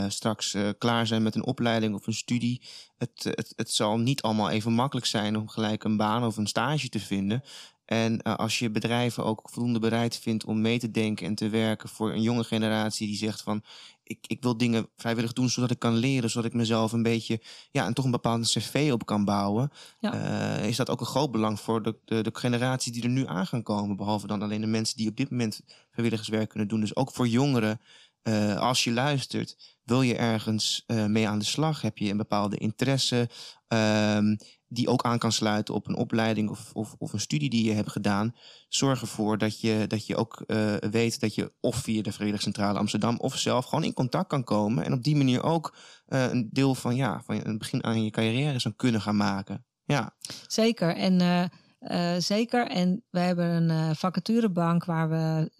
straks 0.08 0.56
klaar 0.78 1.06
zijn 1.06 1.22
met 1.22 1.34
een 1.34 1.46
opleiding 1.46 1.94
of 1.94 2.06
een 2.06 2.14
studie. 2.14 2.62
Het, 2.96 3.24
het, 3.24 3.52
het 3.56 3.70
zal 3.70 3.98
niet 3.98 4.22
allemaal 4.22 4.50
even 4.50 4.72
makkelijk 4.72 5.06
zijn 5.06 5.36
om 5.36 5.48
gelijk 5.48 5.84
een 5.84 5.96
baan 5.96 6.24
of 6.24 6.36
een 6.36 6.46
stage 6.46 6.88
te 6.88 7.00
vinden. 7.00 7.42
En 7.86 8.20
uh, 8.22 8.34
als 8.34 8.58
je 8.58 8.70
bedrijven 8.70 9.24
ook 9.24 9.48
voldoende 9.52 9.78
bereid 9.78 10.16
vindt 10.16 10.44
om 10.44 10.60
mee 10.60 10.78
te 10.78 10.90
denken 10.90 11.26
en 11.26 11.34
te 11.34 11.48
werken 11.48 11.88
voor 11.88 12.12
een 12.12 12.22
jonge 12.22 12.44
generatie 12.44 13.06
die 13.06 13.16
zegt 13.16 13.42
van 13.42 13.62
ik, 14.02 14.24
ik 14.26 14.42
wil 14.42 14.56
dingen 14.56 14.88
vrijwillig 14.96 15.32
doen 15.32 15.48
zodat 15.48 15.70
ik 15.70 15.78
kan 15.78 15.94
leren, 15.94 16.30
zodat 16.30 16.50
ik 16.50 16.56
mezelf 16.56 16.92
een 16.92 17.02
beetje 17.02 17.40
ja, 17.70 17.86
en 17.86 17.94
toch 17.94 18.04
een 18.04 18.10
bepaalde 18.10 18.44
cv 18.44 18.90
op 18.92 19.06
kan 19.06 19.24
bouwen, 19.24 19.70
ja. 19.98 20.14
uh, 20.60 20.68
is 20.68 20.76
dat 20.76 20.90
ook 20.90 21.00
een 21.00 21.06
groot 21.06 21.30
belang 21.30 21.60
voor 21.60 21.82
de, 21.82 21.98
de, 22.04 22.22
de 22.22 22.30
generaties 22.32 22.92
die 22.92 23.02
er 23.02 23.08
nu 23.08 23.26
aan 23.26 23.46
gaan 23.46 23.62
komen. 23.62 23.96
Behalve 23.96 24.26
dan 24.26 24.42
alleen 24.42 24.60
de 24.60 24.66
mensen 24.66 24.96
die 24.96 25.08
op 25.08 25.16
dit 25.16 25.30
moment 25.30 25.60
vrijwilligerswerk 25.90 26.48
kunnen 26.48 26.68
doen. 26.68 26.80
Dus 26.80 26.96
ook 26.96 27.12
voor 27.12 27.28
jongeren, 27.28 27.80
uh, 28.22 28.58
als 28.58 28.84
je 28.84 28.92
luistert, 28.92 29.76
wil 29.84 30.02
je 30.02 30.16
ergens 30.16 30.84
mee 30.86 31.28
aan 31.28 31.38
de 31.38 31.44
slag? 31.44 31.80
Heb 31.80 31.98
je 31.98 32.10
een 32.10 32.16
bepaalde 32.16 32.56
interesse? 32.56 33.28
Um, 33.68 34.36
die 34.68 34.88
ook 34.88 35.02
aan 35.02 35.18
kan 35.18 35.32
sluiten 35.32 35.74
op 35.74 35.88
een 35.88 35.96
opleiding 35.96 36.50
of, 36.50 36.70
of, 36.72 36.94
of 36.98 37.12
een 37.12 37.20
studie 37.20 37.50
die 37.50 37.64
je 37.64 37.72
hebt 37.72 37.90
gedaan. 37.90 38.34
Zorg 38.68 39.00
ervoor 39.00 39.38
dat 39.38 39.60
je, 39.60 39.84
dat 39.86 40.06
je 40.06 40.16
ook 40.16 40.44
uh, 40.46 40.74
weet 40.90 41.20
dat 41.20 41.34
je 41.34 41.52
of 41.60 41.76
via 41.76 42.02
de 42.02 42.12
Verenigde 42.12 42.62
Amsterdam 42.62 43.18
of 43.18 43.36
zelf 43.36 43.64
gewoon 43.64 43.84
in 43.84 43.92
contact 43.92 44.28
kan 44.28 44.44
komen. 44.44 44.84
En 44.84 44.92
op 44.92 45.02
die 45.02 45.16
manier 45.16 45.42
ook 45.42 45.76
uh, 46.08 46.32
een 46.32 46.48
deel 46.52 46.74
van, 46.74 46.96
ja, 46.96 47.22
van 47.24 47.40
een 47.44 47.58
begin 47.58 47.84
aan 47.84 48.04
je 48.04 48.10
carrière 48.10 48.58
zou 48.58 48.74
kunnen 48.74 49.00
gaan 49.00 49.16
maken. 49.16 49.64
Ja. 49.84 50.16
Zeker. 50.46 50.96
En 50.96 51.20
uh, 51.20 52.14
zeker. 52.18 52.66
En 52.66 53.04
we 53.10 53.18
hebben 53.18 53.70
een 53.70 53.96
vacaturebank 53.96 54.84
waar 54.84 55.08
we 55.08 55.50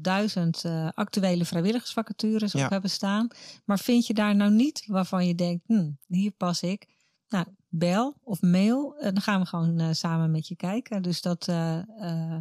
duizend 0.00 0.64
actuele 0.94 1.44
vrijwilligersvacatures 1.44 2.52
Ja. 2.52 2.64
op 2.64 2.70
hebben 2.70 2.90
staan. 2.90 3.28
Maar 3.64 3.78
vind 3.78 4.06
je 4.06 4.14
daar 4.14 4.36
nou 4.36 4.50
niet 4.50 4.84
waarvan 4.86 5.26
je 5.26 5.34
denkt, 5.34 5.64
hm, 5.66 5.90
hier 6.06 6.30
pas 6.30 6.62
ik? 6.62 6.93
Nou, 7.28 7.46
bel 7.68 8.14
of 8.22 8.42
mail. 8.42 8.96
En 8.96 9.14
dan 9.14 9.22
gaan 9.22 9.40
we 9.40 9.46
gewoon 9.46 9.80
uh, 9.80 9.88
samen 9.90 10.30
met 10.30 10.48
je 10.48 10.56
kijken. 10.56 11.02
Dus 11.02 11.22
dat, 11.22 11.48
uh, 11.48 12.36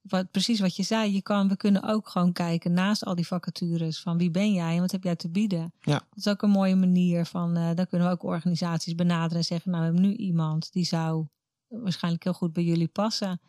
wat, 0.00 0.30
precies 0.30 0.60
wat 0.60 0.76
je 0.76 0.82
zei, 0.82 1.12
je 1.12 1.22
kan, 1.22 1.48
we 1.48 1.56
kunnen 1.56 1.82
ook 1.82 2.08
gewoon 2.08 2.32
kijken 2.32 2.72
naast 2.72 3.04
al 3.04 3.14
die 3.14 3.26
vacatures 3.26 4.00
van 4.00 4.18
wie 4.18 4.30
ben 4.30 4.52
jij 4.52 4.74
en 4.74 4.80
wat 4.80 4.90
heb 4.90 5.02
jij 5.02 5.16
te 5.16 5.28
bieden. 5.28 5.72
Ja. 5.80 5.92
Dat 5.92 6.18
is 6.18 6.28
ook 6.28 6.42
een 6.42 6.50
mooie 6.50 6.76
manier 6.76 7.24
van, 7.24 7.54
dan 7.54 7.86
kunnen 7.86 8.08
we 8.08 8.12
ook 8.12 8.22
organisaties 8.22 8.94
benaderen 8.94 9.36
en 9.36 9.44
zeggen, 9.44 9.70
nou 9.70 9.82
we 9.82 9.90
hebben 9.90 10.10
nu 10.10 10.16
iemand 10.16 10.72
die 10.72 10.84
zou 10.84 11.26
waarschijnlijk 11.68 12.24
heel 12.24 12.32
goed 12.32 12.52
bij 12.52 12.64
jullie 12.64 12.88
passen. 12.88 13.40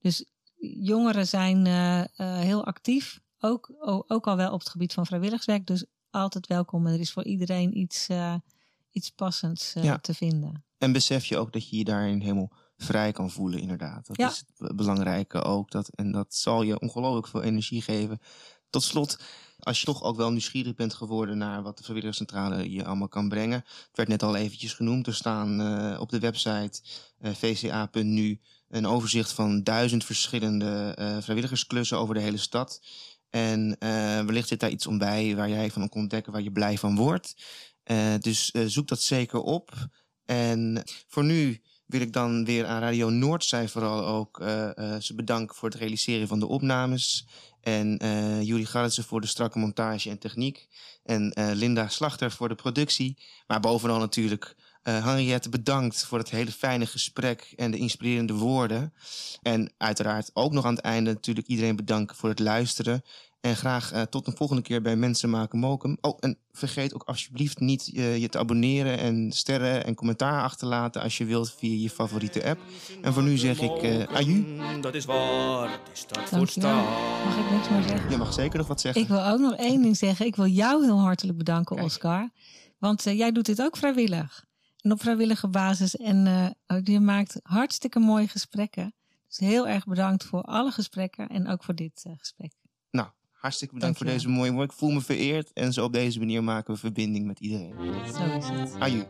Dus 0.00 0.24
jongeren 0.80 1.26
zijn 1.26 1.66
heel 2.16 2.64
actief, 2.64 3.20
ook, 3.40 3.74
ook 4.06 4.26
al 4.26 4.36
wel 4.36 4.52
op 4.52 4.58
het 4.58 4.68
gebied 4.68 4.92
van 4.92 5.06
vrijwilligerswerk. 5.06 5.66
Dus 5.66 5.84
altijd 6.10 6.46
welkom. 6.46 6.86
Er 6.86 7.00
is 7.00 7.12
voor 7.12 7.24
iedereen 7.24 7.78
iets 7.78 8.08
iets 8.96 9.10
passends 9.10 9.74
uh, 9.74 9.84
ja. 9.84 9.98
te 9.98 10.14
vinden. 10.14 10.64
En 10.78 10.92
besef 10.92 11.24
je 11.24 11.38
ook 11.38 11.52
dat 11.52 11.68
je 11.68 11.76
je 11.76 11.84
daarin 11.84 12.20
helemaal 12.20 12.52
vrij 12.76 13.12
kan 13.12 13.30
voelen, 13.30 13.60
inderdaad. 13.60 14.06
Dat 14.06 14.16
ja. 14.16 14.28
is 14.28 14.44
het 14.56 14.76
belangrijke 14.76 15.42
ook. 15.42 15.70
Dat, 15.70 15.88
en 15.88 16.12
dat 16.12 16.34
zal 16.34 16.62
je 16.62 16.80
ongelooflijk 16.80 17.28
veel 17.28 17.42
energie 17.42 17.82
geven. 17.82 18.20
Tot 18.70 18.82
slot, 18.82 19.18
als 19.58 19.80
je 19.80 19.86
toch 19.86 20.02
ook 20.02 20.16
wel 20.16 20.30
nieuwsgierig 20.30 20.74
bent 20.74 20.94
geworden 20.94 21.38
naar 21.38 21.62
wat 21.62 21.76
de 21.76 21.82
vrijwilligerscentrale 21.82 22.70
je 22.70 22.84
allemaal 22.84 23.08
kan 23.08 23.28
brengen. 23.28 23.64
Het 23.66 23.96
werd 23.96 24.08
net 24.08 24.22
al 24.22 24.36
eventjes 24.36 24.74
genoemd. 24.74 25.06
Er 25.06 25.14
staan 25.14 25.60
uh, 25.60 26.00
op 26.00 26.10
de 26.10 26.18
website 26.18 26.80
uh, 27.20 27.30
vca.nu 27.34 28.40
een 28.68 28.86
overzicht 28.86 29.32
van 29.32 29.62
duizend 29.62 30.04
verschillende 30.04 30.96
uh, 30.98 31.16
vrijwilligersklussen 31.20 31.98
over 31.98 32.14
de 32.14 32.20
hele 32.20 32.36
stad. 32.36 32.80
En 33.30 33.76
wellicht 34.26 34.48
zit 34.48 34.60
daar 34.60 34.70
iets 34.70 34.86
om 34.86 34.98
bij 34.98 35.36
waar 35.36 35.48
jij 35.48 35.70
van 35.70 35.88
kan 35.88 36.00
ontdekken 36.00 36.32
waar 36.32 36.42
je 36.42 36.52
blij 36.52 36.78
van 36.78 36.96
wordt. 36.96 37.34
Uh, 37.90 38.14
dus 38.20 38.50
uh, 38.52 38.62
zoek 38.66 38.88
dat 38.88 39.00
zeker 39.00 39.40
op. 39.40 39.72
En 40.24 40.82
voor 41.08 41.24
nu 41.24 41.60
wil 41.86 42.00
ik 42.00 42.12
dan 42.12 42.44
weer 42.44 42.66
aan 42.66 42.80
Radio 42.80 43.10
Noordzij 43.10 43.68
vooral 43.68 44.06
ook 44.06 44.40
uh, 44.40 44.70
ze 45.00 45.14
bedanken 45.14 45.56
voor 45.56 45.68
het 45.68 45.78
realiseren 45.78 46.28
van 46.28 46.38
de 46.38 46.46
opnames. 46.46 47.26
En 47.60 47.96
Jullie 48.42 48.66
Garretsen 48.66 49.04
voor 49.04 49.20
de 49.20 49.26
strakke 49.26 49.58
montage 49.58 50.10
en 50.10 50.18
techniek. 50.18 50.68
En 51.04 51.32
Linda 51.52 51.88
Slachter 51.88 52.30
voor 52.30 52.48
de 52.48 52.54
productie. 52.54 53.18
Maar 53.46 53.60
bovenal 53.60 53.98
natuurlijk 53.98 54.56
Henriette 54.82 55.48
bedankt 55.48 56.04
voor 56.04 56.18
het 56.18 56.30
hele 56.30 56.52
fijne 56.52 56.86
gesprek 56.86 57.52
en 57.56 57.70
de 57.70 57.78
inspirerende 57.78 58.32
woorden. 58.32 58.94
En 59.42 59.72
uiteraard 59.76 60.30
ook 60.32 60.52
nog 60.52 60.64
aan 60.64 60.74
het 60.74 60.84
einde 60.84 61.12
natuurlijk 61.12 61.46
iedereen 61.46 61.76
bedanken 61.76 62.16
voor 62.16 62.28
het 62.28 62.38
luisteren. 62.38 63.02
En 63.46 63.56
graag 63.56 63.92
uh, 63.92 64.02
tot 64.02 64.26
een 64.26 64.36
volgende 64.36 64.62
keer 64.62 64.82
bij 64.82 64.96
Mensen 64.96 65.30
Maken 65.30 65.58
Mokum. 65.58 65.96
Oh, 66.00 66.16
en 66.20 66.38
vergeet 66.52 66.94
ook 66.94 67.02
alsjeblieft 67.02 67.60
niet 67.60 67.90
uh, 67.94 68.16
je 68.16 68.28
te 68.28 68.38
abonneren 68.38 68.98
en 68.98 69.32
sterren 69.32 69.84
en 69.84 69.94
commentaar 69.94 70.42
achterlaten 70.42 71.02
als 71.02 71.18
je 71.18 71.24
wilt 71.24 71.52
via 71.52 71.82
je 71.82 71.90
favoriete 71.90 72.44
app. 72.44 72.60
En 73.02 73.12
voor 73.12 73.22
nu 73.22 73.36
zeg 73.36 73.60
ik 73.60 73.82
uh, 73.82 74.02
aju. 74.02 74.46
Dat 74.80 74.94
is 74.94 75.04
waar, 75.04 75.70
het 75.70 75.80
is 75.92 76.06
dat 76.06 76.18
voor 76.18 76.38
Dankjewel. 76.38 76.74
Mag 77.24 77.36
ik 77.36 77.50
niks 77.50 77.68
meer 77.68 77.82
zeggen? 77.82 78.10
Je 78.10 78.16
mag 78.16 78.32
zeker 78.32 78.58
nog 78.58 78.66
wat 78.66 78.80
zeggen. 78.80 79.02
Ik 79.02 79.08
wil 79.08 79.26
ook 79.26 79.38
nog 79.38 79.54
één 79.54 79.82
ding 79.82 79.96
zeggen. 79.96 80.26
Ik 80.26 80.36
wil 80.36 80.46
jou 80.46 80.84
heel 80.84 81.00
hartelijk 81.00 81.38
bedanken, 81.38 81.76
Kijk. 81.76 81.88
Oscar. 81.88 82.30
Want 82.78 83.02
jij 83.02 83.32
doet 83.32 83.46
dit 83.46 83.62
ook 83.62 83.76
vrijwillig. 83.76 84.44
En 84.80 84.92
op 84.92 85.00
vrijwillige 85.00 85.48
basis. 85.48 85.96
En 85.96 86.54
je 86.84 87.00
maakt 87.00 87.40
hartstikke 87.42 87.98
mooie 87.98 88.28
gesprekken. 88.28 88.94
Dus 89.28 89.38
heel 89.38 89.68
erg 89.68 89.84
bedankt 89.84 90.24
voor 90.24 90.42
alle 90.42 90.70
gesprekken 90.70 91.28
en 91.28 91.48
ook 91.48 91.64
voor 91.64 91.74
dit 91.74 92.04
gesprek. 92.16 92.52
Hartstikke 93.46 93.74
bedankt 93.74 93.98
voor 93.98 94.06
deze 94.06 94.28
mooie 94.28 94.52
woord. 94.52 94.70
Ik 94.70 94.76
voel 94.76 94.90
me 94.90 95.00
vereerd 95.00 95.52
en 95.52 95.72
zo 95.72 95.84
op 95.84 95.92
deze 95.92 96.18
manier 96.18 96.44
maken 96.44 96.74
we 96.74 96.80
verbinding 96.80 97.26
met 97.26 97.40
iedereen. 97.40 97.74
Zo 98.16 98.36
is 98.38 98.48
het. 98.48 98.76
Aju. 98.78 99.04